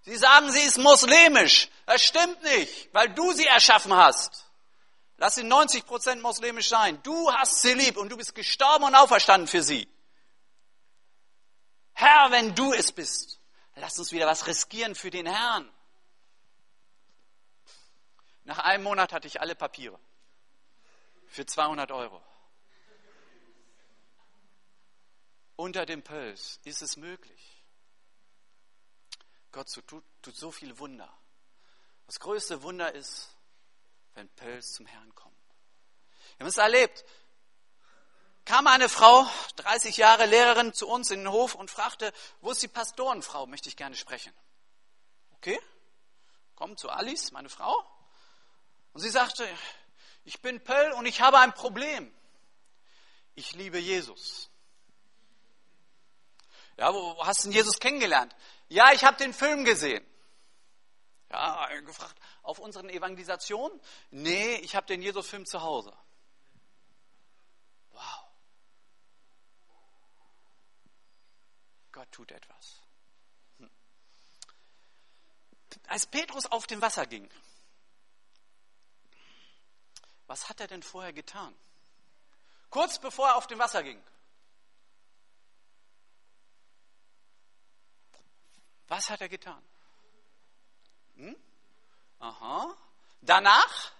Sie 0.01 0.15
sagen, 0.15 0.51
sie 0.51 0.61
ist 0.61 0.77
muslimisch. 0.77 1.69
Das 1.85 2.01
stimmt 2.01 2.41
nicht, 2.43 2.93
weil 2.93 3.09
du 3.09 3.33
sie 3.33 3.45
erschaffen 3.45 3.93
hast. 3.93 4.45
Lass 5.17 5.35
sie 5.35 5.43
90 5.43 5.85
Prozent 5.85 6.21
muslimisch 6.21 6.69
sein. 6.69 7.01
Du 7.03 7.33
hast 7.33 7.61
sie 7.61 7.73
lieb 7.73 7.97
und 7.97 8.09
du 8.09 8.17
bist 8.17 8.35
gestorben 8.35 8.85
und 8.85 8.95
auferstanden 8.95 9.47
für 9.47 9.63
sie. 9.63 9.87
Herr, 11.93 12.29
wenn 12.29 12.53
du 12.53 12.71
es 12.73 12.91
bist, 12.91 13.39
lass 13.75 13.97
uns 13.97 14.11
wieder 14.11 14.27
was 14.27 14.45
riskieren 14.45 14.93
für 14.93 15.09
den 15.09 15.25
Herrn. 15.25 15.67
Nach 18.47 18.59
einem 18.59 18.85
Monat 18.85 19.11
hatte 19.11 19.27
ich 19.27 19.41
alle 19.41 19.55
Papiere. 19.55 19.99
Für 21.27 21.45
200 21.45 21.91
Euro. 21.91 22.23
Unter 25.57 25.85
dem 25.85 26.01
Pöls 26.01 26.61
ist 26.63 26.81
es 26.81 26.95
möglich. 26.95 27.61
Gott 29.51 29.67
tut, 29.85 30.01
tut 30.21 30.37
so 30.37 30.49
viele 30.49 30.79
Wunder. 30.79 31.13
Das 32.05 32.21
größte 32.21 32.63
Wunder 32.63 32.93
ist, 32.93 33.35
wenn 34.13 34.29
Pöls 34.29 34.71
zum 34.71 34.85
Herrn 34.85 35.13
kommen. 35.13 35.35
Wir 36.37 36.45
haben 36.45 36.49
es 36.49 36.57
erlebt. 36.57 37.03
Kam 38.45 38.65
eine 38.67 38.87
Frau, 38.87 39.27
30 39.57 39.97
Jahre 39.97 40.25
Lehrerin, 40.25 40.71
zu 40.71 40.87
uns 40.87 41.11
in 41.11 41.19
den 41.19 41.31
Hof 41.33 41.53
und 41.53 41.69
fragte, 41.69 42.13
wo 42.39 42.51
ist 42.51 42.63
die 42.63 42.69
Pastorenfrau? 42.69 43.45
Möchte 43.45 43.67
ich 43.67 43.75
gerne 43.75 43.97
sprechen. 43.97 44.33
Okay, 45.33 45.59
komm 46.55 46.77
zu 46.77 46.89
Alice, 46.89 47.33
meine 47.33 47.49
Frau. 47.49 47.96
Und 48.97 49.01
sie 49.01 49.11
sagte, 49.11 49.47
ich 50.23 50.41
bin 50.41 50.59
Pöll 50.63 50.91
und 50.93 51.05
ich 51.05 51.21
habe 51.21 51.37
ein 51.37 51.53
Problem. 51.53 52.11
Ich 53.35 53.53
liebe 53.53 53.77
Jesus. 53.77 54.49
Ja, 56.77 56.91
wo 56.91 57.23
hast 57.23 57.41
du 57.41 57.49
denn 57.49 57.51
Jesus 57.51 57.77
kennengelernt? 57.79 58.35
Ja, 58.69 58.91
ich 58.93 59.03
habe 59.03 59.15
den 59.17 59.35
Film 59.35 59.65
gesehen. 59.65 60.03
Ja, 61.29 61.67
gefragt, 61.81 62.19
auf 62.41 62.57
unseren 62.57 62.89
Evangelisationen? 62.89 63.79
Nee, 64.09 64.55
ich 64.55 64.75
habe 64.75 64.87
den 64.87 65.03
Jesus-Film 65.03 65.45
zu 65.45 65.61
Hause. 65.61 65.95
Wow. 67.91 68.23
Gott 71.91 72.11
tut 72.11 72.31
etwas. 72.31 72.81
Hm. 73.59 73.69
Als 75.85 76.07
Petrus 76.07 76.47
auf 76.47 76.65
dem 76.65 76.81
Wasser 76.81 77.05
ging, 77.05 77.29
was 80.27 80.49
hat 80.49 80.59
er 80.59 80.67
denn 80.67 80.83
vorher 80.83 81.13
getan? 81.13 81.55
Kurz 82.69 82.99
bevor 82.99 83.29
er 83.29 83.35
auf 83.37 83.47
dem 83.47 83.59
Wasser 83.59 83.81
ging. 83.81 84.01
Was 88.87 89.09
hat 89.09 89.21
er 89.21 89.29
getan? 89.29 89.61
Hm? 91.15 91.35
Aha. 92.19 92.75
Danach? 93.21 93.91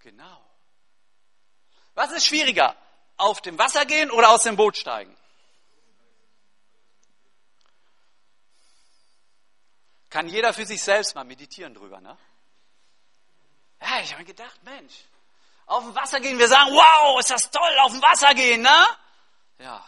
Genau. 0.00 0.44
Was 1.94 2.12
ist 2.12 2.26
schwieriger? 2.26 2.76
Auf 3.16 3.40
dem 3.40 3.58
Wasser 3.58 3.86
gehen 3.86 4.10
oder 4.10 4.30
aus 4.30 4.42
dem 4.42 4.56
Boot 4.56 4.76
steigen? 4.76 5.16
Kann 10.10 10.28
jeder 10.28 10.52
für 10.52 10.66
sich 10.66 10.82
selbst 10.82 11.14
mal 11.14 11.24
meditieren 11.24 11.74
drüber, 11.74 12.00
ne? 12.00 12.16
Ja, 13.84 14.00
ich 14.00 14.10
habe 14.12 14.22
mir 14.22 14.26
gedacht, 14.26 14.62
Mensch, 14.64 14.94
auf 15.66 15.84
dem 15.84 15.94
Wasser 15.94 16.18
gehen, 16.18 16.38
wir 16.38 16.48
sagen, 16.48 16.70
wow, 16.70 17.20
ist 17.20 17.30
das 17.30 17.50
toll, 17.50 17.78
auf 17.82 17.92
dem 17.92 18.00
Wasser 18.00 18.34
gehen, 18.34 18.62
ne? 18.62 18.86
Ja. 19.58 19.86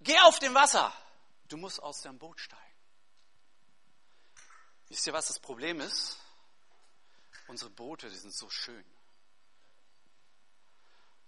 Geh 0.00 0.18
auf 0.20 0.40
dem 0.40 0.52
Wasser. 0.52 0.92
Du 1.48 1.56
musst 1.56 1.80
aus 1.80 2.00
dem 2.00 2.18
Boot 2.18 2.40
steigen. 2.40 2.62
Wisst 4.88 5.06
ihr, 5.06 5.12
was 5.12 5.28
das 5.28 5.38
Problem 5.38 5.80
ist? 5.80 6.18
Unsere 7.46 7.70
Boote, 7.70 8.10
die 8.10 8.16
sind 8.16 8.34
so 8.34 8.50
schön. 8.50 8.84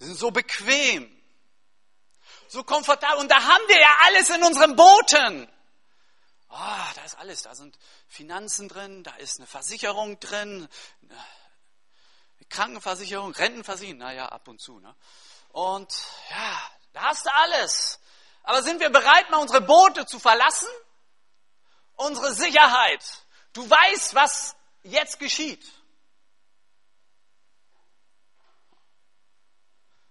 Die 0.01 0.07
sind 0.07 0.19
so 0.19 0.33
bequem. 0.33 1.23
So 2.49 2.65
komfortabel. 2.65 3.21
Und 3.21 3.29
da 3.29 3.37
haben 3.37 3.69
wir 3.69 3.81
ja 3.81 3.97
alles 4.07 4.29
in 4.31 4.43
unseren 4.43 4.75
Booten. 4.75 5.49
Ah, 6.51 6.93
da 6.95 7.05
ist 7.05 7.17
alles. 7.17 7.43
Da 7.43 7.55
sind 7.55 7.79
Finanzen 8.09 8.69
drin, 8.69 9.05
da 9.05 9.15
ist 9.17 9.39
eine 9.39 9.47
Versicherung 9.47 10.19
drin, 10.19 10.69
eine 11.03 12.47
Krankenversicherung, 12.49 13.33
Rentenversicherung, 13.33 13.99
naja, 13.99 14.27
ab 14.27 14.49
und 14.49 14.61
zu. 14.61 14.81
Ne? 14.81 14.95
Und 15.51 15.93
ja, 16.29 16.71
da 16.93 17.03
hast 17.03 17.25
du 17.25 17.33
alles. 17.33 18.01
Aber 18.43 18.63
sind 18.63 18.81
wir 18.81 18.91
bereit, 18.91 19.31
mal 19.31 19.39
unsere 19.39 19.61
Boote 19.61 20.07
zu 20.07 20.19
verlassen? 20.19 20.69
Unsere 21.95 22.33
Sicherheit. 22.35 23.05
Du 23.53 23.69
weißt, 23.69 24.15
was 24.15 24.57
jetzt 24.83 25.21
geschieht. 25.21 25.65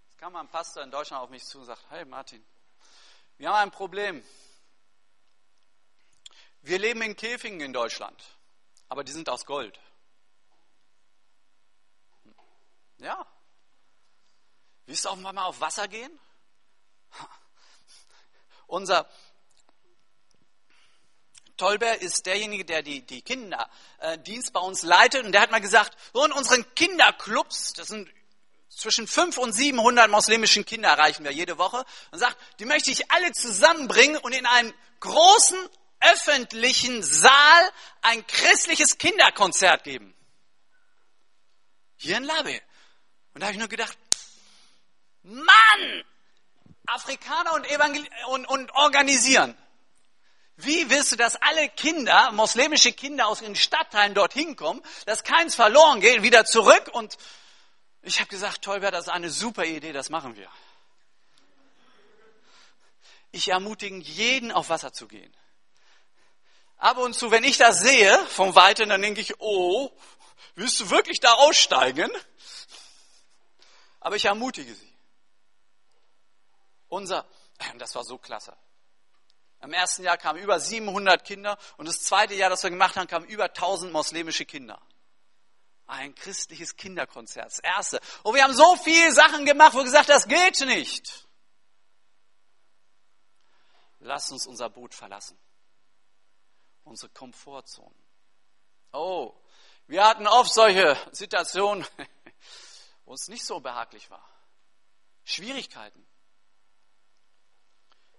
Es 0.10 0.18
kam 0.18 0.36
ein 0.38 0.48
Pastor 0.48 0.84
in 0.84 0.92
Deutschland 0.92 1.24
auf 1.24 1.30
mich 1.30 1.44
zu 1.44 1.60
und 1.60 1.66
sagt, 1.66 1.84
hey 1.90 2.06
Martin, 2.06 2.46
wir 3.38 3.50
haben 3.50 3.58
ein 3.58 3.72
Problem. 3.72 4.24
Wir 6.62 6.80
leben 6.80 7.02
in 7.02 7.16
Käfigen 7.16 7.62
in 7.62 7.74
Deutschland, 7.74 8.22
aber 8.88 9.04
die 9.04 9.12
sind 9.12 9.30
aus 9.30 9.46
Gold. 9.46 9.80
Ja. 12.98 13.26
Willst 14.86 15.06
du 15.06 15.10
auch 15.10 15.16
mal 15.16 15.38
auf 15.38 15.62
Wasser 15.62 15.88
gehen? 15.88 16.20
Unser 18.68 19.10
Tolber 21.58 22.02
ist 22.02 22.26
derjenige, 22.26 22.66
der 22.66 22.82
die, 22.82 23.02
die 23.02 23.22
Kinderdienst 23.22 24.54
bei 24.54 24.60
uns 24.60 24.84
leitet 24.84 25.26
und 25.26 25.32
der 25.32 25.42
hat 25.42 25.52
mal 25.52 25.62
gesagt, 25.62 25.98
so 26.14 26.26
in 26.26 26.32
unseren 26.32 26.66
Kinderclubs, 26.76 27.74
das 27.74 27.90
sind 27.90 28.10
zwischen 28.70 29.08
500 29.08 29.44
und 29.44 29.54
700 29.54 30.10
muslimischen 30.10 30.66
Kinder 30.66 30.90
erreichen 30.90 31.24
wir 31.24 31.32
jede 31.32 31.58
Woche 31.58 31.86
und 32.12 32.20
sagt, 32.20 32.38
die 32.60 32.66
möchte 32.66 32.92
ich 32.92 33.12
alle 33.12 33.32
zusammenbringen 33.34 34.18
und 34.18 34.32
in 34.32 34.46
einem 34.46 34.74
großen 35.02 35.58
öffentlichen 36.02 37.04
Saal 37.04 37.72
ein 38.02 38.26
christliches 38.28 38.98
Kinderkonzert 38.98 39.84
geben. 39.84 40.16
Hier 41.98 42.18
in 42.18 42.24
Labe. 42.24 42.62
Und 43.34 43.42
da 43.42 43.48
habe 43.48 43.54
ich 43.54 43.60
nur 43.60 43.68
gedacht, 43.68 43.98
Mann, 45.24 46.04
Afrikaner 46.86 47.54
und, 47.54 47.66
Evangel 47.70 48.08
und, 48.28 48.46
und 48.46 48.72
organisieren. 48.72 49.58
Wie 50.56 50.90
willst 50.90 51.14
du, 51.14 51.16
dass 51.16 51.36
alle 51.38 51.70
Kinder, 51.70 52.32
muslimische 52.32 52.92
Kinder 52.92 53.28
aus 53.28 53.40
den 53.40 53.56
Stadtteilen 53.56 54.14
dorthin 54.14 54.56
kommen, 54.56 54.82
dass 55.06 55.24
keins 55.24 55.56
verloren 55.56 56.02
geht, 56.02 56.22
wieder 56.22 56.46
zurück? 56.46 56.90
Und 56.92 57.18
ich 58.02 58.20
habe 58.20 58.30
gesagt, 58.30 58.62
Tolbert, 58.62 58.94
das 58.94 59.08
ist 59.08 59.14
eine 59.14 59.30
super 59.30 59.66
Idee, 59.66 59.94
das 59.94 60.10
machen 60.10 60.36
wir. 60.36 60.50
Ich 63.32 63.50
ermutige 63.50 63.98
jeden, 64.00 64.52
auf 64.52 64.70
Wasser 64.70 64.92
zu 64.92 65.08
gehen. 65.08 65.34
Ab 66.80 66.98
und 66.98 67.14
zu, 67.14 67.30
wenn 67.30 67.44
ich 67.44 67.58
das 67.58 67.80
sehe, 67.80 68.18
vom 68.28 68.56
Weiten, 68.56 68.88
dann 68.88 69.02
denke 69.02 69.20
ich, 69.20 69.40
oh, 69.40 69.92
willst 70.56 70.80
du 70.80 70.90
wirklich 70.90 71.20
da 71.20 71.34
aussteigen? 71.34 72.10
Aber 74.00 74.16
ich 74.16 74.26
ermutige 74.26 74.74
sie. 74.74 74.98
Unser, 76.88 77.28
das 77.78 77.94
war 77.96 78.06
so 78.06 78.18
klasse. 78.18 78.56
Im 79.62 79.74
ersten 79.74 80.04
Jahr 80.04 80.18
kamen 80.18 80.40
über 80.42 80.58
700 80.58 81.26
Kinder 81.26 81.58
und 81.76 81.86
das 81.86 82.02
zweite 82.02 82.34
Jahr, 82.34 82.50
das 82.50 82.64
wir 82.64 82.70
gemacht 82.70 82.96
haben, 82.96 83.08
kamen 83.08 83.26
über 83.26 83.46
1000 83.46 83.92
muslimische 83.92 84.46
Kinder. 84.46 84.82
Ein 85.86 86.16
christliches 86.16 86.78
Kinderkonzert, 86.78 87.48
das 87.48 87.60
erste. 87.60 88.00
Und 88.24 88.36
wir 88.36 88.44
haben 88.44 88.54
so 88.54 88.78
viele 88.78 89.12
Sachen 89.12 89.44
gemacht, 89.44 89.74
wo 89.74 89.84
gesagt, 89.84 90.08
das 90.08 90.30
geht 90.30 90.62
nicht. 90.62 91.28
Lass 94.00 94.32
uns 94.32 94.48
unser 94.48 94.70
Boot 94.70 94.96
verlassen 94.96 95.38
unsere 96.90 97.12
Komfortzone. 97.12 97.96
Oh, 98.92 99.34
wir 99.88 100.04
hatten 100.06 100.28
oft 100.28 100.52
solche 100.52 100.98
Situationen, 101.12 101.86
wo 103.06 103.14
es 103.14 103.28
nicht 103.28 103.46
so 103.46 103.60
behaglich 103.60 104.10
war. 104.10 104.28
Schwierigkeiten. 105.24 106.06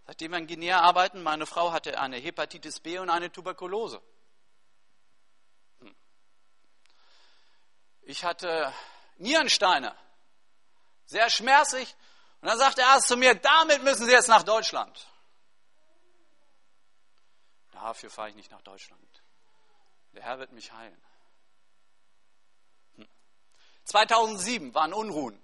Seitdem 0.07 0.33
wir 0.33 0.39
in 0.39 0.47
Guinea 0.47 0.81
arbeiten, 0.81 1.23
meine 1.23 1.47
Frau 1.47 1.73
hatte 1.73 1.99
eine 2.01 2.17
Hepatitis 2.17 2.81
B 2.81 2.99
und 2.99 3.11
eine 3.11 3.31
Tuberkulose. 3.31 4.01
Hm. 5.81 5.95
Ich 8.03 8.25
hatte 8.25 8.73
Nierensteine. 9.19 9.95
Sehr 11.07 11.29
schmerzlich. 11.31 11.95
Und 12.41 12.49
dann 12.49 12.59
sagt 12.59 12.79
der 12.79 12.89
Arzt 12.89 13.09
zu 13.09 13.17
mir, 13.17 13.35
damit 13.35 13.83
müssen 13.83 14.07
Sie 14.07 14.13
jetzt 14.13 14.29
nach 14.29 14.43
Deutschland. 14.43 15.07
Dafür 17.71 18.11
fahre 18.11 18.31
ich 18.31 18.35
nicht 18.35 18.51
nach 18.51 18.63
Deutschland. 18.63 19.23
Der 20.13 20.23
Herr 20.23 20.39
wird 20.39 20.53
mich 20.53 20.73
heilen. 20.73 21.01
2007 23.85 24.69
hm. 24.69 24.75
waren 24.75 24.93
Unruhen. 24.93 25.41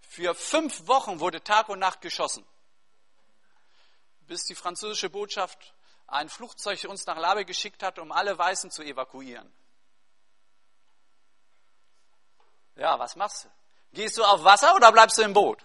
Für 0.00 0.34
fünf 0.34 0.86
Wochen 0.88 1.20
wurde 1.20 1.42
Tag 1.42 1.68
und 1.68 1.78
Nacht 1.78 2.00
geschossen, 2.00 2.44
bis 4.22 4.44
die 4.44 4.56
französische 4.56 5.08
Botschaft 5.08 5.72
ein 6.08 6.28
Flugzeug 6.28 6.84
uns 6.88 7.06
nach 7.06 7.16
Labe 7.16 7.44
geschickt 7.44 7.84
hat, 7.84 8.00
um 8.00 8.10
alle 8.10 8.36
Weißen 8.36 8.72
zu 8.72 8.82
evakuieren. 8.82 9.52
Ja, 12.74 12.98
was 12.98 13.14
machst 13.14 13.44
du? 13.44 13.48
Gehst 13.92 14.18
du 14.18 14.24
auf 14.24 14.42
Wasser 14.42 14.74
oder 14.74 14.90
bleibst 14.90 15.18
du 15.18 15.22
im 15.22 15.32
Boot? 15.32 15.64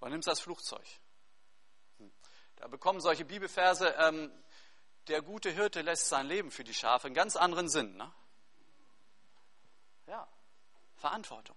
Oder 0.00 0.10
nimmst 0.10 0.28
das 0.28 0.40
Flugzeug? 0.40 0.86
Da 2.62 2.68
bekommen 2.68 3.00
solche 3.00 3.24
Bibelverse, 3.24 3.88
ähm, 3.98 4.30
der 5.08 5.20
gute 5.20 5.50
Hirte 5.50 5.80
lässt 5.80 6.06
sein 6.06 6.28
Leben 6.28 6.52
für 6.52 6.62
die 6.62 6.72
Schafe, 6.72 7.08
einen 7.08 7.14
ganz 7.16 7.34
anderen 7.34 7.68
Sinn. 7.68 7.96
Ne? 7.96 8.12
Ja, 10.06 10.28
Verantwortung. 10.94 11.56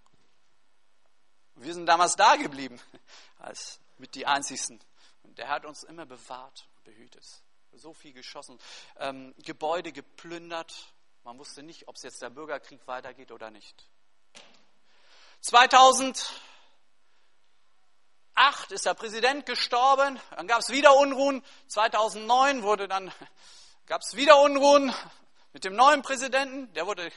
Wir 1.54 1.76
sind 1.76 1.86
damals 1.86 2.16
da 2.16 2.38
geblieben, 2.38 2.82
als 3.38 3.80
mit 4.00 4.16
die 4.16 4.26
Einzigsten. 4.26 4.84
Und 5.22 5.38
der 5.38 5.50
hat 5.50 5.68
uns 5.68 5.84
immer 5.84 6.08
bewahrt 6.08 6.68
und 6.78 6.86
behütet. 6.86 7.24
So 7.74 7.94
viel 7.94 8.14
geschossen, 8.14 8.58
ähm, 8.98 9.36
Gebäude 9.44 9.92
geplündert. 9.92 10.92
Man 11.24 11.38
wusste 11.38 11.62
nicht, 11.62 11.88
ob 11.88 11.98
es 11.98 12.02
jetzt 12.02 12.24
der 12.24 12.32
Bürgerkrieg 12.32 12.88
weitergeht 12.88 13.32
oder 13.32 13.52
nicht. 13.52 13.88
2008 18.36 18.72
ist 18.74 18.86
der 18.86 18.94
Präsident 18.94 19.46
gestorben, 19.46 20.20
dann 20.36 20.48
gab 20.48 20.60
es 20.60 20.70
wieder 20.70 20.96
Unruhen. 20.96 21.44
2009 21.68 22.64
wurde 22.64 22.88
dann, 22.88 23.12
gab 23.86 24.02
es 24.02 24.16
wieder 24.16 24.40
Unruhen 24.40 24.94
mit 25.54 25.64
dem 25.64 25.76
neuen 25.76 26.02
Präsidenten, 26.02 26.72
der 26.74 26.86
wurde 26.86 27.12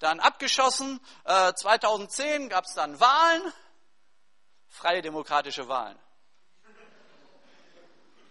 dann 0.00 0.20
abgeschossen. 0.20 1.00
2010 1.24 2.50
gab 2.50 2.64
es 2.66 2.74
dann 2.74 3.00
Wahlen, 3.00 3.52
freie 4.68 5.00
demokratische 5.00 5.66
Wahlen. 5.68 5.98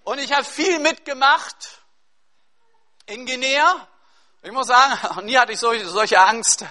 Und 0.04 0.20
ich 0.20 0.32
habe 0.32 0.44
viel 0.44 0.80
mitgemacht 0.80 1.82
in 3.08 3.26
Guinea. 3.26 3.88
Ich 4.44 4.52
muss 4.52 4.68
sagen, 4.68 5.26
nie 5.26 5.38
hatte 5.38 5.54
ich 5.54 5.60
solche, 5.60 5.88
solche 5.88 6.20
Angst 6.20 6.64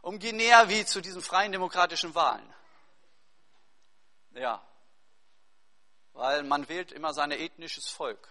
um 0.00 0.18
Guinea 0.18 0.68
wie 0.68 0.84
zu 0.84 1.00
diesen 1.00 1.22
freien 1.22 1.52
demokratischen 1.52 2.14
Wahlen. 2.14 2.52
Ja, 4.34 4.66
weil 6.12 6.42
man 6.42 6.68
wählt 6.68 6.92
immer 6.92 7.14
sein 7.14 7.30
ethnisches 7.30 7.88
Volk. 7.88 8.28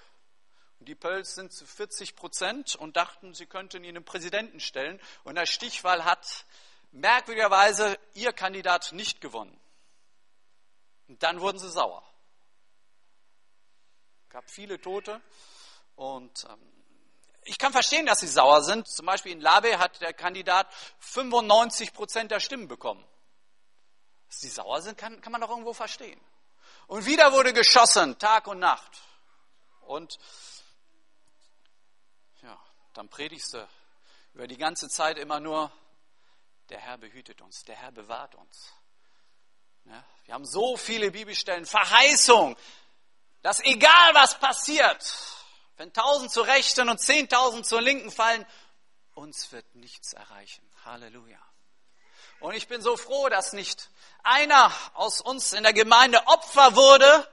Und 0.80 0.88
die 0.88 0.96
Pöls 0.96 1.36
sind 1.36 1.54
zu 1.54 1.66
40 1.66 2.16
Prozent 2.16 2.76
und 2.76 2.98
dachten, 2.98 3.34
sie 3.34 3.46
könnten 3.46 3.84
ihn 3.84 3.96
einen 3.96 4.06
Präsidenten 4.06 4.60
stellen. 4.60 5.00
Und 5.24 5.36
der 5.36 5.46
Stichwahl 5.46 6.06
hat 6.06 6.46
merkwürdigerweise 6.92 7.98
ihr 8.14 8.34
Kandidat 8.34 8.92
nicht 8.92 9.22
gewonnen. 9.22 9.60
Und 11.08 11.22
dann 11.24 11.40
wurden 11.40 11.60
sie 11.60 11.70
sauer. 11.70 12.04
Es 14.24 14.30
gab 14.30 14.50
viele 14.50 14.80
Tote 14.80 15.22
und 15.96 16.46
ähm, 16.46 16.72
ich 17.44 17.58
kann 17.58 17.74
verstehen, 17.74 18.06
dass 18.06 18.20
sie 18.20 18.28
sauer 18.28 18.64
sind. 18.64 18.88
Zum 18.88 19.06
Beispiel 19.06 19.34
in 19.34 19.42
Labe 19.42 19.78
hat 19.78 20.00
der 20.02 20.14
Kandidat 20.14 20.72
95 21.00 21.94
Prozent 21.94 22.32
der 22.32 22.40
Stimmen 22.40 22.68
bekommen. 22.68 23.04
Dass 24.32 24.40
sie 24.40 24.50
sauer 24.50 24.82
sind, 24.82 24.98
kann, 24.98 25.20
kann 25.20 25.34
man 25.34 25.42
doch 25.42 25.50
irgendwo 25.50 25.74
verstehen. 25.74 26.20
Und 26.88 27.06
wieder 27.06 27.34
wurde 27.34 27.52
geschossen, 27.52 28.18
Tag 28.18 28.48
und 28.48 28.60
Nacht. 28.60 29.02
Und 29.82 30.18
ja, 32.42 32.58
dann 32.94 33.10
predigst 33.10 33.54
du 33.54 33.68
über 34.34 34.48
die 34.48 34.56
ganze 34.56 34.88
Zeit 34.88 35.18
immer 35.18 35.42
nur, 35.42 35.70
der 36.70 36.80
Herr 36.80 36.98
behütet 36.98 37.42
uns, 37.42 37.66
der 37.66 37.76
Herr 37.76 37.92
bewahrt 37.92 38.34
uns. 38.36 38.72
Ja, 39.84 40.02
wir 40.24 40.34
haben 40.34 40.46
so 40.46 40.78
viele 40.78 41.12
Bibelstellen, 41.12 41.66
Verheißung, 41.66 42.56
dass 43.42 43.60
egal 43.60 44.14
was 44.14 44.40
passiert, 44.40 45.14
wenn 45.76 45.92
tausend 45.92 46.32
zur 46.32 46.48
Rechten 46.48 46.88
und 46.88 47.00
zehntausend 47.00 47.66
zur 47.66 47.82
Linken 47.82 48.12
fallen, 48.12 48.46
uns 49.14 49.52
wird 49.52 49.76
nichts 49.76 50.14
erreichen. 50.14 50.66
Halleluja. 50.86 51.51
Und 52.42 52.56
ich 52.56 52.68
bin 52.68 52.82
so 52.82 52.98
froh, 52.98 53.30
dass 53.30 53.54
nicht 53.54 53.90
einer 54.24 54.72
aus 54.96 55.22
uns 55.22 55.54
in 55.54 55.64
der 55.64 55.74
Gemeinde 55.74 56.26
Opfer 56.28 56.76
wurde 56.76 57.28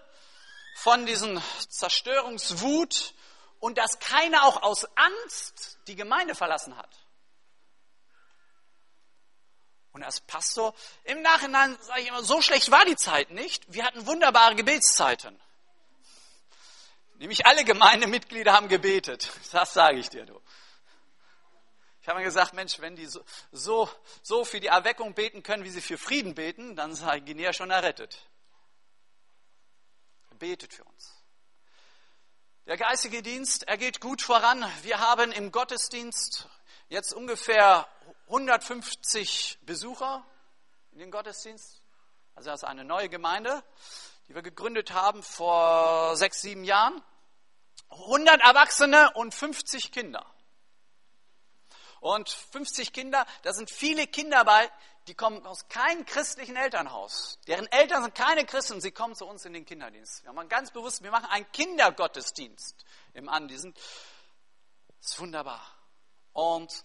von 0.76 1.06
diesen 1.06 1.42
Zerstörungswut 1.68 3.14
und 3.58 3.78
dass 3.78 3.98
keiner 3.98 4.44
auch 4.44 4.62
aus 4.62 4.86
Angst 4.96 5.78
die 5.86 5.96
Gemeinde 5.96 6.34
verlassen 6.34 6.76
hat. 6.76 6.90
Und 9.92 10.04
als 10.04 10.20
Pastor, 10.20 10.74
im 11.04 11.22
Nachhinein 11.22 11.76
sage 11.80 12.02
ich 12.02 12.08
immer, 12.08 12.22
so 12.22 12.40
schlecht 12.42 12.70
war 12.70 12.84
die 12.84 12.94
Zeit 12.94 13.30
nicht. 13.30 13.64
Wir 13.72 13.84
hatten 13.84 14.06
wunderbare 14.06 14.54
Gebetszeiten. 14.54 15.40
Nämlich 17.16 17.46
alle 17.46 17.64
Gemeindemitglieder 17.64 18.52
haben 18.52 18.68
gebetet. 18.68 19.30
Das 19.50 19.72
sage 19.72 19.98
ich 19.98 20.10
dir, 20.10 20.24
du. 20.26 20.40
Ich 22.08 22.10
habe 22.10 22.24
gesagt, 22.24 22.54
Mensch, 22.54 22.80
wenn 22.80 22.96
die 22.96 23.04
so, 23.04 23.22
so, 23.52 23.86
so 24.22 24.42
für 24.46 24.60
die 24.60 24.68
Erweckung 24.68 25.12
beten 25.12 25.42
können, 25.42 25.64
wie 25.64 25.68
sie 25.68 25.82
für 25.82 25.98
Frieden 25.98 26.34
beten, 26.34 26.74
dann 26.74 26.94
sei 26.94 27.20
Guinea 27.20 27.52
schon 27.52 27.70
errettet. 27.70 28.26
Betet 30.38 30.72
für 30.72 30.84
uns. 30.84 31.22
Der 32.64 32.78
geistige 32.78 33.20
Dienst, 33.20 33.68
er 33.68 33.76
geht 33.76 34.00
gut 34.00 34.22
voran. 34.22 34.64
Wir 34.80 35.00
haben 35.00 35.32
im 35.32 35.52
Gottesdienst 35.52 36.48
jetzt 36.88 37.12
ungefähr 37.12 37.86
150 38.28 39.58
Besucher 39.66 40.24
in 40.92 41.00
den 41.00 41.10
Gottesdienst. 41.10 41.82
Also 42.34 42.48
das 42.48 42.62
ist 42.62 42.68
eine 42.68 42.84
neue 42.84 43.10
Gemeinde 43.10 43.62
die 44.28 44.34
wir 44.34 44.42
gegründet 44.42 44.92
haben 44.92 45.22
vor 45.22 46.16
sechs, 46.16 46.40
sieben 46.40 46.64
Jahren. 46.64 47.02
100 47.90 48.40
Erwachsene 48.40 49.10
und 49.12 49.34
50 49.34 49.92
Kinder. 49.92 50.24
Und 52.00 52.28
50 52.28 52.92
Kinder, 52.92 53.26
da 53.42 53.52
sind 53.52 53.70
viele 53.70 54.06
Kinder 54.06 54.44
bei, 54.44 54.70
die 55.08 55.14
kommen 55.14 55.44
aus 55.46 55.68
keinem 55.68 56.04
christlichen 56.04 56.56
Elternhaus. 56.56 57.38
Deren 57.46 57.66
Eltern 57.72 58.02
sind 58.02 58.14
keine 58.14 58.44
Christen, 58.44 58.80
sie 58.80 58.92
kommen 58.92 59.14
zu 59.14 59.26
uns 59.26 59.44
in 59.44 59.54
den 59.54 59.64
Kinderdienst. 59.64 60.22
Wir 60.22 60.28
haben 60.28 60.48
ganz 60.48 60.70
bewusst, 60.70 61.02
wir 61.02 61.10
machen 61.10 61.26
einen 61.30 61.50
Kindergottesdienst 61.50 62.84
im 63.14 63.28
Andienst. 63.28 63.66
Das 65.00 65.12
ist 65.12 65.20
wunderbar. 65.20 65.60
Und 66.32 66.84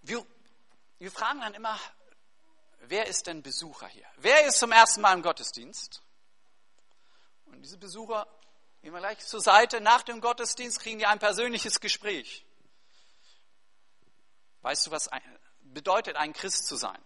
wir, 0.00 0.24
wir 0.98 1.12
fragen 1.12 1.40
dann 1.40 1.54
immer, 1.54 1.78
wer 2.80 3.06
ist 3.06 3.26
denn 3.26 3.42
Besucher 3.42 3.86
hier? 3.86 4.06
Wer 4.16 4.46
ist 4.46 4.58
zum 4.58 4.72
ersten 4.72 5.02
Mal 5.02 5.14
im 5.14 5.22
Gottesdienst? 5.22 6.02
Und 7.46 7.62
diese 7.62 7.78
Besucher 7.78 8.26
gehen 8.82 8.92
wir 8.92 9.00
gleich 9.00 9.18
zur 9.18 9.40
Seite. 9.40 9.80
Nach 9.80 10.02
dem 10.02 10.20
Gottesdienst 10.20 10.80
kriegen 10.80 10.98
die 10.98 11.06
ein 11.06 11.18
persönliches 11.18 11.80
Gespräch. 11.80 12.46
Weißt 14.62 14.86
du, 14.86 14.90
was 14.90 15.08
bedeutet, 15.60 16.16
ein 16.16 16.32
Christ 16.32 16.66
zu 16.66 16.76
sein? 16.76 17.02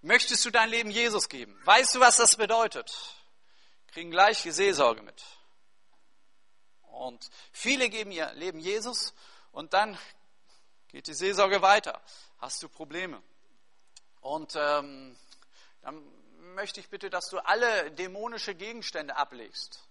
Möchtest 0.00 0.44
du 0.44 0.50
dein 0.50 0.68
Leben 0.68 0.90
Jesus 0.90 1.28
geben? 1.28 1.58
Weißt 1.64 1.94
du, 1.94 2.00
was 2.00 2.16
das 2.16 2.36
bedeutet? 2.36 3.16
Kriegen 3.88 4.10
gleich 4.10 4.42
die 4.42 4.52
Seelsorge 4.52 5.02
mit. 5.02 5.24
Und 6.82 7.28
viele 7.52 7.88
geben 7.88 8.10
ihr 8.12 8.32
Leben 8.34 8.60
Jesus 8.60 9.12
und 9.50 9.72
dann 9.72 9.98
geht 10.88 11.06
die 11.06 11.14
Seelsorge 11.14 11.62
weiter. 11.62 12.00
Hast 12.38 12.62
du 12.62 12.68
Probleme? 12.68 13.22
Und 14.20 14.54
ähm, 14.56 15.16
dann 15.82 16.02
möchte 16.54 16.80
ich 16.80 16.88
bitte, 16.88 17.10
dass 17.10 17.28
du 17.28 17.38
alle 17.38 17.90
dämonische 17.92 18.54
Gegenstände 18.54 19.16
ablegst. 19.16 19.84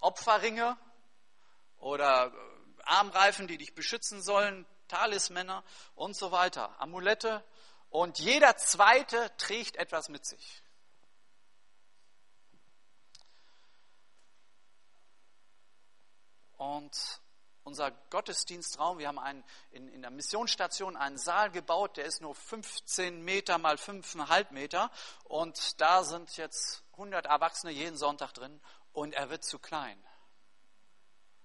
Opferringe 0.00 0.76
oder 1.78 2.32
Armreifen, 2.86 3.46
die 3.46 3.58
dich 3.58 3.74
beschützen 3.74 4.22
sollen, 4.22 4.66
Talismänner 4.88 5.64
und 5.94 6.16
so 6.16 6.32
weiter, 6.32 6.80
Amulette. 6.80 7.44
Und 7.90 8.18
jeder 8.18 8.56
zweite 8.56 9.32
trägt 9.36 9.76
etwas 9.76 10.08
mit 10.08 10.24
sich. 10.26 10.62
Und 16.56 17.20
unser 17.66 17.90
Gottesdienstraum. 18.10 18.98
Wir 18.98 19.08
haben 19.08 19.18
einen, 19.18 19.44
in, 19.72 19.88
in 19.88 20.00
der 20.00 20.12
Missionsstation 20.12 20.96
einen 20.96 21.18
Saal 21.18 21.50
gebaut, 21.50 21.96
der 21.96 22.04
ist 22.04 22.20
nur 22.22 22.34
15 22.34 23.24
Meter 23.24 23.58
mal 23.58 23.74
5,5 23.74 24.52
Meter. 24.52 24.90
Und 25.24 25.80
da 25.80 26.04
sind 26.04 26.36
jetzt 26.36 26.84
100 26.92 27.26
Erwachsene 27.26 27.72
jeden 27.72 27.96
Sonntag 27.96 28.32
drin 28.32 28.60
und 28.92 29.14
er 29.14 29.30
wird 29.30 29.44
zu 29.44 29.58
klein. 29.58 30.02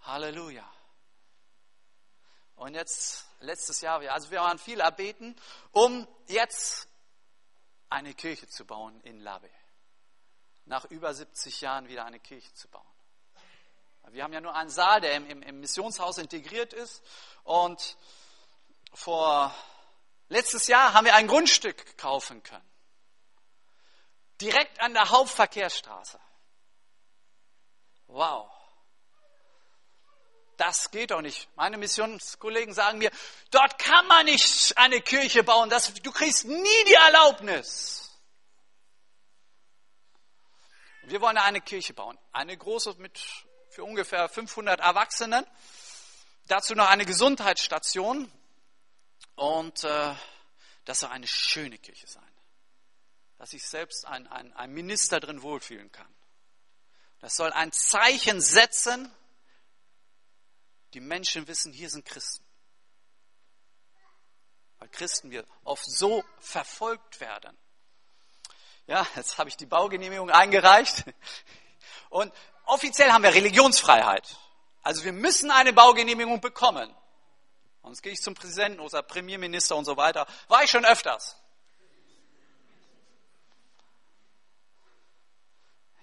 Halleluja. 0.01 0.63
Und 2.55 2.75
jetzt, 2.75 3.25
letztes 3.39 3.81
Jahr, 3.81 4.01
also 4.11 4.29
wir 4.31 4.39
waren 4.39 4.59
viel 4.59 4.79
erbeten, 4.79 5.35
um 5.71 6.07
jetzt 6.27 6.87
eine 7.89 8.13
Kirche 8.13 8.47
zu 8.47 8.65
bauen 8.65 8.99
in 9.01 9.19
Labe. 9.19 9.49
Nach 10.65 10.85
über 10.85 11.13
70 11.13 11.61
Jahren 11.61 11.87
wieder 11.87 12.05
eine 12.05 12.19
Kirche 12.19 12.53
zu 12.53 12.67
bauen. 12.69 12.85
Wir 14.09 14.23
haben 14.23 14.33
ja 14.33 14.41
nur 14.41 14.55
einen 14.55 14.69
Saal, 14.69 15.01
der 15.01 15.15
im, 15.15 15.29
im, 15.29 15.41
im 15.41 15.59
Missionshaus 15.59 16.17
integriert 16.17 16.73
ist. 16.73 17.03
Und 17.43 17.97
vor 18.93 19.53
letztes 20.29 20.67
Jahr 20.67 20.93
haben 20.93 21.05
wir 21.05 21.15
ein 21.15 21.27
Grundstück 21.27 21.97
kaufen 21.97 22.43
können. 22.43 22.69
Direkt 24.41 24.81
an 24.81 24.93
der 24.93 25.09
Hauptverkehrsstraße. 25.09 26.19
Wow. 28.07 28.49
Das 30.57 30.91
geht 30.91 31.11
doch 31.11 31.21
nicht. 31.21 31.49
Meine 31.55 31.77
Missionskollegen 31.77 32.73
sagen 32.73 32.99
mir, 32.99 33.11
dort 33.49 33.79
kann 33.79 34.07
man 34.07 34.25
nicht 34.25 34.77
eine 34.77 35.01
Kirche 35.01 35.43
bauen. 35.43 35.69
Das, 35.69 35.93
du 35.93 36.11
kriegst 36.11 36.45
nie 36.45 36.83
die 36.87 36.93
Erlaubnis. 36.93 38.11
Wir 41.03 41.19
wollen 41.21 41.37
eine 41.37 41.61
Kirche 41.61 41.93
bauen. 41.93 42.17
Eine 42.31 42.55
große 42.55 42.95
mit 42.99 43.19
für 43.69 43.83
ungefähr 43.83 44.29
500 44.29 44.79
Erwachsenen. 44.79 45.45
Dazu 46.47 46.75
noch 46.75 46.89
eine 46.89 47.05
Gesundheitsstation. 47.05 48.31
Und 49.35 49.83
äh, 49.83 50.15
das 50.85 50.99
soll 50.99 51.09
eine 51.09 51.27
schöne 51.27 51.77
Kirche 51.77 52.07
sein. 52.07 52.23
Dass 53.37 53.51
sich 53.51 53.65
selbst 53.65 54.05
ein, 54.05 54.27
ein, 54.27 54.53
ein 54.53 54.71
Minister 54.71 55.19
drin 55.19 55.41
wohlfühlen 55.41 55.91
kann. 55.91 56.13
Das 57.19 57.35
soll 57.35 57.51
ein 57.53 57.71
Zeichen 57.71 58.41
setzen. 58.41 59.11
Die 60.93 60.99
Menschen 60.99 61.47
wissen, 61.47 61.71
hier 61.73 61.89
sind 61.89 62.05
Christen. 62.05 62.45
Weil 64.79 64.89
Christen 64.89 65.31
wir 65.31 65.45
oft 65.63 65.85
so 65.85 66.23
verfolgt 66.39 67.19
werden. 67.19 67.57
Ja, 68.87 69.05
jetzt 69.15 69.37
habe 69.37 69.49
ich 69.49 69.55
die 69.55 69.65
Baugenehmigung 69.65 70.29
eingereicht. 70.29 71.05
Und 72.09 72.33
offiziell 72.65 73.11
haben 73.11 73.23
wir 73.23 73.33
Religionsfreiheit. 73.33 74.37
Also 74.81 75.03
wir 75.03 75.13
müssen 75.13 75.51
eine 75.51 75.71
Baugenehmigung 75.71 76.41
bekommen. 76.41 76.93
Sonst 77.83 78.01
gehe 78.01 78.11
ich 78.11 78.21
zum 78.21 78.33
Präsidenten 78.33 78.79
oder 78.79 79.01
Premierminister 79.01 79.75
und 79.75 79.85
so 79.85 79.97
weiter. 79.97 80.27
War 80.47 80.63
ich 80.63 80.71
schon 80.71 80.85
öfters. 80.85 81.37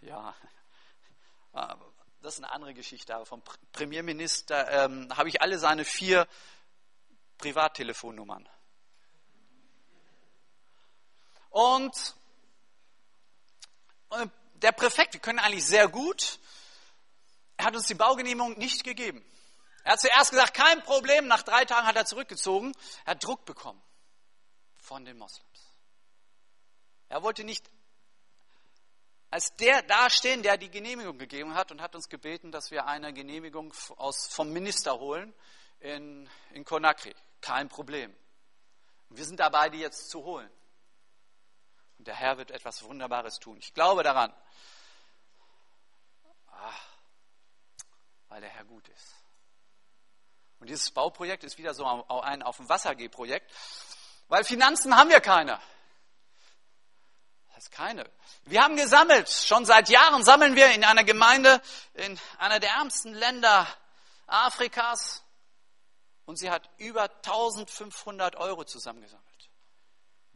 Ja, 0.01 0.35
das 2.21 2.35
ist 2.35 2.45
eine 2.45 2.53
andere 2.53 2.75
Geschichte. 2.75 3.15
Aber 3.15 3.27
vom 3.27 3.43
Premierminister 3.73 4.85
ähm, 4.85 5.17
habe 5.17 5.29
ich 5.29 5.41
alle 5.41 5.59
seine 5.59 5.85
vier 5.85 6.27
Privattelefonnummern. 7.39 8.49
Und 11.51 12.15
der 14.55 14.73
Präfekt, 14.73 15.15
wir 15.15 15.21
können 15.21 15.39
eigentlich 15.39 15.65
sehr 15.65 15.89
gut, 15.89 16.39
er 17.57 17.67
hat 17.67 17.77
uns 17.77 17.87
die 17.87 17.95
Baugenehmigung 17.95 18.57
nicht 18.59 18.85
gegeben. 18.85 19.25
Er 19.85 19.93
hat 19.93 20.01
zuerst 20.01 20.31
gesagt, 20.31 20.55
kein 20.55 20.83
Problem, 20.83 21.27
nach 21.27 21.43
drei 21.43 21.65
Tagen 21.65 21.87
hat 21.87 21.97
er 21.97 22.05
zurückgezogen. 22.05 22.73
Er 23.05 23.13
hat 23.13 23.25
Druck 23.25 23.45
bekommen 23.45 23.83
von 24.79 25.05
den 25.05 25.19
Moslems. 25.19 25.73
Er 27.09 27.23
wollte 27.23 27.43
nicht 27.45 27.69
als 29.31 29.55
der 29.57 29.83
dastehen, 29.83 30.43
der 30.43 30.57
die 30.57 30.71
Genehmigung 30.71 31.19
gegeben 31.19 31.55
hat 31.55 31.71
und 31.71 31.83
hat 31.83 31.95
uns 31.95 32.09
gebeten, 32.09 32.51
dass 32.51 32.71
wir 32.71 32.87
eine 32.87 33.13
Genehmigung 33.13 33.73
aus, 33.97 34.27
vom 34.29 34.53
Minister 34.53 34.99
holen 34.99 35.35
in, 35.81 36.29
in 36.53 36.65
Conakry. 36.65 37.15
Kein 37.41 37.69
Problem. 37.69 38.15
Wir 39.11 39.25
sind 39.25 39.41
dabei, 39.41 39.69
die 39.69 39.79
jetzt 39.79 40.11
zu 40.11 40.25
holen. 40.25 40.51
Und 41.99 42.07
der 42.07 42.15
Herr 42.15 42.39
wird 42.39 42.51
etwas 42.51 42.83
Wunderbares 42.85 43.39
tun. 43.39 43.59
Ich 43.59 43.75
glaube 43.75 44.03
daran. 44.03 44.33
Ach, 46.47 46.89
weil 48.29 48.41
der 48.41 48.51
Herr 48.51 48.65
gut 48.65 48.89
ist. 48.89 49.15
Und 50.59 50.69
dieses 50.69 50.91
Bauprojekt 50.91 51.45
ist 51.45 51.59
wieder 51.59 51.75
so 51.75 51.85
ein 51.87 52.43
auf 52.43 52.57
dem 52.57 52.69
Wasser 52.69 52.95
geh 52.95 53.09
Projekt, 53.09 53.53
weil 54.29 54.43
Finanzen 54.43 54.97
haben 54.97 55.09
wir 55.11 55.21
keine 55.21 55.61
heißt 57.59 57.73
keine. 57.73 58.09
Wir 58.45 58.63
haben 58.63 58.77
gesammelt. 58.77 59.29
Schon 59.29 59.65
seit 59.65 59.89
Jahren 59.89 60.23
sammeln 60.23 60.55
wir 60.55 60.71
in 60.71 60.85
einer 60.85 61.03
Gemeinde 61.03 61.61
in 61.95 62.19
einer 62.39 62.61
der 62.61 62.71
ärmsten 62.71 63.13
Länder 63.15 63.67
Afrikas. 64.29 65.25
Und 66.25 66.37
sie 66.39 66.51
hat 66.51 66.71
über 66.77 67.11
1500 67.27 68.37
Euro 68.37 68.63
zusammengesammelt. 68.63 69.51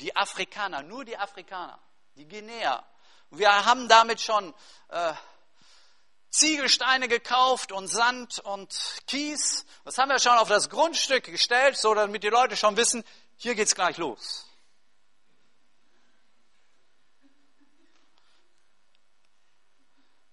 Die 0.01 0.17
Afrikaner, 0.17 0.83
nur 0.83 1.05
die 1.05 1.17
Afrikaner, 1.17 1.79
die 2.17 2.27
Guinea. 2.27 2.85
Wir 3.31 3.67
haben 3.67 3.87
damit 3.89 4.21
schon 4.21 4.53
äh, 4.89 5.13
Ziegelsteine 6.31 7.07
gekauft 7.07 7.71
und 7.71 7.87
Sand 7.87 8.41
und 8.41 8.75
Kies. 9.07 9.65
Das 9.85 9.97
haben 9.97 10.09
wir 10.09 10.19
schon 10.19 10.39
auf 10.39 10.49
das 10.49 10.71
Grundstück 10.71 11.25
gestellt, 11.25 11.77
so 11.77 11.95
damit 11.95 12.25
die 12.25 12.31
Leute 12.31 12.57
schon 12.57 12.77
wissen, 12.77 13.05
hier 13.37 13.55
geht's 13.55 13.77
gleich 13.77 13.97
los. 13.99 14.52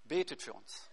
Betet 0.10 0.41
für 0.41 0.53
uns. 0.53 0.89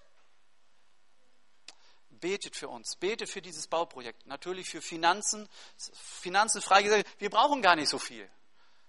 Betet 2.11 2.55
für 2.55 2.69
uns. 2.69 2.97
Betet 2.97 3.29
für 3.29 3.43
dieses 3.43 3.67
Bauprojekt. 3.67 4.27
Natürlich 4.27 4.69
für 4.69 4.81
Finanzen. 4.81 5.49
Finanzen 5.95 6.63
freigesetzt. 6.63 7.11
Wir 7.19 7.31
brauchen 7.31 7.63
gar 7.63 7.75
nicht 7.75 7.89
so 7.89 7.99
viel. 7.99 8.31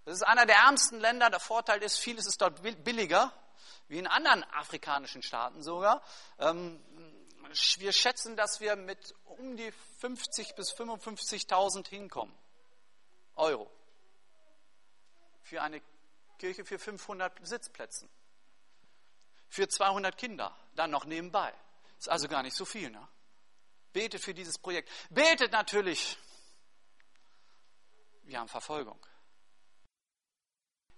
Das 0.05 0.15
ist 0.15 0.23
einer 0.23 0.45
der 0.45 0.57
ärmsten 0.57 0.99
Länder. 0.99 1.29
Der 1.29 1.39
Vorteil 1.39 1.81
ist, 1.81 1.97
vieles 1.97 2.27
ist 2.27 2.41
dort 2.41 2.61
billiger, 2.61 3.33
wie 3.87 3.97
in 3.97 4.07
anderen 4.07 4.43
afrikanischen 4.51 5.23
Staaten 5.23 5.63
sogar. 5.63 6.03
Ähm, 6.39 6.79
wir 7.77 7.93
schätzen, 7.93 8.35
dass 8.35 8.59
wir 8.59 8.75
mit 8.75 9.15
um 9.25 9.55
die 9.55 9.71
50 9.99 10.55
bis 10.55 10.73
55.000 10.73 11.87
hinkommen. 11.87 12.37
Euro. 13.35 13.71
Für 15.41 15.61
eine 15.61 15.81
Kirche 16.37 16.65
für 16.65 16.79
500 16.79 17.47
Sitzplätzen 17.47 18.09
für 19.49 19.67
200 19.67 20.17
Kinder, 20.17 20.55
dann 20.75 20.91
noch 20.91 21.05
nebenbei. 21.05 21.53
Ist 21.97 22.09
also 22.09 22.27
gar 22.27 22.43
nicht 22.43 22.55
so 22.55 22.65
viel. 22.65 22.89
Ne? 22.89 23.07
Betet 23.93 24.21
für 24.21 24.33
dieses 24.33 24.57
Projekt. 24.57 24.89
Betet 25.09 25.51
natürlich. 25.51 26.17
Wir 28.23 28.39
haben 28.39 28.49
Verfolgung. 28.49 29.03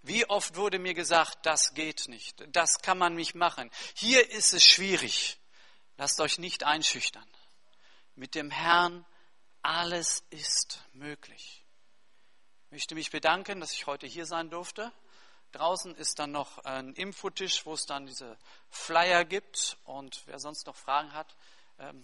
Wie 0.02 0.28
oft 0.30 0.56
wurde 0.56 0.80
mir 0.80 0.94
gesagt, 0.94 1.46
das 1.46 1.74
geht 1.74 2.08
nicht, 2.08 2.46
das 2.56 2.80
kann 2.80 2.98
man 2.98 3.16
nicht 3.16 3.36
machen. 3.36 3.70
Hier 3.96 4.30
ist 4.32 4.54
es 4.54 4.66
schwierig. 4.66 5.38
Lasst 5.98 6.22
euch 6.22 6.40
nicht 6.40 6.64
einschüchtern. 6.64 7.28
Mit 8.16 8.34
dem 8.34 8.50
Herrn 8.50 9.06
alles 9.62 10.24
ist 10.30 10.82
möglich. 10.94 11.66
Ich 12.66 12.72
möchte 12.72 12.96
mich 12.96 13.12
bedanken, 13.12 13.60
dass 13.60 13.74
ich 13.74 13.88
heute 13.88 14.08
hier 14.08 14.26
sein 14.26 14.50
durfte. 14.50 14.94
Draußen 15.52 15.96
ist 15.96 16.20
dann 16.20 16.32
noch 16.32 16.60
ein 16.60 16.94
Infotisch, 16.94 17.66
wo 17.66 17.74
es 17.74 17.86
dann 17.86 18.06
diese 18.06 18.38
Flyer 18.70 19.26
gibt. 19.26 19.78
Und 19.84 20.22
wer 20.28 20.40
sonst 20.40 20.68
noch 20.68 20.76
Fragen 20.76 21.14
hat, 21.14 21.36
ähm, 21.80 22.04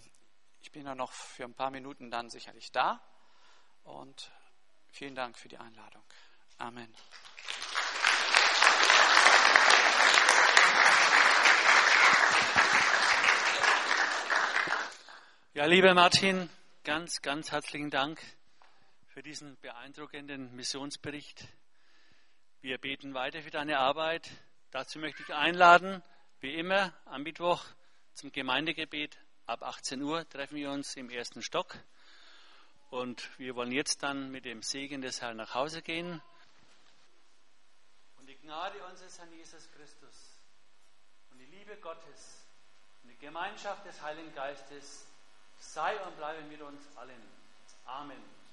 ich 0.61 0.71
bin 0.71 0.85
dann 0.85 0.97
noch 0.97 1.11
für 1.11 1.43
ein 1.43 1.53
paar 1.53 1.69
Minuten 1.69 2.09
dann 2.09 2.29
sicherlich 2.29 2.71
da. 2.71 3.01
Und 3.83 4.31
vielen 4.89 5.13
Dank 5.13 5.37
für 5.37 5.47
die 5.47 5.57
Einladung. 5.57 6.03
Amen. 6.57 6.93
Ja, 15.53 15.65
lieber 15.65 15.93
Martin, 15.93 16.49
ganz, 16.83 17.21
ganz 17.21 17.51
herzlichen 17.51 17.91
Dank 17.91 18.19
für 19.07 19.21
diesen 19.21 19.55
beeindruckenden 19.61 20.53
Missionsbericht. 20.55 21.47
Wir 22.65 22.79
beten 22.79 23.13
weiter 23.13 23.43
für 23.43 23.51
deine 23.51 23.77
Arbeit. 23.77 24.27
Dazu 24.71 24.97
möchte 24.97 25.21
ich 25.21 25.31
einladen, 25.31 26.01
wie 26.39 26.55
immer, 26.55 26.91
am 27.05 27.21
Mittwoch 27.21 27.63
zum 28.15 28.31
Gemeindegebet. 28.31 29.19
Ab 29.45 29.61
18 29.61 30.01
Uhr 30.01 30.27
treffen 30.29 30.55
wir 30.55 30.71
uns 30.71 30.95
im 30.95 31.11
ersten 31.11 31.43
Stock. 31.43 31.77
Und 32.89 33.29
wir 33.37 33.55
wollen 33.55 33.71
jetzt 33.71 34.01
dann 34.01 34.31
mit 34.31 34.45
dem 34.45 34.63
Segen 34.63 35.03
des 35.03 35.21
Herrn 35.21 35.37
nach 35.37 35.53
Hause 35.53 35.83
gehen. 35.83 36.23
Und 38.17 38.27
die 38.27 38.37
Gnade 38.37 38.83
unseres 38.89 39.19
Herrn 39.19 39.31
Jesus 39.31 39.69
Christus 39.73 40.39
und 41.29 41.37
die 41.37 41.45
Liebe 41.45 41.77
Gottes 41.77 42.47
und 43.03 43.11
die 43.11 43.17
Gemeinschaft 43.17 43.85
des 43.85 44.01
Heiligen 44.01 44.33
Geistes 44.33 45.05
sei 45.59 46.01
und 46.01 46.17
bleibe 46.17 46.41
mit 46.45 46.63
uns 46.63 46.81
allen. 46.97 47.21
Amen. 47.85 48.44